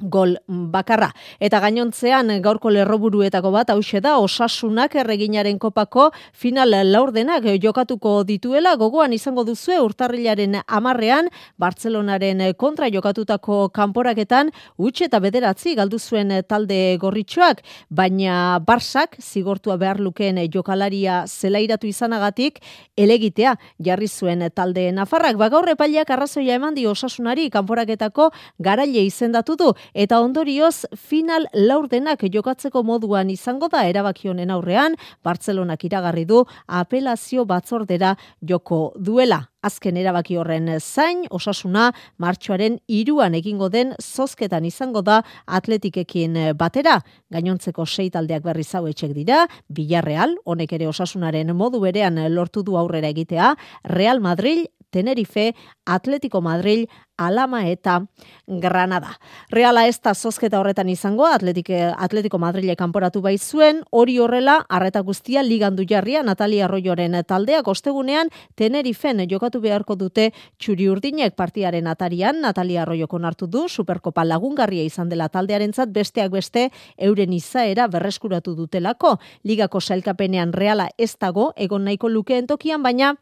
gol 0.01 0.37
bakarra. 0.47 1.11
Eta 1.41 1.61
gainontzean 1.61 2.31
gaurko 2.43 2.71
lerroburuetako 2.71 3.51
bat 3.55 3.71
hause 3.71 4.01
da 4.01 4.17
osasunak 4.19 4.95
erreginaren 4.95 5.59
kopako 5.59 6.11
final 6.33 6.71
laurdenak 6.71 7.45
jokatuko 7.63 8.23
dituela 8.25 8.77
gogoan 8.77 9.13
izango 9.13 9.45
duzue 9.45 9.81
urtarrilaren 9.81 10.61
amarrean 10.67 11.29
Bartzelonaren 11.59 12.43
kontra 12.57 12.89
jokatutako 12.89 13.69
kanporaketan 13.75 14.53
utxe 14.77 15.09
eta 15.09 15.19
bederatzi 15.21 15.75
galdu 15.75 15.99
zuen 15.99 16.31
talde 16.49 16.97
gorritxoak, 17.01 17.63
baina 17.91 18.59
Barsak 18.65 19.17
zigortua 19.21 19.77
behar 19.77 20.01
lukeen 20.01 20.39
jokalaria 20.53 21.25
zelairatu 21.27 21.87
izanagatik 21.87 22.61
elegitea 22.97 23.57
jarri 23.79 24.09
zuen 24.09 24.45
talde 24.55 24.91
Nafarrak. 24.93 25.37
Bagaurre 25.37 25.75
paliak 25.77 26.11
arrazoia 26.11 26.55
eman 26.59 26.75
di 26.75 26.87
osasunari 26.87 27.49
kanporaketako 27.51 28.31
garaile 28.59 29.05
izendatu 29.07 29.57
du 29.57 29.73
eta 29.95 30.21
ondorioz 30.21 30.87
final 30.97 31.47
laurdenak 31.55 32.25
jokatzeko 32.33 32.83
moduan 32.83 33.31
izango 33.31 33.69
da 33.69 33.85
erabaki 33.89 34.29
honen 34.29 34.51
aurrean 34.51 34.97
Bartzelonak 35.25 35.85
iragarri 35.85 36.25
du 36.25 36.45
apelazio 36.67 37.45
batzordera 37.45 38.17
joko 38.41 38.93
duela. 38.97 39.49
Azken 39.59 39.97
erabaki 39.99 40.37
horren 40.39 40.69
zain, 40.79 41.25
osasuna 41.35 41.89
martxoaren 42.23 42.77
iruan 42.87 43.35
egingo 43.35 43.67
den 43.69 43.91
zozketan 43.99 44.65
izango 44.65 45.03
da 45.03 45.17
atletikekin 45.47 46.39
batera. 46.55 47.01
Gainontzeko 47.35 47.87
sei 47.87 48.07
taldeak 48.15 48.45
berri 48.45 48.63
zauetxek 48.63 49.17
dira, 49.17 49.47
Villarreal, 49.69 50.37
honek 50.45 50.73
ere 50.79 50.87
osasunaren 50.87 51.51
modu 51.57 51.83
berean 51.83 52.21
lortu 52.31 52.63
du 52.63 52.79
aurrera 52.79 53.11
egitea, 53.11 53.55
Real 53.91 54.23
Madrid, 54.23 54.69
Tenerife, 54.91 55.55
Atletico 55.85 56.41
Madrid, 56.41 56.89
Alama 57.19 57.67
eta 57.69 58.07
Granada. 58.47 59.19
Reala 59.51 59.87
ez 59.89 59.99
da 60.01 60.15
zozketa 60.15 60.61
horretan 60.61 60.89
izango, 60.89 61.27
Atletik, 61.27 61.71
Atletico 61.99 62.39
Madrile 62.39 62.77
kanporatu 62.77 63.21
bai 63.21 63.37
zuen, 63.39 63.83
hori 63.91 64.19
horrela, 64.23 64.61
arreta 64.69 65.03
guztia 65.03 65.43
ligandu 65.43 65.85
jarria 65.89 66.23
Natalia 66.23 66.65
Arroyoren 66.67 67.19
taldeak 67.27 67.69
ostegunean 67.69 68.31
Tenerifen 68.55 69.25
jokatu 69.29 69.61
beharko 69.61 69.97
dute 69.97 70.31
txuri 70.59 70.89
urdinek 70.89 71.35
partiaren 71.35 71.87
atarian, 71.87 72.41
Natalia 72.41 72.83
Arroyoko 72.83 73.19
hartu 73.19 73.47
du, 73.47 73.69
Superkopa 73.69 74.25
lagungarria 74.25 74.85
izan 74.85 75.09
dela 75.09 75.29
taldearentzat 75.29 75.91
besteak 75.91 76.31
beste 76.31 76.71
euren 76.97 77.33
izaera 77.33 77.89
berreskuratu 77.89 78.55
dutelako. 78.55 79.19
Ligako 79.43 79.81
sailkapenean 79.81 80.53
Reala 80.53 80.89
ez 80.97 81.17
dago, 81.19 81.53
egon 81.57 81.85
nahiko 81.85 82.09
lukeen 82.09 82.47
tokian, 82.47 82.83
baina 82.83 83.17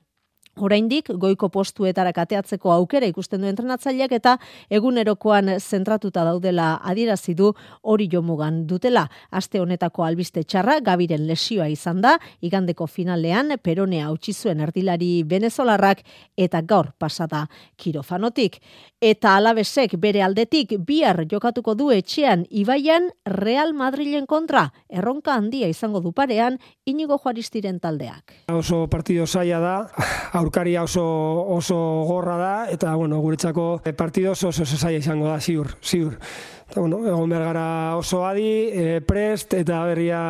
Oraindik 0.57 1.11
goiko 1.21 1.51
postuetara 1.53 2.15
kateatzeko 2.17 2.71
aukera 2.73 3.05
ikusten 3.11 3.43
du 3.45 3.49
entrenatzaileak 3.51 4.13
eta 4.17 4.37
egunerokoan 4.73 5.51
zentratuta 5.61 6.23
daudela 6.25 6.69
adierazi 6.81 7.35
du 7.37 7.51
hori 7.83 8.07
jomugan 8.09 8.63
dutela. 8.67 9.03
Aste 9.31 9.61
honetako 9.61 10.07
albiste 10.07 10.45
txarra 10.45 10.79
Gabiren 10.81 11.27
lesioa 11.29 11.67
izan 11.69 12.01
da, 12.01 12.15
igandeko 12.41 12.87
finalean 12.87 13.59
Peronea 13.63 14.09
utzi 14.15 14.33
zuen 14.33 14.63
erdilari 14.65 15.25
venezolarrak 15.29 16.01
eta 16.37 16.63
gaur 16.63 16.89
pasada 16.99 17.47
kirofanotik. 17.77 18.57
Eta 19.01 19.35
alabesek 19.37 19.99
bere 20.01 20.23
aldetik 20.25 20.73
bihar 20.89 21.27
jokatuko 21.29 21.75
du 21.77 21.91
etxean 21.93 22.47
Ibaian 22.49 23.11
Real 23.27 23.75
Madrilen 23.77 24.25
kontra. 24.25 24.71
Erronka 24.89 25.37
handia 25.37 25.69
izango 25.69 26.01
du 26.01 26.15
parean 26.17 26.57
Inigo 26.87 27.21
Juaristiren 27.21 27.77
taldeak. 27.79 28.33
Oso 28.49 28.87
partido 28.89 29.27
saia 29.27 29.61
da, 29.61 29.77
aurkaria 30.47 30.85
oso 30.87 31.03
oso 31.51 31.77
gorra 32.07 32.37
da 32.39 32.55
eta 32.71 32.95
bueno, 32.95 33.19
guretzako 33.19 33.83
partido 33.97 34.33
oso 34.33 34.49
oso 34.49 34.65
saia 34.65 34.99
izango 35.03 35.27
da, 35.27 35.41
ziur, 35.41 35.75
ziur. 35.83 36.15
Eta 36.71 36.81
bueno, 36.81 37.03
egon 37.07 37.31
behar 37.31 37.45
gara 37.51 37.97
oso 37.99 38.25
adi, 38.27 38.71
e, 38.71 39.01
prest 39.07 39.55
eta 39.59 39.83
berria 39.87 40.21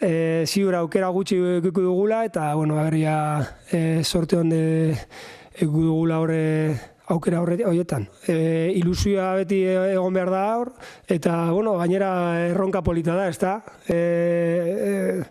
e, 0.00 0.44
ziur 0.48 0.78
aukera 0.80 1.10
gutxi 1.12 1.36
ikuku 1.60 1.84
dugula 1.84 2.24
eta 2.24 2.54
bueno, 2.54 2.80
berria 2.80 3.16
e, 3.70 4.02
sorte 4.04 4.40
honde 4.40 4.96
ikuku 5.60 5.84
dugula 5.84 6.20
horre 6.24 6.80
aukera 7.10 7.40
horre 7.42 7.58
horietan. 7.66 8.06
E, 8.24 8.72
ilusioa 8.78 9.34
beti 9.42 9.64
egon 9.66 10.14
behar 10.14 10.30
da 10.30 10.44
hor, 10.56 10.72
eta 11.10 11.50
bueno, 11.50 11.76
gainera 11.80 12.10
erronka 12.46 12.84
polita 12.86 13.16
da, 13.18 13.28
ez 13.28 13.38
da? 13.42 13.56
E, 13.88 13.96
e, 13.96 15.24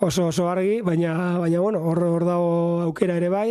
oso 0.00 0.26
oso 0.28 0.48
argi, 0.48 0.80
baina 0.82 1.38
baina 1.38 1.60
bueno, 1.60 1.80
hor 1.84 2.02
hor 2.04 2.24
dago 2.24 2.52
aukera 2.86 3.16
ere 3.20 3.28
bai. 3.28 3.48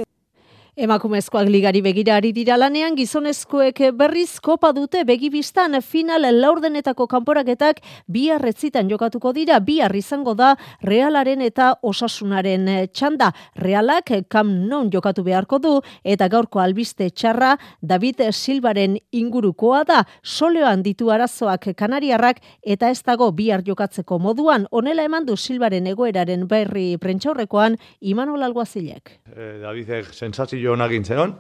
Emakumezkoak 0.79 1.49
ligari 1.51 1.81
begira 1.83 2.13
ari 2.15 2.29
dira 2.31 2.55
lanean, 2.55 2.93
gizonezkoek 2.95 3.81
berriz 3.99 4.39
kopa 4.39 4.69
dute 4.71 5.01
begibistan 5.03 5.75
final 5.83 6.23
laurdenetako 6.31 7.03
kanporaketak 7.11 7.81
bi 8.07 8.29
arretzitan 8.31 8.87
jokatuko 8.87 9.33
dira, 9.35 9.57
bi 9.59 9.81
izango 9.99 10.33
da 10.35 10.55
realaren 10.81 11.41
eta 11.41 11.73
osasunaren 11.83 12.87
txanda. 12.93 13.33
Realak 13.55 14.29
kam 14.29 14.69
non 14.69 14.89
jokatu 14.89 15.21
beharko 15.21 15.59
du 15.59 15.81
eta 16.05 16.29
gaurko 16.29 16.61
albiste 16.61 17.09
txarra 17.09 17.57
David 17.81 18.31
Silbaren 18.31 18.97
ingurukoa 19.11 19.83
da, 19.83 20.05
soleoan 20.23 20.81
ditu 20.81 21.11
arazoak 21.11 21.75
kanariarrak 21.75 22.39
eta 22.63 22.89
ez 22.89 23.03
dago 23.03 23.29
bihar 23.33 23.65
jokatzeko 23.67 24.17
moduan, 24.17 24.65
onela 24.71 25.03
eman 25.03 25.25
du 25.25 25.35
Silbaren 25.35 25.87
egoeraren 25.87 26.47
berri 26.47 26.95
prentxaurrekoan 26.97 27.75
Imanol 27.99 28.43
Alguazilek. 28.43 29.19
Eh, 29.35 29.59
Davidek 29.59 30.13
sensazio 30.13 30.68
onak 30.69 30.93
intzeon, 30.95 31.35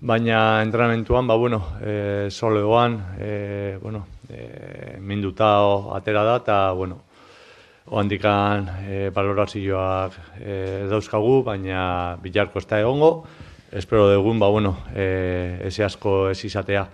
baina 0.00 0.62
entrenamentuan, 0.62 1.26
ba, 1.26 1.36
bueno, 1.36 1.62
e, 1.80 2.28
soleoan, 2.30 2.98
e, 3.18 3.78
bueno, 3.82 4.06
e, 4.28 4.98
minduta 5.00 5.54
atera 5.96 6.24
da, 6.24 6.36
eta, 6.42 6.72
bueno, 6.72 7.02
oandikan 7.86 8.68
e, 8.88 9.10
balorazioak 9.14 10.18
e, 10.40 10.56
dauzkagu, 10.90 11.42
baina 11.46 12.16
bilarko 12.22 12.58
ez 12.58 12.66
da 12.66 12.80
egongo, 12.80 13.24
espero 13.72 14.10
dugun, 14.10 14.38
ba, 14.42 14.50
bueno, 14.50 14.76
e, 14.94 15.58
eze 15.70 15.84
asko 15.84 16.30
ez 16.30 16.44
izatea. 16.44 16.86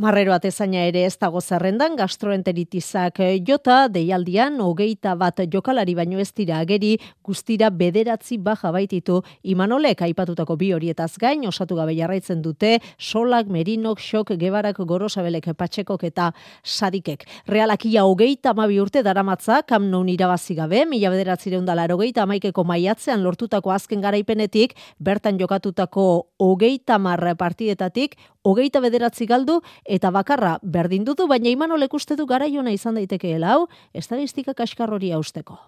Marrero 0.00 0.32
atezaina 0.32 0.86
ere 0.88 1.02
ez 1.04 1.18
dago 1.20 1.42
zerrendan 1.44 1.92
gastroenteritizak 1.98 3.18
eh, 3.20 3.42
jota 3.44 3.82
deialdian 3.92 4.54
hogeita 4.64 5.12
bat 5.20 5.42
jokalari 5.52 5.92
baino 5.98 6.22
ez 6.22 6.30
dira 6.32 6.62
ageri 6.64 6.94
guztira 7.22 7.68
bederatzi 7.68 8.38
baja 8.40 8.70
baititu 8.72 9.18
imanolek 9.44 10.00
aipatutako 10.06 10.56
bi 10.56 10.70
horietaz 10.72 11.10
gain 11.20 11.44
osatu 11.50 11.76
gabe 11.76 11.98
jarraitzen 11.98 12.40
dute 12.40 12.78
solak, 12.96 13.50
merinok, 13.52 14.00
xok, 14.00 14.32
gebarak, 14.40 14.80
gorosabelek, 14.80 15.50
patxekok 15.52 16.06
eta 16.08 16.30
sadikek. 16.64 17.28
Realakia 17.46 18.06
hogeita 18.08 18.54
amabi 18.54 18.80
urte 18.80 19.04
daramatza 19.04 19.60
kam 19.68 19.90
non 19.90 20.08
irabazi 20.08 20.56
gabe, 20.56 20.86
mila 20.88 21.12
bederatzi 21.12 21.52
reundala 21.52 21.84
hogeita 21.92 22.24
amaikeko 22.24 22.64
maiatzean 22.64 23.20
lortutako 23.20 23.76
azken 23.76 24.00
garaipenetik, 24.00 24.72
bertan 24.98 25.36
jokatutako 25.36 26.08
hogeita 26.40 26.96
marra 26.96 27.36
partidetatik, 27.36 28.16
hogeita 28.42 28.80
bederatzi 28.80 29.26
galdu 29.26 29.60
eta 29.84 30.10
bakarra 30.10 30.58
berdin 30.62 31.04
dutu, 31.04 31.26
baina 31.28 31.50
imanolek 31.50 31.94
uste 31.94 32.16
du 32.16 32.26
garaiona 32.26 32.72
izan 32.72 32.96
daitekeela 32.96 33.54
hau, 33.54 33.66
estadistika 33.94 34.54
kaskar 34.54 34.92
hori 34.92 35.12
hausteko. 35.12 35.58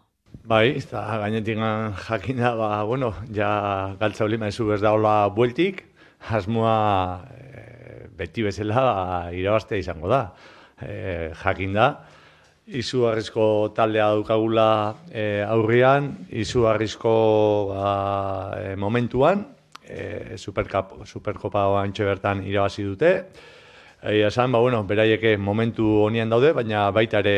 Bai, 0.48 0.78
eta 0.78 1.02
gainetik 1.22 1.58
jakin 2.08 2.40
da, 2.40 2.54
ba, 2.56 2.82
bueno, 2.84 3.12
ja 3.30 3.94
galtza 4.00 4.24
olima 4.24 4.48
ezu 4.48 4.72
ez 4.72 4.80
da 4.80 4.92
hola 4.92 5.28
bueltik, 5.28 5.84
asmoa 6.30 7.22
e, 7.30 8.08
beti 8.16 8.42
bezala 8.42 8.74
ba, 8.74 8.96
irabaztea 9.30 9.78
izango 9.78 10.08
da. 10.08 10.32
E, 10.82 11.30
jakin 11.44 11.76
da, 11.76 11.86
izu 12.66 13.04
taldea 13.76 14.14
dukagula 14.16 14.96
e, 15.12 15.44
aurrian, 15.46 16.26
izu 16.30 16.62
ba, 16.62 18.56
e, 18.58 18.76
momentuan, 18.76 19.46
e, 19.86 20.36
Supercup, 20.38 21.02
Supercopa 21.06 21.66
oantxe 21.72 22.04
bertan 22.04 22.44
irabazi 22.46 22.84
dute. 22.86 23.12
Egia 24.02 24.32
esan, 24.32 24.50
ba, 24.50 24.58
bueno, 24.58 24.82
beraieke 24.84 25.36
momentu 25.38 25.86
honian 26.04 26.30
daude, 26.30 26.52
baina 26.52 26.88
baita 26.90 27.20
ere, 27.22 27.36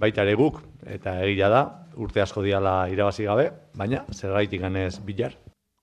baita 0.00 0.24
ere 0.24 0.34
guk, 0.34 0.62
eta 0.88 1.18
egia 1.26 1.50
da, 1.52 1.64
urte 1.96 2.22
asko 2.24 2.44
diala 2.44 2.86
irabazi 2.92 3.26
gabe, 3.28 3.50
baina 3.76 4.04
zer 4.12 4.32
gaitik 4.32 4.64
ganez 4.64 4.96
bilar. 5.04 5.36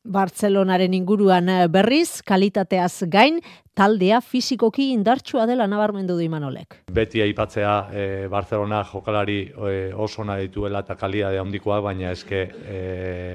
Bartzelonaren 0.04 0.92
inguruan 0.98 1.48
eh, 1.48 1.68
berriz, 1.72 2.22
kalitateaz 2.28 3.06
gain, 3.08 3.38
taldea 3.74 4.20
fizikoki 4.20 4.90
indartsua 4.92 5.46
dela 5.48 5.64
nabarmendu 5.68 6.18
du 6.18 6.26
Imanolek. 6.26 6.82
Beti 6.92 7.22
aipatzea 7.24 7.76
e, 7.88 8.04
Barcelona 8.28 8.84
jokalari 8.84 9.38
e, 9.48 9.94
oso 9.96 10.26
nahi 10.28 10.50
dituela 10.50 10.84
eta 10.84 10.98
kalidade 11.00 11.40
handikoa, 11.40 11.80
baina 11.82 12.12
eske 12.12 12.42
e, 12.68 12.82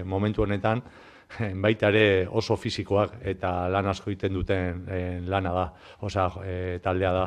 momentu 0.04 0.44
honetan, 0.44 0.82
baita 1.64 1.90
ere 1.92 2.26
oso 2.26 2.56
fisikoak 2.56 3.18
eta 3.32 3.68
lan 3.72 3.88
asko 3.92 4.10
egiten 4.10 4.34
duten 4.34 4.84
eh, 4.88 5.20
lana 5.26 5.52
da, 5.54 5.66
osea, 6.06 6.28
e, 6.44 6.54
taldea 6.84 7.12
da. 7.12 7.26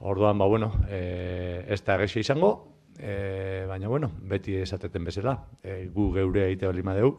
Orduan, 0.00 0.38
ba, 0.38 0.46
bueno, 0.46 0.72
e, 0.88 1.64
ez 1.68 1.82
da 1.84 1.96
egexia 1.96 2.24
izango, 2.24 2.52
e, 2.98 3.64
baina, 3.68 3.88
bueno, 3.88 4.10
beti 4.28 4.56
esateten 4.60 5.04
bezala, 5.04 5.36
e, 5.62 5.86
gu 5.92 6.10
geure 6.14 6.46
egite 6.48 6.68
hori 6.68 6.82
madeu, 6.82 7.12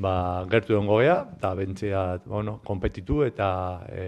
ba, 0.00 0.44
gertu 0.50 0.76
den 0.76 0.88
gogea, 0.88 1.18
eta 1.36 1.54
bentzea, 1.58 2.04
bueno, 2.26 2.60
kompetitu 2.64 3.22
eta 3.26 3.50
e, 3.90 4.06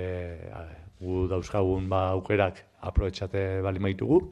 gu 1.03 1.27
dauzkagun 1.31 1.89
ba, 1.91 2.09
aukerak 2.17 2.63
aprobetsate 2.89 3.61
bali 3.63 3.83
maitugu, 3.83 4.23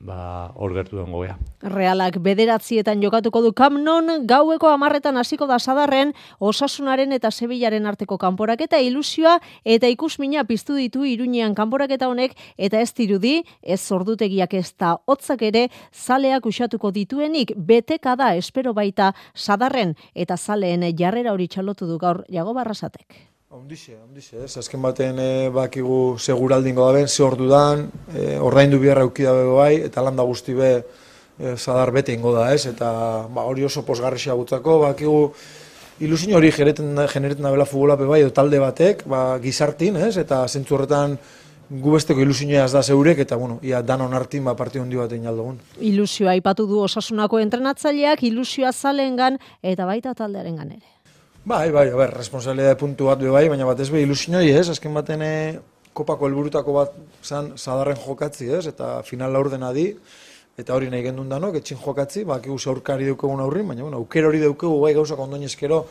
ba, 0.00 0.52
hor 0.54 0.74
gertu 0.74 0.98
den 0.98 1.12
goea. 1.12 1.36
Realak 1.62 2.18
bederatzietan 2.22 3.02
jokatuko 3.02 3.42
du 3.42 3.52
kamnon, 3.56 4.26
gaueko 4.28 4.68
amarretan 4.72 5.16
hasiko 5.16 5.46
da 5.50 5.58
sadarren, 5.58 6.12
osasunaren 6.38 7.12
eta 7.16 7.30
Sevillaren 7.30 7.86
arteko 7.86 8.18
kanporak 8.18 8.64
eta 8.66 8.78
ilusioa, 8.78 9.38
eta 9.64 9.90
ikusmina 9.90 10.44
piztu 10.44 10.76
ditu 10.78 11.04
iruñean 11.08 11.54
kanporak 11.54 11.96
eta 11.96 12.08
honek, 12.08 12.36
eta 12.58 12.80
ez 12.80 12.92
dirudi, 12.94 13.36
ez 13.62 13.80
zordutegiak 13.80 14.54
ez 14.54 14.72
da 14.78 14.96
hotzak 15.06 15.42
ere, 15.42 15.68
zaleak 15.92 16.46
usatuko 16.46 16.90
dituenik, 16.90 17.54
beteka 17.56 18.16
da 18.16 18.34
espero 18.36 18.74
baita 18.74 19.12
sadarren, 19.34 19.94
eta 20.14 20.36
zaleen 20.36 20.84
jarrera 20.96 21.32
hori 21.32 21.48
txalotu 21.48 21.86
du 21.86 21.98
gaur 21.98 22.24
jago 22.28 22.54
barrasatek. 22.54 23.33
Ondixe, 23.54 23.92
ondixe, 24.02 24.34
ez, 24.42 24.56
azken 24.58 24.82
baten 24.82 25.18
e, 25.22 25.48
bakigu 25.54 26.16
seguraldingo 26.18 26.82
da 26.88 26.94
ben, 26.96 27.06
ze 27.06 27.22
ordu 27.22 27.46
dan, 27.46 27.84
e, 28.10 28.32
ordaindu 28.42 28.80
biharra 28.82 29.04
eukida 29.06 29.30
bego 29.36 29.60
bai, 29.60 29.76
eta 29.86 30.02
landa 30.02 30.24
guzti 30.26 30.56
be 30.58 30.70
e, 30.74 31.52
zadar 31.54 31.92
bete 31.94 32.16
ingo 32.16 32.32
da, 32.34 32.48
ez, 32.50 32.64
eta 32.66 32.88
ba, 33.30 33.44
hori 33.46 33.62
oso 33.62 33.84
posgarrisia 33.86 34.34
gutzako, 34.34 34.80
bakigu 34.82 35.20
ilusio 36.02 36.34
hori 36.34 36.50
genereten, 36.50 36.98
genereten 37.12 37.46
da 37.46 37.52
bela 37.54 37.66
futbola 37.70 37.94
bai, 38.00 38.24
talde 38.34 38.58
batek, 38.58 39.04
ba, 39.06 39.22
gizartin, 39.44 40.00
ez, 40.02 40.16
eta 40.18 40.40
zentzu 40.48 40.74
horretan 40.74 41.14
gu 41.70 41.94
besteko 41.94 42.26
ilusioa 42.26 42.66
ez 42.66 42.72
da 42.74 42.82
zeurek, 42.82 43.22
eta 43.22 43.38
bueno, 43.38 43.60
ia 43.62 43.84
dan 43.86 44.02
onartin 44.02 44.50
ba, 44.50 44.56
partio 44.58 44.82
handi 44.82 44.98
bat 44.98 45.14
egin 45.14 45.30
aldogun. 45.30 45.62
Ilusioa 45.78 46.34
ipatu 46.42 46.66
du 46.66 46.82
osasunako 46.88 47.38
entrenatzaileak, 47.46 48.26
ilusioa 48.26 48.74
zalengan 48.74 49.38
eta 49.62 49.86
baita 49.86 50.18
taldearen 50.18 50.58
ere. 50.66 50.93
Bai, 51.44 51.70
bai, 51.70 51.90
a 51.90 51.96
ber, 51.96 52.08
responsabilidade 52.16 52.78
puntu 52.80 53.04
bat 53.04 53.20
bai, 53.20 53.48
baina 53.52 53.66
bat 53.68 53.80
ez 53.80 53.90
be 53.92 54.00
ilusioi, 54.00 54.48
ez? 54.48 54.70
Azken 54.72 54.94
baten 54.96 55.20
eh, 55.20 55.58
kopako 55.92 56.24
helburutako 56.24 56.72
bat 56.72 56.94
zan 57.20 57.50
sadarren 57.58 57.98
jokatzi, 58.00 58.48
ez? 58.48 58.62
Eta 58.70 59.02
final 59.04 59.36
laurdena 59.36 59.68
di 59.76 59.90
eta 60.56 60.72
hori 60.72 60.88
nahi 60.88 61.02
gendun 61.04 61.28
danok, 61.28 61.58
etxin 61.60 61.76
jokatzi, 61.82 62.22
bakigu 62.24 62.56
aurkari 62.72 63.10
daukagun 63.10 63.42
aurrin, 63.44 63.68
baina 63.68 63.84
bueno, 63.84 64.00
aukera 64.00 64.30
hori 64.30 64.40
daukagu 64.40 64.80
bai 64.80 64.94
gauzak 64.94 65.20
ondoinezkero 65.20 65.82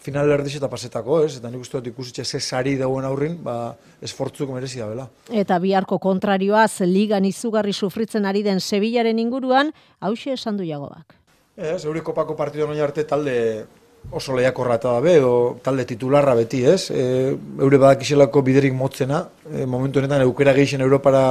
final 0.00 0.32
erdiz 0.38 0.56
eta 0.56 0.72
pasetako, 0.72 1.20
ez? 1.26 1.36
Eta 1.36 1.52
nik 1.52 1.60
uste 1.60 1.76
dut 1.76 1.92
ikusitxe 1.92 2.24
ze 2.24 2.40
sari 2.40 2.76
dauen 2.80 3.04
aurrin, 3.04 3.36
ba, 3.44 3.74
esfortzuk 4.00 4.56
merezi 4.56 4.80
da, 4.80 4.88
bela. 4.88 5.08
Eta 5.28 5.58
biharko 5.60 5.98
kontrarioaz, 5.98 6.80
ligan 6.80 7.28
izugarri 7.28 7.76
sufritzen 7.76 8.24
ari 8.24 8.42
den 8.42 8.60
Sevillaren 8.60 9.20
inguruan, 9.20 9.72
hause 10.00 10.32
esan 10.32 10.56
du 10.56 10.64
jagoak. 10.64 11.12
Ez, 11.56 11.84
euri 11.84 12.00
kopako 12.00 12.36
partidu 12.36 12.66
noin 12.66 12.80
arte 12.80 13.04
talde 13.04 13.66
oso 14.10 14.34
lehiakorra 14.36 14.78
eta 14.80 14.94
dabe, 14.98 15.18
o 15.24 15.56
talde 15.62 15.86
titularra 15.88 16.34
beti, 16.38 16.64
ez? 16.68 16.90
E, 16.90 17.34
eure 17.34 17.80
badakiselako 17.82 18.42
biderik 18.46 18.74
motzena, 18.76 19.24
e, 19.50 19.64
momentu 19.66 20.00
honetan 20.00 20.24
eukera 20.26 20.54
geixen 20.56 20.84
Europara 20.84 21.24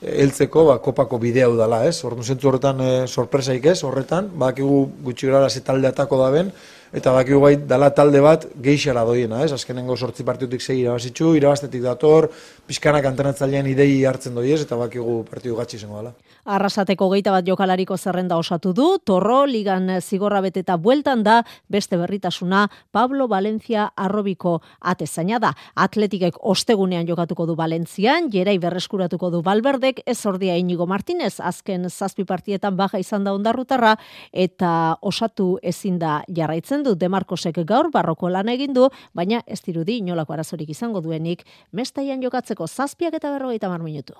e, 0.00 0.18
heltzeko, 0.22 0.66
ba, 0.70 0.78
kopako 0.84 1.18
bidea 1.22 1.48
udala, 1.50 1.82
ez? 1.88 1.96
Ordu 2.04 2.22
zentzu 2.22 2.50
horretan 2.50 2.80
e, 2.84 2.92
sorpresaik 3.08 3.66
ez, 3.72 3.80
horretan, 3.88 4.30
badakigu 4.38 4.84
gutxi 5.08 5.32
gara 5.32 5.50
ze 5.50 5.64
talde 5.66 5.90
atako 5.90 6.20
daben, 6.22 6.52
eta 6.92 7.12
badakigu 7.12 7.40
bai 7.40 7.54
dala 7.56 7.88
talde 7.96 8.20
bat 8.20 8.44
geixara 8.62 9.04
doiena, 9.08 9.40
ez? 9.44 9.52
Azkenengo 9.56 9.96
sortzi 9.96 10.24
partidutik 10.28 10.60
segi 10.60 10.82
irabazitzu, 10.84 11.32
irabaztetik 11.38 11.80
dator, 11.82 12.28
pixkanak 12.68 13.06
antenatzailean 13.08 13.66
idei 13.70 14.04
hartzen 14.04 14.36
doi 14.36 14.50
ez, 14.52 14.60
eta 14.66 14.76
badakigu 14.76 15.22
partidu 15.30 15.56
gatsi 15.56 15.78
izango 15.80 16.02
dela. 16.02 16.12
Arrasateko 16.52 17.06
geita 17.14 17.32
bat 17.32 17.46
jokalariko 17.46 17.96
zerrenda 17.96 18.36
osatu 18.36 18.72
du, 18.76 18.86
torro, 18.98 19.44
ligan 19.46 19.88
zigorra 20.00 20.40
beteta 20.44 20.76
bueltan 20.76 21.22
da, 21.22 21.38
beste 21.70 21.96
berritasuna, 21.96 22.66
Pablo 22.92 23.28
Valencia 23.30 23.86
arrobiko 23.96 24.58
atezaina 24.80 25.38
da. 25.38 25.52
Atletikek 25.74 26.36
ostegunean 26.42 27.06
jokatuko 27.08 27.46
du 27.46 27.56
Valentzian, 27.56 28.28
jerai 28.32 28.58
berreskuratuko 28.58 29.30
du 29.30 29.42
Balberdek, 29.46 30.02
ez 30.04 30.18
ordia 30.26 30.58
inigo 30.60 30.86
Martinez, 30.90 31.38
azken 31.40 31.88
zazpi 31.88 32.26
partietan 32.28 32.76
baja 32.76 33.00
izan 33.00 33.24
da 33.24 33.32
ondarrutarra, 33.32 33.96
eta 34.32 34.98
osatu 35.00 35.56
ezin 35.62 35.98
da 36.02 36.20
jarraitzen 36.28 36.81
du, 36.82 36.94
Demarkosek 36.94 37.62
gaur 37.66 37.90
barroko 37.92 38.28
lan 38.28 38.48
egin 38.48 38.74
du, 38.74 38.88
baina 39.14 39.42
ez 39.46 39.60
dirudi 39.62 39.98
inolako 40.02 40.36
arazorik 40.36 40.70
izango 40.70 41.00
duenik, 41.00 41.46
mestaian 41.72 42.22
jokatzeko 42.22 42.66
zazpiak 42.66 43.14
eta 43.14 43.30
berrogeita 43.30 43.68
mar 43.68 43.82
minutu. 43.82 44.14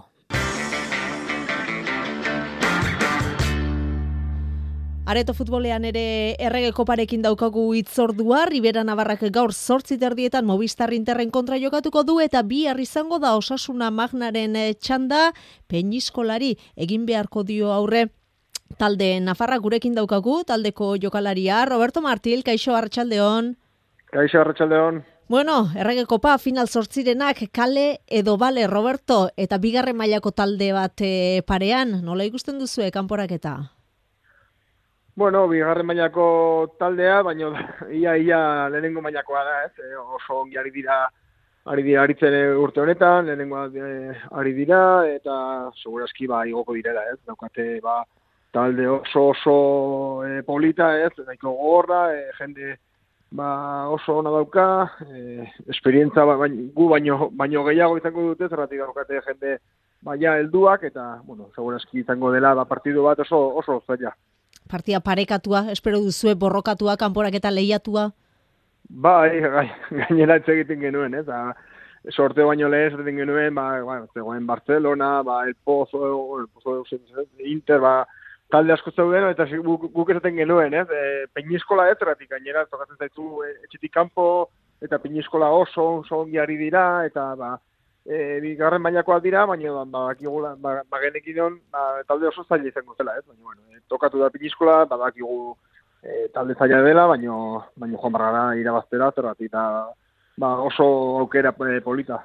Areto 5.03 5.35
futbolean 5.35 5.83
ere 5.85 6.03
errege 6.39 6.71
koparekin 6.73 7.25
daukagu 7.25 7.65
itzordua, 7.75 8.45
Ribera 8.47 8.85
Navarrak 8.87 9.25
gaur 9.35 9.51
sortzi 9.53 9.99
terdietan 9.99 10.47
Movistar 10.47 10.95
Interren 10.95 11.33
kontra 11.35 11.59
jokatuko 11.59 12.05
du 12.07 12.21
eta 12.23 12.45
bi 12.47 12.69
izango 12.71 13.19
da 13.19 13.35
osasuna 13.37 13.91
magnaren 13.91 14.55
eh, 14.57 14.75
txanda, 14.75 15.33
peñiskolari 15.69 16.57
egin 16.77 17.05
beharko 17.05 17.43
dio 17.43 17.73
aurre 17.73 18.07
talde 18.79 19.21
Nafarra 19.21 19.59
gurekin 19.59 19.95
daukagu, 19.95 20.43
taldeko 20.45 20.97
jokalaria, 20.97 21.65
Roberto 21.67 22.03
Martil, 22.03 22.43
kaixo 22.45 22.77
Arratxaldeon. 22.77 23.57
Kaixo 24.13 24.41
Arratxaldeon. 24.41 25.03
Bueno, 25.33 25.71
errege 25.79 26.05
kopa 26.05 26.35
final 26.39 26.69
sortzirenak 26.69 27.39
kale 27.57 28.01
edo 28.07 28.37
bale 28.37 28.67
Roberto 28.67 29.31
eta 29.37 29.57
bigarren 29.59 29.97
mailako 29.97 30.33
talde 30.37 30.73
bat 30.77 31.01
eh, 31.01 31.41
parean, 31.47 32.03
nola 32.05 32.27
ikusten 32.29 32.59
duzu 32.61 32.85
kanporaketa? 32.93 33.55
Bueno, 35.15 35.47
bigarren 35.49 35.87
mailako 35.87 36.75
taldea, 36.79 37.23
baina 37.23 37.49
ia 38.01 38.17
ia 38.17 38.69
lehenengo 38.73 39.01
mailakoa 39.05 39.45
da, 39.45 39.57
ez? 39.67 39.73
E, 39.79 39.97
oso 39.97 40.43
ongi 40.43 40.57
ari 40.59 40.71
dira 40.73 41.03
ari 41.65 41.83
dira 41.87 42.03
aritzen 42.03 42.37
urte 42.57 42.81
honetan, 42.81 43.27
lehenengo 43.29 43.67
e, 43.77 44.15
ari 44.41 44.53
dira 44.57 44.81
eta 45.09 45.35
segurazki 45.83 46.27
ba 46.27 46.47
igoko 46.49 46.75
direla, 46.75 47.05
ez? 47.13 47.19
Daukate 47.29 47.79
ba 47.81 48.03
talde 48.53 48.87
oso 48.87 49.29
oso 49.33 50.25
e, 50.27 50.43
polita, 50.45 50.93
ez? 51.01 51.13
Nahiko 51.27 51.53
gorra, 51.57 52.13
e, 52.15 52.31
jende 52.39 52.79
ba 53.33 53.89
oso 53.89 54.19
ona 54.21 54.31
dauka, 54.31 54.93
e, 55.09 55.49
esperientza 55.73 56.25
ba, 56.29 56.37
gu 56.47 56.89
baino 56.89 57.31
baino 57.33 57.65
gehiago 57.65 57.97
izango 57.99 58.29
dute, 58.29 58.49
zerratik 58.49 58.85
daukate 58.85 59.23
jende 59.27 59.59
baia 60.03 60.37
helduak 60.37 60.85
eta 60.85 61.23
bueno, 61.25 61.49
segurazki 61.57 62.03
izango 62.03 62.31
dela 62.33 62.55
ba 62.55 62.69
partidu 62.69 63.03
bat 63.09 63.25
oso 63.25 63.41
oso 63.57 63.81
zaila 63.87 64.13
partia 64.69 65.01
parekatua, 65.01 65.67
espero 65.73 66.01
duzue 66.01 66.35
borrokatua, 66.35 66.97
kanporak 66.97 67.35
eta 67.35 67.51
lehiatua? 67.51 68.11
Bai, 68.89 69.41
gai, 69.41 69.69
gainera 69.91 70.39
egiten 70.41 70.81
genuen, 70.81 71.15
ez? 71.15 71.27
sorteo 72.11 72.49
baino 72.49 72.69
lehen 72.69 72.97
egiten 72.97 73.21
genuen, 73.23 73.55
ba, 73.55 73.67
ba, 73.87 74.01
zegoen 74.15 74.47
Barcelona, 74.47 75.23
ba, 75.23 75.45
El 75.47 75.55
Pozo, 75.55 76.41
El 76.41 76.49
Pozo, 76.49 76.83
Inter, 77.39 77.81
ba, 77.81 78.07
talde 78.53 78.75
asko 78.75 78.93
zeuden, 78.93 79.31
eta 79.33 79.47
guk, 79.65 79.89
guk 79.95 80.11
esaten 80.13 80.37
genuen, 80.37 80.75
ez? 80.77 80.87
E, 80.93 81.27
Peñiskola 81.33 81.89
ez, 81.91 81.99
eratik 82.01 82.31
gainera, 82.31 82.67
tokatzen 82.69 83.01
zaitu 83.01 83.43
e, 83.47 83.53
etxetik 83.65 83.95
kanpo, 83.95 84.27
eta 84.85 85.01
Peñiskola 85.01 85.49
oso, 85.57 85.87
oso 86.03 86.21
ongi 86.21 86.41
ari 86.43 86.59
dira, 86.61 86.85
eta, 87.09 87.31
ba, 87.39 87.55
e, 88.05 88.41
bigarren 88.45 88.83
mailakoak 88.83 89.23
dira, 89.25 89.47
baina 89.47 89.73
ba, 89.73 89.85
ba, 90.13 90.55
ba, 90.61 90.75
ba 90.91 91.01
genekin 91.05 91.59
ba, 91.73 92.03
talde 92.09 92.29
oso 92.29 92.45
zaila 92.45 92.69
izango 92.69 92.95
zela, 92.99 93.17
ez? 93.19 93.25
Baina, 93.27 93.43
bueno, 93.43 93.63
e, 93.73 93.81
tokatu 93.89 94.21
da 94.21 94.31
piniskola, 94.31 94.85
badakigu 94.91 95.57
e, 96.03 96.29
talde 96.35 96.55
zaila 96.59 96.83
dela, 96.83 97.07
baina, 97.07 97.39
baina 97.77 97.99
joan 97.99 98.13
barra 98.13 98.45
irabaztera, 98.61 99.13
zerrat, 99.17 99.41
eta 99.41 99.65
ba, 100.37 100.55
oso 100.61 100.85
aukera 101.23 101.55
e, 101.71 101.81
polita. 101.81 102.21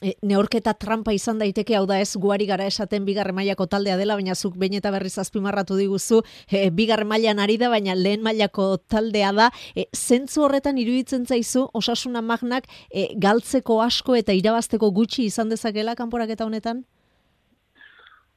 E, 0.00 0.14
neorketa 0.24 0.72
trampa 0.80 1.12
izan 1.12 1.38
daiteke 1.38 1.76
hau 1.76 1.84
da 1.86 1.98
ez 2.00 2.16
guari 2.16 2.46
gara 2.48 2.64
esaten 2.64 3.04
bigarre 3.04 3.34
mailako 3.36 3.66
taldea 3.68 3.98
dela 4.00 4.16
baina 4.16 4.34
zuk 4.34 4.56
behin 4.56 4.78
eta 4.78 4.90
berriz 4.94 5.18
azpimarratu 5.20 5.76
diguzu 5.76 6.22
e, 6.48 6.70
bigarre 6.70 7.04
mailan 7.04 7.38
ari 7.38 7.58
da 7.60 7.68
baina 7.68 7.94
lehen 7.94 8.24
mailako 8.24 8.78
taldea 8.88 9.32
da. 9.36 9.50
E, 9.76 9.84
zentzu 9.92 10.46
horretan 10.46 10.80
iruditzen 10.80 11.26
zaizu 11.26 11.68
osasuna 11.74 12.24
magnak 12.24 12.64
e, 12.90 13.10
galtzeko 13.20 13.82
asko 13.84 14.16
eta 14.16 14.32
irabazteko 14.32 14.90
gutxi 14.90 15.28
izan 15.28 15.52
dezakela 15.52 15.94
kanporaketa 15.94 16.48
honetan? 16.48 16.84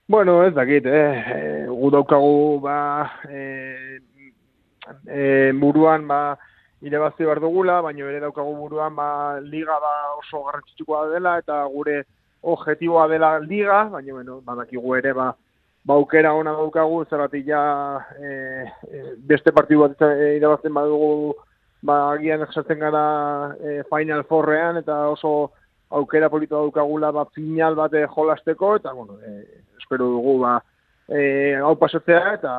Bueno, 0.07 0.41
ez 0.43 0.53
dakit, 0.55 0.85
eh, 0.85 1.23
e, 1.35 1.65
gu 1.67 1.89
daukagu 1.91 2.59
ba, 2.63 3.11
e, 3.27 3.99
e, 5.03 5.51
buruan 5.51 6.07
ba, 6.07 6.37
irabazi 6.82 7.25
behar 7.25 7.39
dugula, 7.41 7.82
baina 7.82 8.05
ere 8.05 8.19
daukagu 8.21 8.53
buruan 8.55 8.95
ba, 8.95 9.39
liga 9.41 9.80
da 9.82 9.93
oso 10.19 10.43
garrantzitsua 10.45 11.07
dela 11.13 11.38
eta 11.41 11.63
gure 11.73 12.03
objetiboa 12.43 13.07
dela 13.07 13.38
liga, 13.39 13.84
baina 13.93 14.13
bueno, 14.13 14.41
badakigu 14.45 14.95
ere 14.95 15.13
ba, 15.13 15.32
baukera 15.88 16.34
ona 16.34 16.53
daukagu, 16.53 17.03
zerratik 17.09 17.47
ja 17.47 17.61
e, 18.19 18.30
e, 18.91 19.03
beste 19.17 19.51
partidu 19.51 19.88
bat 19.88 20.01
e, 20.05 20.36
irabazten 20.38 20.73
badugu 20.73 21.34
ba, 21.82 22.13
agian 22.13 22.45
esaten 22.45 22.80
gara 22.80 23.55
e, 23.57 23.82
Final 23.89 24.25
Fourrean 24.30 24.78
eta 24.84 25.07
oso 25.09 25.51
aukera 25.89 26.30
polito 26.30 26.59
daukagula 26.59 27.11
ba, 27.11 27.25
final 27.34 27.75
bat 27.75 27.95
jolasteko 28.13 28.75
eta 28.75 28.93
bueno, 28.93 29.17
e, 29.23 29.63
espero 29.80 30.11
dugu 30.13 30.39
ba, 30.43 30.59
e, 31.09 31.55
hau 31.55 31.75
pasatzea 31.80 32.36
eta 32.36 32.53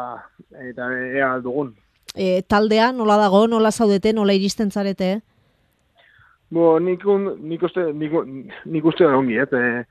eta 0.70 0.90
ea 1.14 1.36
dugun 1.44 1.76
e, 2.14 2.42
taldea, 2.42 2.92
nola 2.92 3.16
dago, 3.16 3.46
nola 3.48 3.72
zaudete, 3.72 4.12
nola 4.12 4.34
iristen 4.34 4.70
zarete? 4.70 5.20
Bo, 6.50 6.78
nik, 6.80 7.04
un, 7.04 7.34
nik 7.48 7.62
uste, 7.62 7.90
nik, 7.92 8.14
nik 8.64 8.84
uste 8.84 9.04
da 9.04 9.16
ongi, 9.16 9.36
ez? 9.36 9.48
E, 9.52 9.84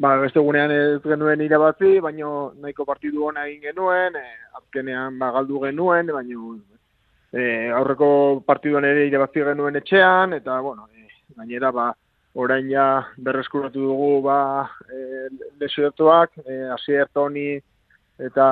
ba, 0.00 0.16
beste 0.22 0.42
gunean 0.42 0.72
ez 0.74 1.02
genuen 1.04 1.44
irabazi, 1.44 1.98
baina 2.02 2.30
nahiko 2.60 2.86
partidu 2.88 3.28
hona 3.28 3.46
egin 3.46 3.70
genuen, 3.70 4.16
e, 4.16 4.26
azkenean 4.58 5.18
ba, 5.20 5.30
galdu 5.36 5.60
genuen, 5.66 6.10
baina 6.16 6.38
e, 7.32 7.42
aurreko 7.76 8.10
partiduan 8.46 8.86
ere 8.88 9.06
irabazi 9.06 9.44
genuen 9.46 9.78
etxean, 9.80 10.34
eta, 10.40 10.60
bueno, 10.64 10.88
e, 10.94 11.08
gainera, 11.36 11.70
ba, 11.70 11.90
orain 12.34 12.68
ja 12.70 12.86
berreskuratu 13.18 13.82
dugu, 13.82 14.12
ba, 14.26 14.38
e, 14.90 15.28
lesioetuak, 15.60 16.38
e, 16.46 16.62
asier, 16.74 17.08
toni, 17.14 17.60
eta 18.20 18.46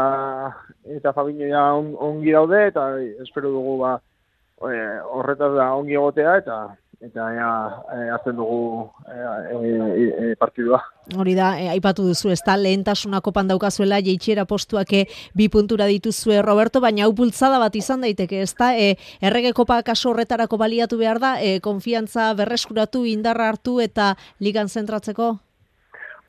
eta 0.96 1.12
Fabinho 1.12 1.48
ja 1.48 1.64
ongi 1.74 2.32
daude 2.32 2.66
eta 2.70 2.90
espero 3.22 3.50
dugu 3.52 3.78
ba 3.82 3.98
e, 3.98 4.76
horretaz 5.12 5.52
da 5.54 5.72
ongi 5.76 5.98
egotea 5.98 6.36
eta 6.42 6.58
eta 6.98 7.28
ea, 7.30 7.50
e, 7.94 8.08
azten 8.10 8.34
dugu 8.34 8.90
e, 9.06 10.30
e, 10.30 10.34
partidua. 10.34 10.80
Hori 11.14 11.36
da, 11.38 11.52
aipatu 11.70 12.02
duzu, 12.08 12.32
ez 12.34 12.40
da, 12.42 12.56
lehentasuna 12.58 13.20
kopan 13.22 13.46
daukazuela, 13.46 14.00
jeitxera 14.02 14.48
postuak 14.50 14.92
e, 14.92 15.04
bi 15.38 15.46
puntura 15.48 15.86
dituzue, 15.86 16.42
Roberto, 16.42 16.82
baina 16.82 17.06
hau 17.06 17.12
bultzada 17.14 17.62
bat 17.62 17.78
izan 17.78 18.02
daiteke, 18.02 18.42
ez 18.42 18.50
da, 18.58 18.72
e, 18.74 18.96
errege 19.22 19.54
kopa 19.54 19.78
kaso 19.86 20.10
horretarako 20.10 20.58
baliatu 20.58 20.98
behar 20.98 21.22
da, 21.22 21.36
e, 21.38 21.60
konfiantza 21.62 22.32
berreskuratu, 22.34 23.06
indarra 23.06 23.52
hartu 23.52 23.78
eta 23.84 24.16
ligan 24.42 24.66
zentratzeko? 24.66 25.36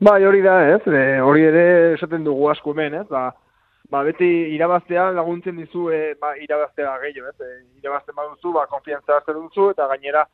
Bai, 0.00 0.24
hori 0.24 0.40
da, 0.40 0.56
ez, 0.76 0.80
e, 0.88 1.20
hori 1.20 1.42
ere 1.44 1.64
esaten 1.94 2.24
dugu 2.24 2.48
asko 2.48 2.72
hemen, 2.72 2.94
ez, 3.02 3.06
ba, 3.10 3.26
ba, 3.92 4.00
beti 4.06 4.28
irabaztea 4.54 5.10
laguntzen 5.12 5.58
dizu 5.60 5.90
e, 5.92 6.14
ba, 6.20 6.32
irabaztea 6.40 6.94
gehiago, 7.02 7.28
ez, 7.34 7.40
e, 7.44 7.58
irabazten 7.82 8.16
baduzu, 8.16 8.54
ba, 8.54 8.64
konfiantza 8.70 9.18
hartzen 9.18 9.36
duzu, 9.42 9.70
eta 9.74 9.88
gainera, 9.90 10.24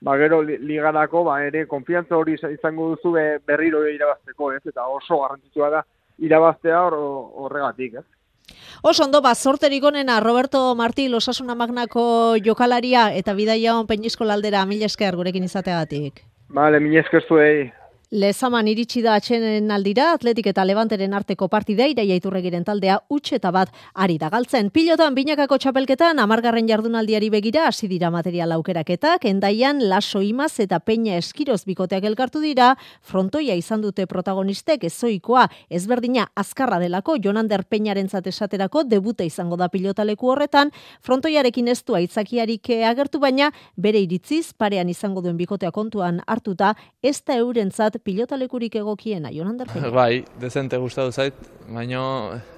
ba, 0.00 0.16
gero 0.16 0.40
ligarako 0.42 1.24
ba, 1.24 1.42
ere 1.44 1.66
konfiantza 1.68 2.16
hori 2.16 2.38
izango 2.52 2.94
duzu 2.94 3.12
berriro 3.46 3.82
irabazteko, 3.88 4.52
ez? 4.56 4.62
Eta 4.72 4.86
oso 4.88 5.20
garrantzitsua 5.20 5.68
da 5.74 5.82
irabaztea 6.18 6.80
horregatik, 6.88 8.00
ez? 8.00 8.56
Oso 8.82 9.04
ondo, 9.04 9.20
ba, 9.20 9.34
sorterik 9.34 9.84
onena 9.84 10.18
Roberto 10.20 10.74
Martí, 10.74 11.08
Losasuna 11.08 11.54
Magnako 11.54 12.36
jokalaria 12.44 13.10
eta 13.14 13.34
bidaia 13.36 13.76
on 13.76 13.86
peñizko 13.86 14.24
laldera, 14.24 14.64
mil 14.66 14.82
esker 14.82 15.16
gurekin 15.16 15.44
izateagatik. 15.44 16.24
Vale, 16.48 16.80
mil 16.80 16.96
esker 16.98 17.22
zuei. 17.28 17.70
Lezaman 18.10 18.66
iritsi 18.66 19.04
da 19.04 19.12
atxenen 19.14 19.70
aldira, 19.70 20.08
atletik 20.16 20.48
eta 20.50 20.64
levanteren 20.66 21.12
arteko 21.14 21.46
partida 21.46 21.84
iraia 21.86 22.16
iturregiren 22.18 22.64
taldea 22.66 22.96
utxe 23.06 23.36
eta 23.36 23.52
bat 23.54 23.68
ari 23.94 24.16
da 24.18 24.26
galtzen. 24.32 24.72
Pilotan 24.74 25.14
binakako 25.14 25.60
txapelketan 25.62 26.18
amargarren 26.18 26.66
jardunaldiari 26.66 27.28
begira 27.30 27.68
hasi 27.68 27.86
dira 27.86 28.10
material 28.10 28.50
aukeraketak, 28.56 29.28
endaian 29.30 29.84
laso 29.88 30.24
imaz 30.26 30.58
eta 30.58 30.80
peña 30.82 31.20
eskiroz 31.22 31.60
bikoteak 31.68 32.08
elkartu 32.10 32.42
dira, 32.42 32.72
frontoia 33.00 33.54
izan 33.54 33.86
dute 33.86 34.08
protagonistek 34.10 34.88
ezoikoa 34.90 35.46
ezberdina 35.70 36.26
azkarra 36.34 36.80
delako 36.82 37.14
Jonander 37.22 37.62
Peñaren 37.62 38.10
esaterako 38.10 38.82
debute 38.82 39.24
izango 39.24 39.56
da 39.56 39.68
pilotaleku 39.68 40.32
horretan, 40.32 40.72
frontoiarekin 41.00 41.68
ez 41.68 41.84
du 41.84 41.94
aitzakiarik 41.94 42.74
agertu 42.90 43.20
baina 43.20 43.52
bere 43.76 44.00
iritziz 44.00 44.52
parean 44.52 44.88
izango 44.88 45.22
duen 45.22 45.36
bikotea 45.36 45.70
kontuan 45.70 46.20
hartuta, 46.26 46.74
ez 47.02 47.22
da 47.22 47.38
eurentzat 47.38 47.99
pilotalekurik 48.04 48.76
egokiena, 48.80 49.32
Jonan 49.34 49.58
Darpeña? 49.60 49.90
Bai, 49.94 50.24
dezente 50.40 50.78
gustatu 50.80 51.12
zait, 51.12 51.34
baino 51.68 52.04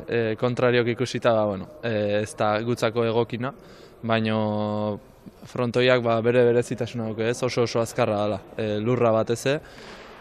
e, 0.08 0.34
kontrariok 0.40 0.92
ikusita 0.94 1.32
da, 1.36 1.46
bueno, 1.46 1.68
e, 1.82 2.22
ez 2.22 2.34
da 2.38 2.54
gutzako 2.64 3.06
egokina, 3.08 3.52
baino 4.02 4.98
frontoiak 5.46 6.02
ba, 6.02 6.20
bere 6.24 6.44
berezitasuna 6.48 7.08
duke 7.10 7.28
ez, 7.30 7.38
oso 7.42 7.66
oso 7.66 7.82
azkarra 7.82 8.22
dela, 8.24 8.40
e, 8.56 8.68
lurra 8.82 9.12
bat 9.14 9.30
eze, 9.34 9.58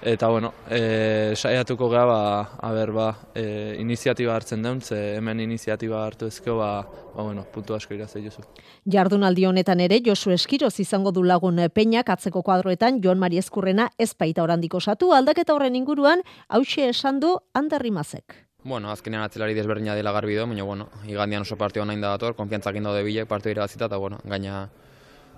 eta 0.01 0.27
bueno, 0.27 0.53
e, 0.69 1.33
saiatuko 1.35 1.89
gara, 1.89 2.05
ba, 2.05 2.49
aber, 2.59 2.91
ba, 2.91 3.07
e, 3.35 3.75
iniziatiba 3.79 4.35
hartzen 4.35 4.63
den, 4.63 4.81
ze 4.81 5.15
hemen 5.17 5.39
iniziatiba 5.39 6.05
hartu 6.05 6.27
ezko, 6.27 6.57
ba, 6.57 6.71
ba, 7.15 7.23
bueno, 7.23 7.45
puntu 7.53 7.75
asko 7.75 7.93
irazte 7.93 8.21
jozu. 8.23 8.43
Jardunaldi 8.85 9.45
honetan 9.45 9.79
ere, 9.79 10.01
Josu 10.05 10.31
Eskiroz 10.31 10.79
izango 10.79 11.11
du 11.11 11.23
lagun 11.23 11.59
peinak 11.73 12.09
atzeko 12.09 12.41
kuadroetan, 12.41 13.01
Joan 13.03 13.19
Mari 13.19 13.37
Eskurrena 13.37 13.89
ez 13.97 14.13
baita 14.17 14.43
orandiko 14.43 14.79
satu, 14.79 15.13
aldaketa 15.13 15.53
horren 15.53 15.75
inguruan, 15.75 16.23
hause 16.49 16.89
esan 16.89 17.19
du, 17.19 17.37
handerrimazek. 17.53 18.47
Bueno, 18.63 18.91
azkenean 18.91 19.23
atzelari 19.25 19.55
desberdina 19.57 19.95
dela 19.97 20.11
garbi 20.11 20.35
do, 20.35 20.45
baina, 20.47 20.63
bueno, 20.63 20.89
igandian 21.09 21.41
oso 21.41 21.57
partio 21.57 21.85
nahi 21.85 21.99
da 22.01 22.13
dator, 22.13 22.35
konfiantzak 22.35 22.75
indo 22.77 22.93
de 22.93 23.03
bilek 23.03 23.27
partio 23.27 23.51
irabazita, 23.51 23.85
eta, 23.85 23.97
bueno, 23.97 24.19
gaina 24.23 24.69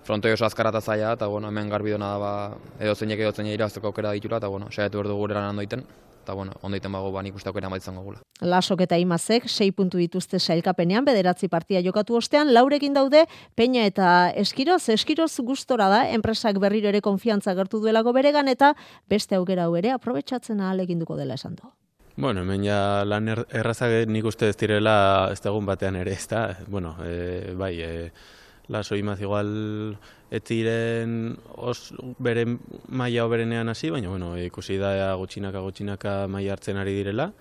frontoi 0.04 0.34
oso 0.36 0.46
azkarata 0.46 0.82
zaila, 0.82 1.14
eta 1.18 1.28
bueno, 1.28 1.48
hemen 1.48 1.70
garbi 1.70 1.92
dona 1.92 2.14
da, 2.14 2.18
ba, 2.18 2.32
edo 2.80 2.96
zeinek 2.96 3.20
edo 3.20 3.34
zeinek 3.34 3.54
irazteko 3.58 3.92
aukera 3.92 4.12
ditula, 4.18 4.42
eta 4.42 4.50
bueno, 4.52 4.72
saiatu 4.72 5.00
berdu 5.00 5.16
gure 5.18 5.36
lan 5.38 5.52
ondoiten, 5.54 5.84
eta 6.24 6.34
bueno, 6.34 6.56
ondoiten 6.62 6.92
bago 6.92 7.12
ba, 7.12 7.24
nik 7.24 7.36
uste 7.36 7.52
aukera 7.52 7.70
bat 7.72 7.84
izango 7.84 8.04
gula. 8.04 8.22
Lasok 8.42 8.86
eta 8.86 8.98
imazek, 9.00 9.48
sei 9.48 9.72
puntu 9.76 10.00
dituzte 10.02 10.40
sailkapenean, 10.40 11.06
bederatzi 11.06 11.50
partia 11.52 11.82
jokatu 11.84 12.18
ostean, 12.20 12.54
laurekin 12.54 12.96
daude, 12.96 13.26
peina 13.56 13.86
eta 13.90 14.32
eskiroz, 14.40 14.82
eskiroz 14.96 15.32
gustora 15.44 15.90
da, 15.92 16.04
enpresak 16.16 16.60
berriro 16.64 16.92
ere 16.92 17.02
konfiantza 17.02 17.56
gertu 17.56 17.80
duelako 17.84 18.16
beregan, 18.16 18.52
eta 18.52 18.74
beste 19.10 19.40
aukera 19.40 19.68
hau 19.68 19.78
ere, 19.80 19.92
aprobetsatzen 19.96 20.60
ahal 20.62 20.86
duko 20.88 21.16
dela 21.18 21.36
esan 21.36 21.56
du. 21.56 21.72
Bueno, 22.16 22.42
hemen 22.42 22.64
ja 22.64 23.04
lan 23.06 23.28
er, 23.28 23.46
errazak 23.50 24.06
nik 24.08 24.26
uste 24.26 24.48
ez 24.50 24.58
direla 24.58 25.32
ez 25.32 25.42
batean 25.42 25.96
ere, 25.96 26.12
ez 26.12 26.28
da? 26.28 26.58
Bueno, 26.68 26.96
e, 27.04 27.54
bai, 27.58 27.82
e, 27.82 28.12
laso 28.74 28.98
imaz 28.98 29.22
igual 29.22 29.50
ez 30.34 30.42
os, 31.56 31.94
bere 32.20 32.46
maila 32.90 33.26
oberenean 33.26 33.70
hasi, 33.70 33.90
baina 33.90 34.10
bueno, 34.10 34.36
ikusi 34.38 34.78
da 34.82 35.14
gutxinaka 35.16 35.62
gutxinaka 35.62 36.28
maila 36.28 36.58
hartzen 36.58 36.78
ari 36.78 36.96
direla 36.98 37.32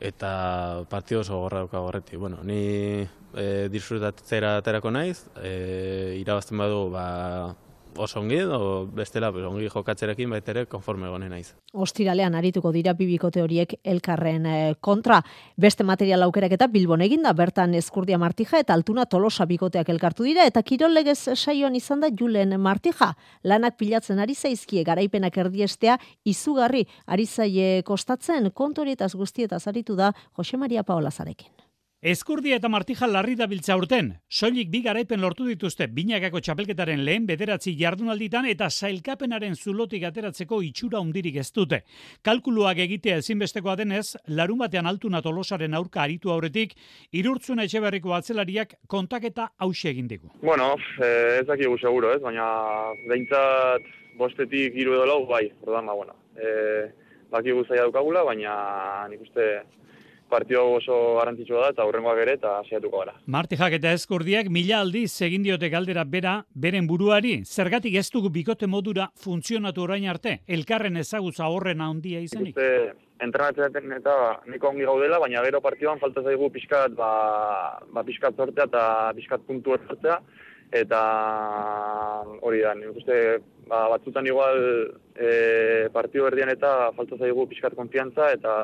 eta 0.00 0.84
partio 0.88 1.20
oso 1.20 1.38
gorra 1.38 1.58
dauka 1.58 1.80
horretik. 1.80 2.18
Bueno, 2.18 2.38
ni 2.42 3.04
e, 3.34 3.68
disfrutatzera 3.68 4.56
aterako 4.58 4.90
naiz, 4.90 5.26
e, 5.42 6.16
irabazten 6.22 6.58
badu 6.58 6.88
ba, 6.94 7.54
oso 7.96 8.20
ongi, 8.20 8.40
o 8.42 8.86
bestela 8.86 9.30
ongi 9.30 9.68
jokatzerekin 9.68 10.30
baita 10.30 10.52
ere 10.52 10.64
konforme 10.66 11.06
egonen 11.06 11.30
naiz. 11.30 11.54
Ostiralean 11.72 12.34
arituko 12.34 12.72
dira 12.72 12.94
bibikote 12.94 13.42
horiek 13.42 13.74
elkarren 13.84 14.46
eh, 14.46 14.74
kontra. 14.80 15.20
Beste 15.56 15.84
material 15.84 16.22
aukerak 16.22 16.52
eta 16.52 16.68
Bilbon 16.68 17.00
eginda, 17.06 17.32
bertan 17.32 17.74
Eskurdia 17.74 18.18
Martija 18.18 18.60
eta 18.60 18.74
Altuna 18.74 19.06
Tolosa 19.06 19.46
bikoteak 19.46 19.88
elkartu 19.88 20.24
dira, 20.24 20.44
eta 20.46 20.62
kirol 20.62 20.94
legez 20.94 21.18
saioan 21.34 21.76
izan 21.76 22.00
da 22.00 22.10
Julen 22.10 22.58
Martija. 22.60 23.14
Lanak 23.44 23.76
pilatzen 23.78 24.18
ari 24.18 24.34
zaizkie 24.34 24.84
garaipenak 24.84 25.36
erdiestea 25.36 25.98
izugarri 26.24 26.86
ari 27.06 27.26
zaie 27.26 27.82
kostatzen 27.82 28.50
kontorietaz 28.50 29.14
guztietaz 29.14 29.66
aritu 29.66 29.96
da 29.96 30.12
Jose 30.36 30.56
Maria 30.56 30.82
Paola 30.82 31.10
Zarekin. 31.10 31.69
Eskurdia 32.00 32.56
eta 32.56 32.68
Martija 32.72 33.04
larri 33.04 33.34
da 33.36 33.44
biltza 33.44 33.74
urten. 33.76 34.06
Soilik 34.32 34.70
bi 34.72 34.78
garaipen 34.80 35.20
lortu 35.20 35.44
dituzte 35.44 35.84
binakako 35.92 36.40
txapelketaren 36.40 37.02
lehen 37.04 37.26
bederatzi 37.28 37.74
jardunalditan 37.76 38.46
eta 38.48 38.70
sailkapenaren 38.70 39.52
zulotik 39.54 40.06
ateratzeko 40.08 40.62
itxura 40.64 41.02
undirik 41.04 41.34
ez 41.36 41.50
dute. 41.52 41.82
Kalkuluak 42.24 42.78
egitea 42.80 43.18
ezinbestekoa 43.20 43.74
denez, 43.76 44.16
larun 44.28 44.62
batean 44.62 44.88
altu 44.88 45.10
natolosaren 45.12 45.76
aurka 45.76 46.00
aritu 46.00 46.32
aurretik, 46.32 46.72
irurtzuna 47.12 47.66
etxe 47.68 47.82
berriko 47.84 48.14
atzelariak 48.16 48.72
kontaketa 48.88 49.50
hause 49.58 49.90
egin 49.90 50.08
digu. 50.08 50.30
Bueno, 50.40 50.76
eh, 51.04 51.42
ez 51.42 51.46
dakigu 51.50 51.76
seguro 51.76 52.14
ez, 52.14 52.22
baina 52.22 52.46
behintzat 53.10 53.84
bostetik 54.16 54.72
iru 54.72 54.96
edo 54.96 55.04
lau, 55.04 55.26
bai, 55.28 55.50
ordan, 55.66 55.92
ba, 55.92 55.98
bueno. 56.00 56.16
Eh, 56.40 56.88
bakigu 57.28 57.66
zaila 57.68 57.84
dukagula, 57.92 58.24
baina 58.24 58.56
nik 59.12 59.20
uste 59.28 59.50
partio 60.30 60.62
oso 60.76 60.96
garrantzitsua 61.18 61.64
da 61.64 61.72
eta 61.74 61.84
aurrengoak 61.84 62.22
ere 62.22 62.36
eta 62.38 62.56
hasiatuko 62.60 63.02
gara. 63.02 63.14
Martijak 63.26 63.76
eta 63.80 63.92
Eskurdiak 63.98 64.48
mila 64.52 64.80
aldiz 64.84 65.10
egin 65.26 65.44
diote 65.46 65.68
galdera 65.72 66.04
bera 66.04 66.36
beren 66.54 66.86
buruari, 66.86 67.40
zergatik 67.44 67.98
ez 68.00 68.08
dugu 68.14 68.30
bikote 68.30 68.66
modura 68.66 69.10
funtzionatu 69.24 69.84
orain 69.84 70.08
arte, 70.08 70.40
elkarren 70.46 70.96
ezagutza 71.02 71.48
horren 71.48 71.80
handia 71.84 72.20
izanik. 72.24 72.58
Entrenatzen 73.20 73.92
eta 73.92 74.14
niko 74.48 74.70
ongi 74.70 74.86
gaudela, 74.88 75.18
baina 75.20 75.42
gero 75.44 75.60
partioan 75.60 75.98
falta 76.00 76.22
zaigu 76.24 76.48
pixkat, 76.54 76.94
ba, 76.96 77.10
ba 77.92 78.04
pixkat 78.06 78.38
sortea 78.38 78.64
eta 78.70 78.84
pixkat 79.18 79.44
puntu 79.44 79.76
sortzea, 79.76 80.16
eta 80.72 81.00
hori 82.46 82.62
da, 82.62 82.72
nik 82.78 82.96
uste 83.02 83.16
ba, 83.68 83.88
batzutan 83.92 84.26
igual 84.26 84.60
e, 85.14 85.88
partio 85.92 86.24
berdian 86.28 86.52
eta 86.54 86.92
falta 86.96 87.18
zaigu 87.18 87.46
pixkat 87.50 87.74
konfiantza 87.78 88.30
eta 88.32 88.54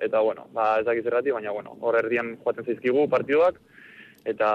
eta 0.00 0.20
bueno, 0.24 0.48
ba, 0.56 0.78
ez 0.80 0.86
dakiz 0.86 1.04
errati, 1.06 1.34
baina 1.36 1.52
bueno, 1.52 1.76
hor 1.80 1.98
erdian 2.00 2.36
joaten 2.44 2.64
zaizkigu 2.64 3.08
partiduak, 3.12 3.60
eta 4.24 4.48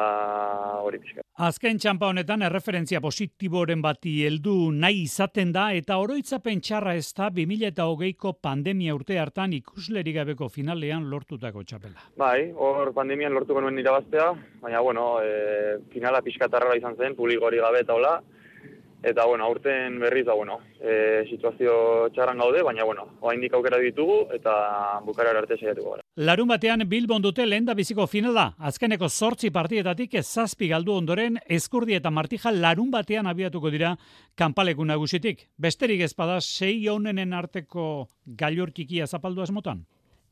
hori 0.86 1.00
pixka. 1.02 1.24
Azken 1.46 1.80
txampa 1.82 2.08
honetan 2.12 2.46
erreferentzia 2.48 3.02
positiboren 3.04 3.82
bati 3.84 4.14
heldu 4.28 4.54
nahi 4.72 5.02
izaten 5.04 5.52
da 5.56 5.66
eta 5.76 5.98
oroitzapen 6.00 6.62
txarra 6.64 6.96
ez 6.96 7.10
da 7.18 7.30
2008ko 7.34 8.36
pandemia 8.42 8.96
urte 8.96 9.18
hartan 9.20 9.54
ikusleri 9.58 10.14
gabeko 10.16 10.50
finalean 10.50 11.10
lortutako 11.10 11.64
txapela. 11.64 12.08
Bai, 12.18 12.52
hor 12.56 12.94
pandemian 12.94 13.34
lortuko 13.34 13.62
nuen 13.62 13.80
irabaztea, 13.80 14.32
baina 14.62 14.82
bueno, 14.82 15.20
e, 15.22 15.82
finala 15.92 16.22
pixkatarra 16.22 16.78
izan 16.78 16.96
zen, 16.96 17.18
publikori 17.20 17.60
gabe 17.60 17.84
eta 17.84 17.98
hola, 17.98 18.20
Eta, 19.06 19.26
bueno, 19.26 19.44
aurten 19.46 20.00
berriz, 20.00 20.26
da, 20.26 20.34
bueno, 20.34 20.56
e, 20.82 21.26
situazio 21.30 22.10
txarran 22.16 22.40
gaude, 22.42 22.64
baina, 22.66 22.84
bueno, 22.90 23.04
oa 23.22 23.36
indik 23.36 23.54
aukera 23.54 23.78
ditugu, 23.78 24.24
eta 24.34 24.56
bukara 25.06 25.36
arte 25.38 25.60
saiatuko 25.60 25.92
gara. 25.92 26.02
Larun 26.26 26.50
batean 26.50 26.82
Bilbon 26.90 27.22
dute 27.22 27.46
lehen 27.46 27.68
da 27.68 27.76
biziko 27.78 28.08
finala. 28.10 28.48
Azkeneko 28.58 29.10
sortzi 29.10 29.52
partietatik 29.54 30.18
zazpi 30.24 30.72
galdu 30.74 30.96
ondoren, 30.98 31.38
eskurdi 31.46 31.94
eta 31.94 32.10
martija 32.10 32.50
larun 32.52 32.90
batean 32.90 33.30
abiatuko 33.30 33.70
dira 33.70 33.94
kanpaleku 34.36 34.86
nagusitik. 34.86 35.52
Besterik 35.58 36.02
ezpada 36.02 36.40
sei 36.42 36.88
honenen 36.90 37.34
arteko 37.34 38.10
gailurkikia 38.26 39.06
zapaldu 39.06 39.46
asmotan? 39.46 39.86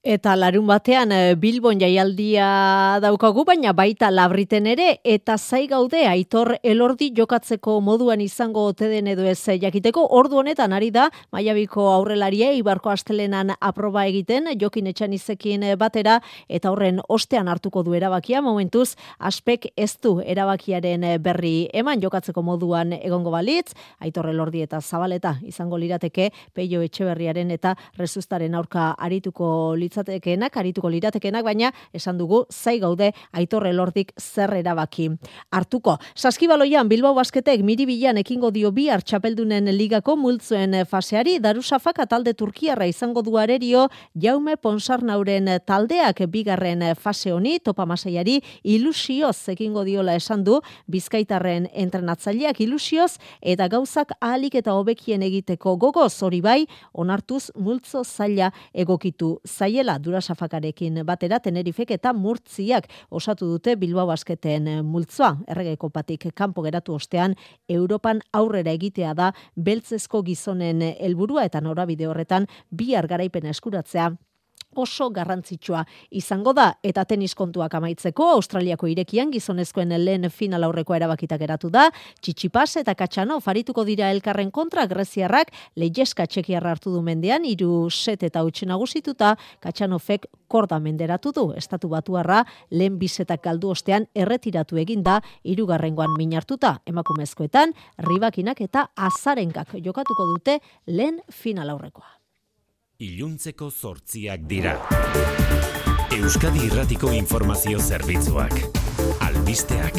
Eta 0.04 0.34
larun 0.36 0.66
batean 0.68 1.14
eh, 1.16 1.36
Bilbon 1.40 1.80
jaialdia 1.80 3.00
daukagu, 3.00 3.46
baina 3.48 3.72
baita 3.72 4.10
labriten 4.12 4.66
ere, 4.68 4.98
eta 5.08 5.38
zai 5.38 5.62
gaude 5.72 6.02
aitor 6.04 6.58
elordi 6.60 7.08
jokatzeko 7.16 7.78
moduan 7.80 8.20
izango 8.20 8.66
ote 8.68 8.90
den 8.92 9.08
edo 9.08 9.24
ez 9.24 9.40
jakiteko, 9.62 10.04
ordu 10.12 10.42
honetan 10.42 10.76
ari 10.76 10.90
da, 10.92 11.06
maiabiko 11.32 11.86
aurrelaria, 11.94 12.50
ibarko 12.52 12.92
astelenan 12.92 13.54
aproba 13.62 14.04
egiten, 14.10 14.50
jokin 14.60 14.90
etxan 14.92 15.14
izekin 15.16 15.64
batera, 15.80 16.18
eta 16.50 16.74
horren 16.76 17.00
ostean 17.08 17.48
hartuko 17.48 17.86
du 17.88 17.96
erabakia, 17.96 18.42
momentuz, 18.42 18.98
aspek 19.20 19.70
ez 19.78 19.96
du 20.04 20.18
erabakiaren 20.20 21.08
berri 21.24 21.70
eman 21.72 22.04
jokatzeko 22.04 22.44
moduan 22.44 22.92
egongo 23.00 23.32
balitz, 23.32 23.72
aitor 24.04 24.28
elordi 24.36 24.68
eta 24.68 24.82
zabaleta 24.82 25.38
izango 25.48 25.80
lirateke, 25.80 26.34
peio 26.52 26.84
etxeberriaren 26.84 27.56
eta 27.56 27.78
rezustaren 27.96 28.60
aurka 28.60 28.92
arituko 29.00 29.80
litzatekenak, 29.94 30.56
arituko 30.58 30.90
liratekenak, 30.90 31.44
baina 31.46 31.72
esan 31.94 32.18
dugu 32.18 32.46
zai 32.52 32.80
gaude 32.80 33.12
aitorre 33.32 33.74
lordik 33.74 34.14
zer 34.20 34.54
erabaki. 34.54 35.10
Hartuko, 35.52 35.98
saskibaloian 36.16 36.90
Bilbao 36.90 37.14
basketek 37.14 37.62
miribilan 37.64 38.18
ekingo 38.18 38.52
dio 38.52 38.72
bi 38.72 38.90
txapeldunen 38.90 39.70
ligako 39.78 40.16
multzuen 40.16 40.86
faseari, 40.86 41.40
darusafak 41.40 42.02
talde 42.10 42.34
Turkiarra 42.34 42.86
izango 42.86 43.22
du 43.22 43.38
arerio, 43.38 43.88
jaume 44.16 44.56
ponsarnauren 44.58 45.48
taldeak 45.66 46.26
bigarren 46.28 46.96
fase 46.96 47.32
honi, 47.32 47.60
topa 47.60 47.86
masaiari, 47.86 48.42
ilusioz 48.64 49.50
ekingo 49.50 49.84
diola 49.84 50.16
esan 50.16 50.44
du, 50.44 50.60
bizkaitarren 50.88 51.68
entrenatzaileak 51.74 52.60
ilusioz, 52.62 53.18
eta 53.42 53.68
gauzak 53.68 54.12
ahalik 54.20 54.56
eta 54.56 54.74
hobekien 54.74 55.24
egiteko 55.24 55.78
gogoz 55.78 56.22
hori 56.24 56.42
bai, 56.42 56.66
onartuz 56.94 57.52
multzo 57.56 58.04
zaila 58.04 58.52
egokitu 58.74 59.40
zaila 59.48 59.83
dela 59.84 60.00
Durasafakarekin 60.00 61.02
batera 61.06 61.40
Tenerifek 61.44 61.92
eta 61.98 62.14
Murtziak 62.16 62.88
osatu 63.12 63.50
dute 63.52 63.76
Bilbao 63.76 64.08
Basketen 64.08 64.70
multzoa. 64.88 65.36
Erregeko 65.52 65.90
patik 65.92 66.30
kanpo 66.36 66.64
geratu 66.64 66.96
ostean 66.96 67.36
Europan 67.68 68.22
aurrera 68.32 68.72
egitea 68.72 69.14
da 69.14 69.32
beltzezko 69.56 70.24
gizonen 70.24 70.82
helburua 70.94 71.44
eta 71.50 71.62
norabide 71.62 72.08
horretan 72.08 72.48
bi 72.72 72.94
garaipen 72.94 73.46
eskuratzea 73.50 74.14
oso 74.76 75.10
garrantzitsua 75.10 75.84
izango 76.12 76.54
da. 76.54 76.74
Eta 76.84 77.06
tenis 77.06 77.34
kontuak 77.36 77.74
amaitzeko 77.78 78.30
Australiako 78.36 78.88
irekian 78.92 79.32
gizonezkoen 79.32 79.94
lehen 80.04 80.30
final 80.32 80.64
aurreko 80.64 80.96
erabakita 80.96 81.38
geratu 81.38 81.70
da. 81.74 81.90
Txitsipas 82.22 82.78
eta 82.82 82.96
Katxano 82.96 83.40
farituko 83.40 83.84
dira 83.84 84.12
elkarren 84.12 84.52
kontra 84.52 84.86
Greziarrak. 84.88 85.52
Leieska 85.76 86.28
txekiarra 86.28 86.72
hartu 86.76 86.94
du 86.94 87.02
mendean 87.02 87.46
hiru 87.46 87.90
set 87.90 88.24
eta 88.24 88.44
utzi 88.44 88.66
nagusituta. 88.70 89.36
Katxanofek 89.60 90.28
korda 90.48 90.80
menderatu 90.80 91.32
du. 91.36 91.46
Estatu 91.58 91.90
batuarra 91.90 92.44
lehen 92.72 92.98
bisetak 93.00 93.44
galdu 93.44 93.74
ostean 93.74 94.08
erretiratu 94.16 94.78
egin 94.78 95.04
da. 95.04 95.20
Hirugarrengoan 95.44 96.18
minartuta. 96.18 96.78
Emakumezkoetan 96.86 97.74
ribakinak 98.10 98.62
eta 98.62 98.90
azarenkak 98.96 99.78
jokatuko 99.84 100.28
dute 100.34 100.60
lehen 100.88 101.22
final 101.32 101.70
aurrekoa 101.70 102.23
iluntzeko 103.04 103.68
zortziak 103.70 104.46
dira. 104.48 104.78
Euskadi 106.16 106.68
Irratiko 106.70 107.12
Informazio 107.12 107.82
Zerbitzuak. 107.82 108.54
Albisteak. 109.26 109.98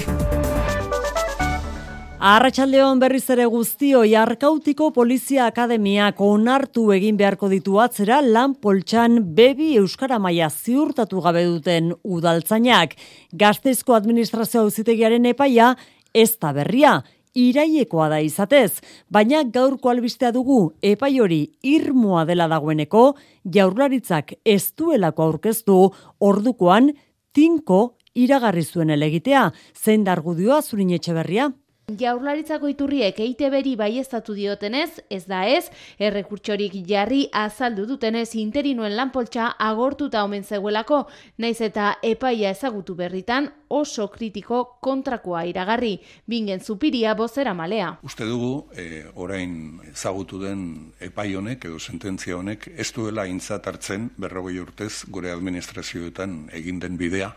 Arratxaldeon 2.24 3.02
berriz 3.02 3.26
ere 3.34 3.44
guztio, 3.52 4.00
jarkautiko 4.08 4.88
polizia 4.96 5.50
akademiak 5.50 6.22
onartu 6.24 6.86
egin 6.94 7.18
beharko 7.20 7.50
ditu 7.52 7.76
atzera 7.82 8.22
lan 8.24 8.54
poltsan 8.56 9.18
bebi 9.36 9.74
Euskara 9.82 10.16
Maia 10.18 10.48
ziurtatu 10.48 11.20
gabe 11.26 11.44
duten 11.44 11.92
udaltzainak. 12.02 12.96
Gazteizko 13.36 13.98
administrazio 13.98 14.64
auzitegiaren 14.64 15.28
epaia 15.34 15.74
ez 16.14 16.30
da 16.40 16.54
berria, 16.56 17.02
irailekoa 17.34 18.08
da 18.08 18.20
izatez, 18.22 18.80
baina 19.10 19.42
gaurko 19.44 19.90
albistea 19.90 20.30
dugu 20.32 20.72
epai 20.82 21.18
hori 21.20 21.40
irmoa 21.62 22.24
dela 22.24 22.48
dagoeneko, 22.48 23.14
jaurlaritzak 23.44 24.36
ez 24.44 24.72
duelako 24.78 25.28
aurkeztu 25.28 25.78
ordukoan 26.20 26.92
tinko 27.34 27.96
iragarri 28.14 28.62
zuen 28.62 28.94
elegitea, 28.94 29.50
zein 29.74 30.04
dargudioa 30.06 30.62
zurin 30.62 30.94
etxe 30.94 31.14
berria? 31.16 31.50
Jaurlaritzako 31.84 32.70
iturriek 32.72 33.18
EITB-ri 33.20 33.74
baiestatu 33.76 34.32
diotenez, 34.32 35.02
ez 35.12 35.26
da 35.28 35.42
ez, 35.44 35.66
errekurtsorik 36.00 36.78
jarri 36.88 37.26
azaldu 37.36 37.84
dutenez 37.84 38.30
interinuen 38.40 38.94
lanpoltsa 38.96 39.50
agortuta 39.60 40.22
omen 40.24 40.46
zegoelako, 40.48 41.02
naiz 41.44 41.60
eta 41.60 41.98
epaia 42.02 42.54
ezagutu 42.56 42.96
berritan 42.96 43.50
oso 43.68 44.06
kritiko 44.08 44.78
kontrakoa 44.80 45.42
iragarri, 45.50 45.98
bingen 46.24 46.64
zupiria 46.64 47.12
bozera 47.18 47.52
malea. 47.52 47.90
Uste 48.02 48.24
dugu, 48.24 48.70
e, 48.72 49.04
orain 49.20 49.82
ezagutu 49.90 50.40
den 50.40 50.64
epai 51.04 51.34
honek 51.36 51.68
edo 51.68 51.78
sententzia 51.78 52.38
honek, 52.38 52.70
ez 52.78 52.88
duela 52.96 53.26
intzat 53.28 53.68
hartzen 53.68 54.08
berrogei 54.16 54.56
urtez 54.62 55.04
gure 55.12 55.36
administrazioetan 55.36 56.46
egin 56.56 56.80
den 56.80 56.96
bidea, 56.96 57.34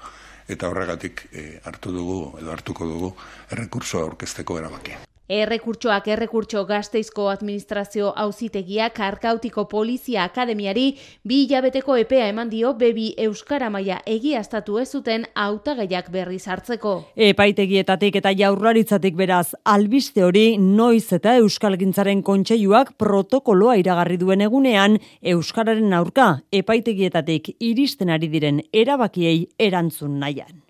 eta 0.47 0.69
horregatik 0.71 1.27
e, 1.31 1.59
hartu 1.65 1.91
dugu 1.91 2.17
edo 2.41 2.51
hartuko 2.51 2.87
dugu 2.87 3.11
errekursoa 3.51 4.07
aurkezteko 4.07 4.59
erabakia. 4.59 4.99
Errekurtsoak 5.27 6.05
errekurtso 6.07 6.61
gazteizko 6.63 7.25
administrazio 7.27 8.13
auzitegiak 8.15 8.99
arkautiko 9.03 9.65
polizia 9.67 10.23
akademiari 10.23 10.85
bi 11.27 11.41
hilabeteko 11.43 11.97
epea 11.99 12.29
eman 12.31 12.47
dio 12.47 12.71
bebi 12.79 13.09
Euskara 13.25 13.67
maila 13.69 13.97
egiaztatu 14.07 14.77
ez 14.79 14.87
zuten 14.95 15.25
hautagaiak 15.35 16.07
berriz 16.13 16.45
hartzeko. 16.47 16.93
Epaitegietatik 17.27 18.15
eta 18.21 18.31
jaurlaritzatik 18.39 19.17
beraz 19.19 19.51
albiste 19.65 20.23
hori 20.23 20.45
noiz 20.57 21.11
eta 21.17 21.35
Euskalgintzaren 21.41 22.21
kontseiluak 22.23 22.93
protokoloa 22.97 23.75
iragarri 23.81 24.15
duen 24.21 24.45
egunean 24.47 24.95
Euskararen 25.21 25.91
aurka 25.91 26.29
epaitegietatik 26.51 27.51
iristen 27.59 28.15
ari 28.15 28.31
diren 28.31 28.63
erabakiei 28.71 29.49
erantzun 29.59 30.21
nahian. 30.23 30.66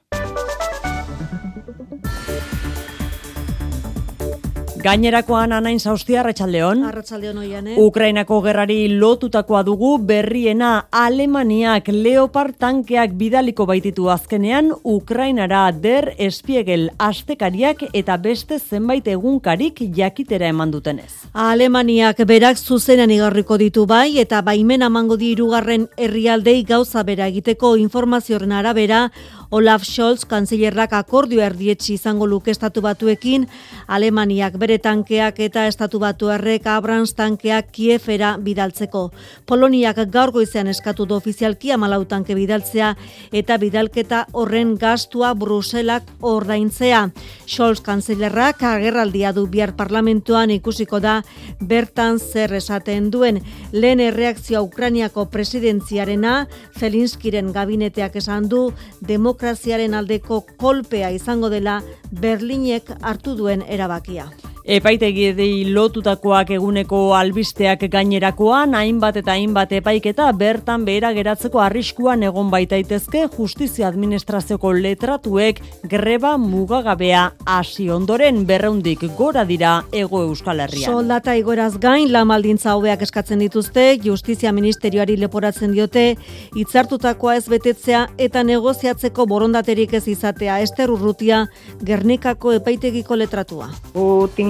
Gainerakoan 4.77 5.53
anain 5.57 5.79
zaustia, 5.79 6.19
Arratxaldeon. 6.21 6.83
Arratxaldeon 6.85 7.37
oian, 7.41 7.67
eh? 7.67 7.75
Ukrainako 7.81 8.37
gerrari 8.45 8.77
lotutakoa 8.99 9.63
dugu 9.65 9.97
berriena 9.97 10.85
Alemaniak 10.91 11.89
Leopard 11.89 12.59
tankeak 12.61 13.15
bidaliko 13.17 13.65
baititu 13.65 14.05
azkenean 14.13 14.69
Ukrainara 14.85 15.63
der 15.71 16.11
espiegel 16.17 16.91
astekariak 16.99 17.87
eta 17.91 18.17
beste 18.21 18.59
zenbait 18.59 19.07
egunkarik 19.07 19.81
jakitera 19.97 20.51
eman 20.53 20.71
dutenez. 20.71 21.09
Alemaniak 21.33 22.21
berak 22.29 22.61
zuzenan 22.61 23.11
igarriko 23.11 23.57
ditu 23.57 23.87
bai 23.89 24.19
eta 24.21 24.43
baimen 24.45 24.85
amango 24.85 25.17
di 25.17 25.31
irugarren 25.33 25.87
herrialdei 25.97 26.61
gauza 26.63 27.03
bera 27.03 27.27
egiteko 27.27 27.75
informazioaren 27.81 28.51
arabera 28.51 29.07
Olaf 29.49 29.83
Scholz 29.87 30.25
kanzillerrak 30.27 30.91
akordio 30.91 31.39
erdietsi 31.39 31.93
izango 31.93 32.25
luke 32.27 32.51
estatu 32.51 32.81
batuekin, 32.83 33.45
Alemaniak 33.87 34.57
bere 34.59 34.75
tankeak 34.83 35.39
eta 35.39 35.63
estatu 35.71 36.01
batu 36.03 36.27
errek 36.33 36.65
Abrams 36.67 37.13
tankeak 37.15 37.69
Kiefera 37.71 38.33
bidaltzeko. 38.43 39.05
Poloniak 39.47 40.01
gaur 40.11 40.33
goizean 40.35 40.67
eskatu 40.67 41.05
du 41.07 41.15
ofizialki 41.15 41.71
amalau 41.71 42.03
tanke 42.05 42.35
bidaltzea 42.35 42.89
eta 43.31 43.57
bidalketa 43.57 44.25
horren 44.33 44.75
gastua 44.75 45.31
Bruselak 45.33 46.03
ordaintzea. 46.19 47.05
Scholz 47.47 47.79
kanzillerrak 47.79 48.63
agerraldia 48.67 49.31
du 49.31 49.45
bihar 49.47 49.77
parlamentuan 49.79 50.51
ikusiko 50.51 50.99
da 50.99 51.21
bertan 51.61 52.19
zer 52.19 52.51
esaten 52.59 53.07
duen 53.11 53.39
lehen 53.71 54.03
erreakzioa 54.03 54.61
Ukrainiako 54.61 55.29
presidentziarena 55.31 56.35
Zelinskiren 56.75 57.53
gabineteak 57.55 58.19
esan 58.19 58.51
du 58.51 58.73
demokrazia 58.99 59.36
demokraziaren 59.37 59.93
aldeko 59.93 60.39
kolpea 60.57 61.11
izango 61.13 61.49
dela 61.53 61.75
Berlinek 62.09 62.89
hartu 63.03 63.35
duen 63.37 63.61
erabakia. 63.69 64.31
Epaitegi 64.67 65.63
lotutakoak 65.71 66.49
eguneko 66.51 66.97
albisteak 67.15 67.85
gainerakoan, 67.87 68.73
hainbat 68.75 69.15
eta 69.21 69.31
hainbat 69.37 69.71
epaiketa 69.77 70.25
bertan 70.35 70.83
behera 70.83 71.13
geratzeko 71.15 71.61
arriskuan 71.63 72.25
egon 72.27 72.49
baitaitezke 72.51 73.21
justizia 73.37 73.87
administrazioko 73.87 74.73
letratuek 74.75 75.61
greba 75.87 76.33
mugagabea 76.37 77.21
hasi 77.45 77.87
ondoren 77.89 78.41
berreundik 78.49 79.05
gora 79.15 79.45
dira 79.47 79.85
ego 79.93 80.25
euskal 80.25 80.59
herrian. 80.59 80.91
Soldata 80.91 81.37
igoraz 81.39 81.77
gain, 81.79 82.11
lamaldintza 82.11 82.75
hobeak 82.75 83.07
eskatzen 83.07 83.39
dituzte, 83.39 83.87
justizia 84.03 84.51
ministerioari 84.51 85.15
leporatzen 85.15 85.71
diote, 85.71 86.17
hitzartutakoa 86.59 87.37
ez 87.39 87.45
betetzea 87.47 88.03
eta 88.17 88.43
negoziatzeko 88.43 89.29
borondaterik 89.31 89.95
ez 89.95 90.03
izatea, 90.11 90.59
ester 90.67 90.91
urrutia, 90.91 91.45
gernikako 91.87 92.57
epaitegiko 92.59 93.15
letratua 93.15 93.71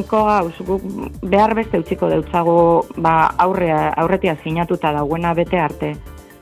tinko 0.08 0.80
behar 1.22 1.54
beste 1.56 1.80
utziko 1.80 2.08
deutzago 2.08 2.86
ba, 2.98 3.34
aurrea, 3.38 3.94
aurretia 3.98 4.38
sinatuta 4.44 4.92
dauena 4.94 5.34
bete 5.34 5.60
arte. 5.60 5.96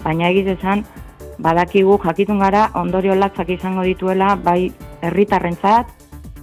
baina 0.04 0.30
egiz 0.30 0.48
esan, 0.54 0.84
badakigu 1.40 1.98
jakitun 2.04 2.40
gara 2.40 2.70
ondorio 2.76 3.16
latzak 3.16 3.50
izango 3.50 3.82
dituela 3.82 4.36
bai 4.36 4.72
herritarrentzat, 5.02 5.88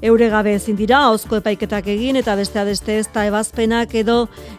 Eure 0.03 0.27
gabe 0.33 0.57
ezin 0.59 0.75
dira, 0.75 1.05
hauzko 1.07 1.37
epaiketak 1.39 1.87
egin 1.93 2.17
eta 2.19 2.33
beste 2.35 2.59
adeste 2.59 2.97
ez 2.99 3.05
da 3.15 3.23
ebazpenak 3.29 3.93
edo 4.01 4.17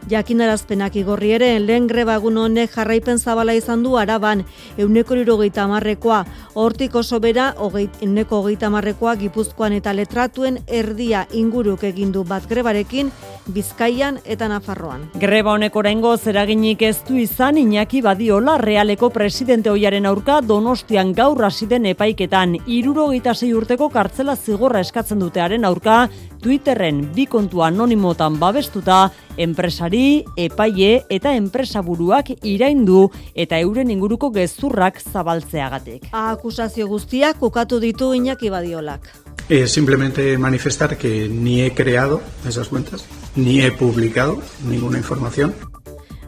jakinarazpenak 0.08 0.96
igorri 1.02 1.34
ere, 1.36 1.50
lehen 1.60 1.89
grebagun 1.89 2.38
honek 2.39 2.72
jarraipen 2.72 3.20
zabala 3.20 3.52
izan 3.58 3.84
du 3.84 3.98
araban, 4.00 4.46
euneko 4.80 5.18
irogeita 5.20 5.66
marrekoa, 5.68 6.22
hortik 6.56 6.96
oso 6.96 7.20
bera, 7.20 7.50
euneko 7.60 8.39
hogeita 8.39 8.70
marrekoa, 8.72 9.18
gipuzkoan 9.20 9.76
eta 9.76 9.91
letratuen 9.91 10.62
erdia 10.68 11.26
inguruk 11.34 11.84
egindu 11.91 12.24
bat 12.24 12.48
grebarekin, 12.48 13.12
Bizkaian 13.48 14.20
eta 14.24 14.48
Nafarroan. 14.48 15.10
Greba 15.20 15.54
honek 15.54 15.76
oraingo 15.76 16.16
zeraginik 16.18 16.82
ez 16.82 16.98
du 17.08 17.18
izan 17.20 17.58
Iñaki 17.58 18.02
Badiola 18.02 18.58
realeko 18.58 19.10
presidente 19.10 19.70
hoiaren 19.70 20.06
aurka 20.06 20.39
Donostian 20.41 21.14
gaur 21.14 21.44
hasi 21.44 21.68
den 21.68 21.86
epaiketan 21.86 22.58
76 22.66 23.52
urteko 23.54 23.89
kartzela 23.89 24.36
zigorra 24.36 24.80
eskatzen 24.80 25.20
dutearen 25.20 25.66
aurka 25.66 26.08
Twitterren 26.44 27.06
bi 27.16 27.26
kontu 27.26 27.62
anonimotan 27.64 28.36
babestuta 28.39 29.06
enpresari, 29.39 30.24
epaile 30.38 31.06
eta 31.10 31.32
enpresaburuak 31.39 32.34
iraindu 32.44 33.06
eta 33.34 33.60
euren 33.64 33.91
inguruko 33.91 34.30
gezurrak 34.36 35.00
zabaltzeagatik. 35.02 36.10
Akusazio 36.12 36.88
guztiak 36.88 37.39
kokatu 37.39 37.80
ditu 37.80 38.14
Iñaki 38.14 38.50
Badiolak. 38.50 39.08
Eh, 39.50 39.68
simplemente 39.68 40.38
manifestar 40.38 40.98
que 40.98 41.28
ni 41.28 41.62
he 41.62 41.74
creado 41.74 42.22
esas 42.48 42.70
cuentas, 42.70 43.06
ni 43.36 43.61
he 43.61 43.71
publicado 43.71 44.41
ninguna 44.67 44.97
información. 44.97 45.53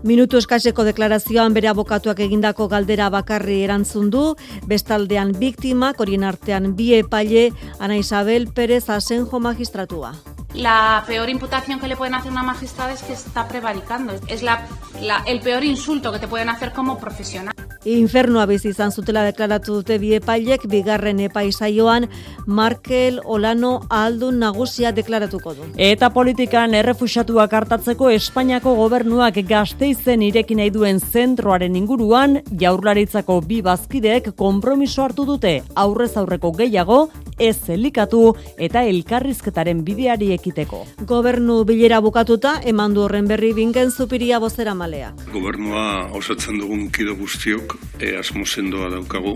Minutu 0.05 0.37
eskaseko 0.37 0.83
deklarazioan 0.85 1.55
bere 1.55 1.67
abokatuak 1.71 2.19
egindako 2.21 2.67
galdera 2.69 3.07
bakarri 3.09 3.63
erantzun 3.65 4.11
du, 4.13 4.35
bestaldean 4.69 5.31
biktimak 5.39 5.99
horien 5.99 6.23
artean 6.23 6.75
bi 6.77 6.91
epaile 6.93 7.49
Ana 7.79 7.97
Isabel 7.97 8.45
Pérez 8.53 8.89
Asenjo 8.89 9.39
magistratua. 9.39 10.13
La 10.53 11.03
peor 11.07 11.29
imputación 11.29 11.79
que 11.79 11.87
le 11.87 11.97
pueden 11.97 12.13
hacer 12.13 12.29
a 12.29 12.31
una 12.33 12.43
magistrada 12.43 12.93
es 12.93 13.01
que 13.01 13.13
está 13.13 13.47
prevaricando. 13.47 14.13
Es 14.27 14.43
la, 14.43 14.67
la, 15.01 15.23
el 15.25 15.41
peor 15.41 15.63
insulto 15.63 16.11
que 16.11 16.19
te 16.19 16.27
pueden 16.27 16.49
hacer 16.49 16.71
como 16.71 16.99
profesional. 16.99 17.55
Infernua 17.85 18.47
bizi 18.49 18.71
izan 18.71 18.89
zutela 18.89 19.21
deklaratu 19.27 19.75
dute 19.77 19.99
bi 20.01 20.15
epailek 20.17 20.63
bigarren 20.71 21.19
epaisaioan 21.21 22.07
Markel 22.47 23.19
Olano 23.23 23.75
aldun 23.93 24.39
nagusia 24.41 24.89
deklaratuko 24.91 25.53
du. 25.53 25.67
Eta 25.77 26.09
politikan 26.09 26.73
errefuxatuak 26.73 27.53
hartatzeko 27.53 28.09
Espainiako 28.09 28.73
gobernuak 28.79 29.37
gazteizen 29.45 30.23
ireki 30.25 30.57
nahi 30.57 30.73
duen 30.73 30.97
zentroaren 30.99 31.77
inguruan 31.77 32.39
jaurlaritzako 32.63 33.37
bi 33.45 33.61
bazkideek 33.61 34.31
konpromiso 34.35 35.05
hartu 35.05 35.27
dute 35.29 35.59
aurrez 35.75 36.15
aurreko 36.17 36.55
gehiago 36.57 36.99
ez 37.37 37.69
elikatu 37.69 38.33
eta 38.57 38.81
elkarrizketaren 38.87 39.83
bideari 39.85 40.31
ekiteko. 40.33 40.85
Gobernu 41.05 41.61
bilera 41.67 42.01
bukatuta 42.01 42.55
eman 42.65 42.95
du 42.95 43.05
horren 43.05 43.27
berri 43.29 43.53
bingen 43.53 43.91
zupiria 43.91 44.39
bozera 44.39 44.73
maleak. 44.73 45.27
Gobernua 45.33 46.09
osatzen 46.17 46.57
dugun 46.63 46.89
kido 46.89 47.13
guztiok 47.19 47.74
e, 47.99 48.15
asmo 48.19 48.45
sendoa 48.45 48.89
daukagu 48.89 49.35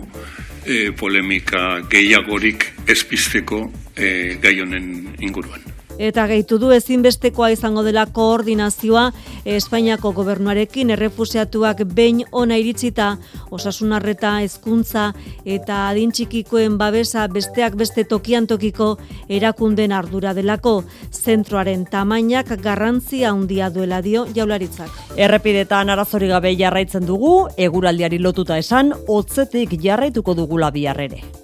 e, 0.65 0.91
polemika 0.91 1.81
gehiagorik 1.89 2.65
ezpisteko 2.87 3.65
e, 3.95 4.37
gai 4.41 4.59
honen 4.61 4.89
inguruan. 5.19 5.78
Eta 5.99 6.23
gehitu 6.31 6.55
du 6.61 6.69
ezinbestekoa 6.71 7.49
izango 7.51 7.81
dela 7.83 8.05
koordinazioa 8.15 9.09
Espainiako 9.45 10.13
gobernuarekin 10.15 10.93
errefusiatuak 10.95 11.81
behin 11.95 12.21
ona 12.31 12.55
iritsita 12.61 13.09
osasunarreta 13.51 14.37
hezkuntza 14.45 15.09
eta 15.43 15.81
adintxikikoen 15.89 16.77
babesa 16.79 17.25
besteak 17.27 17.75
beste 17.75 18.05
tokian 18.07 18.47
tokiko 18.47 18.93
erakunden 19.27 19.91
ardura 19.91 20.33
delako 20.37 20.77
zentroaren 21.11 21.83
tamainak 21.91 22.53
garrantzia 22.63 23.33
handia 23.33 23.67
duela 23.69 23.99
dio 24.01 24.25
jaularitzak. 24.35 24.95
Errepidetan 25.17 25.89
arazori 25.89 26.31
gabe 26.31 26.55
jarraitzen 26.55 27.05
dugu, 27.05 27.49
eguraldiari 27.57 28.23
lotuta 28.23 28.57
esan, 28.57 28.93
hotzetik 29.07 29.75
jarraituko 29.83 30.37
dugula 30.37 30.71
biarrere. 30.71 31.38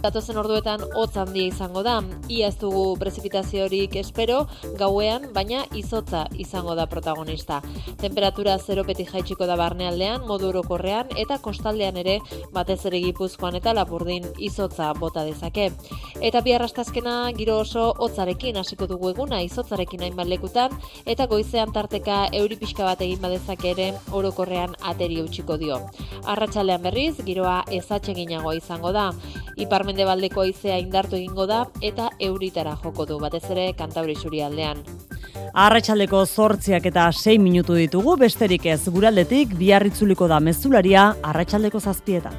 Datozen 0.00 0.38
orduetan 0.40 0.80
hotz 0.96 1.18
handia 1.20 1.50
izango 1.50 1.82
da. 1.84 1.98
Iaz 2.32 2.54
dugu 2.56 2.94
prezipitaziorik 2.96 3.98
espero, 4.00 4.46
gauean, 4.80 5.26
baina 5.34 5.66
izotza 5.76 6.22
izango 6.40 6.72
da 6.78 6.86
protagonista. 6.88 7.58
Temperatura 8.00 8.54
zeropetik 8.58 9.10
jaitsiko 9.12 9.44
da 9.44 9.58
barnealdean, 9.60 10.24
modu 10.28 10.48
orokorrean 10.48 11.12
eta 11.20 11.36
kostaldean 11.44 11.98
ere 12.00 12.14
batez 12.54 12.78
ere 12.88 13.02
gipuzkoan 13.04 13.58
eta 13.60 13.74
lapurdin 13.76 14.24
izotza 14.38 14.88
bota 14.96 15.26
dezake. 15.28 15.68
Eta 16.20 16.40
biarrastazkena 16.48 17.18
giro 17.36 17.58
oso 17.60 17.90
hotzarekin 17.98 18.56
hasiko 18.56 18.88
dugu 18.88 19.12
eguna 19.12 19.42
izotzarekin 19.44 20.06
hainbat 20.08 20.32
lekutan 20.32 20.72
eta 21.04 21.28
goizean 21.28 21.76
tarteka 21.76 22.22
euri 22.40 22.56
pixka 22.56 22.88
bat 22.88 23.04
egin 23.04 23.20
badezake 23.20 23.74
ere 23.74 23.90
orokorrean 24.16 24.78
ateri 24.80 25.20
utziko 25.20 25.60
dio. 25.60 25.82
Arratsaldean 26.24 26.88
berriz 26.88 27.20
giroa 27.20 27.60
ezatseginagoa 27.68 28.56
izango 28.56 28.96
da. 28.96 29.10
Ipar 29.60 29.84
mendebaldeko 29.90 30.44
haizea 30.44 30.78
indartu 30.78 31.18
egingo 31.18 31.46
da 31.50 31.64
eta 31.82 32.10
euritara 32.22 32.76
joko 32.84 33.06
du 33.06 33.18
batez 33.22 33.44
ere 33.50 33.72
Kantauri 33.78 34.16
aldean. 34.46 34.84
Arratsaldeko 35.54 36.24
zortziak 36.26 36.86
eta 36.86 37.08
6 37.10 37.38
minutu 37.42 37.74
ditugu 37.74 38.16
besterik 38.16 38.66
ez 38.66 38.82
guraldetik 38.88 39.56
biarritzuliko 39.58 40.28
da 40.28 40.40
mezularia 40.40 41.14
arratsaldeko 41.22 41.80
zazpietan. 41.80 42.34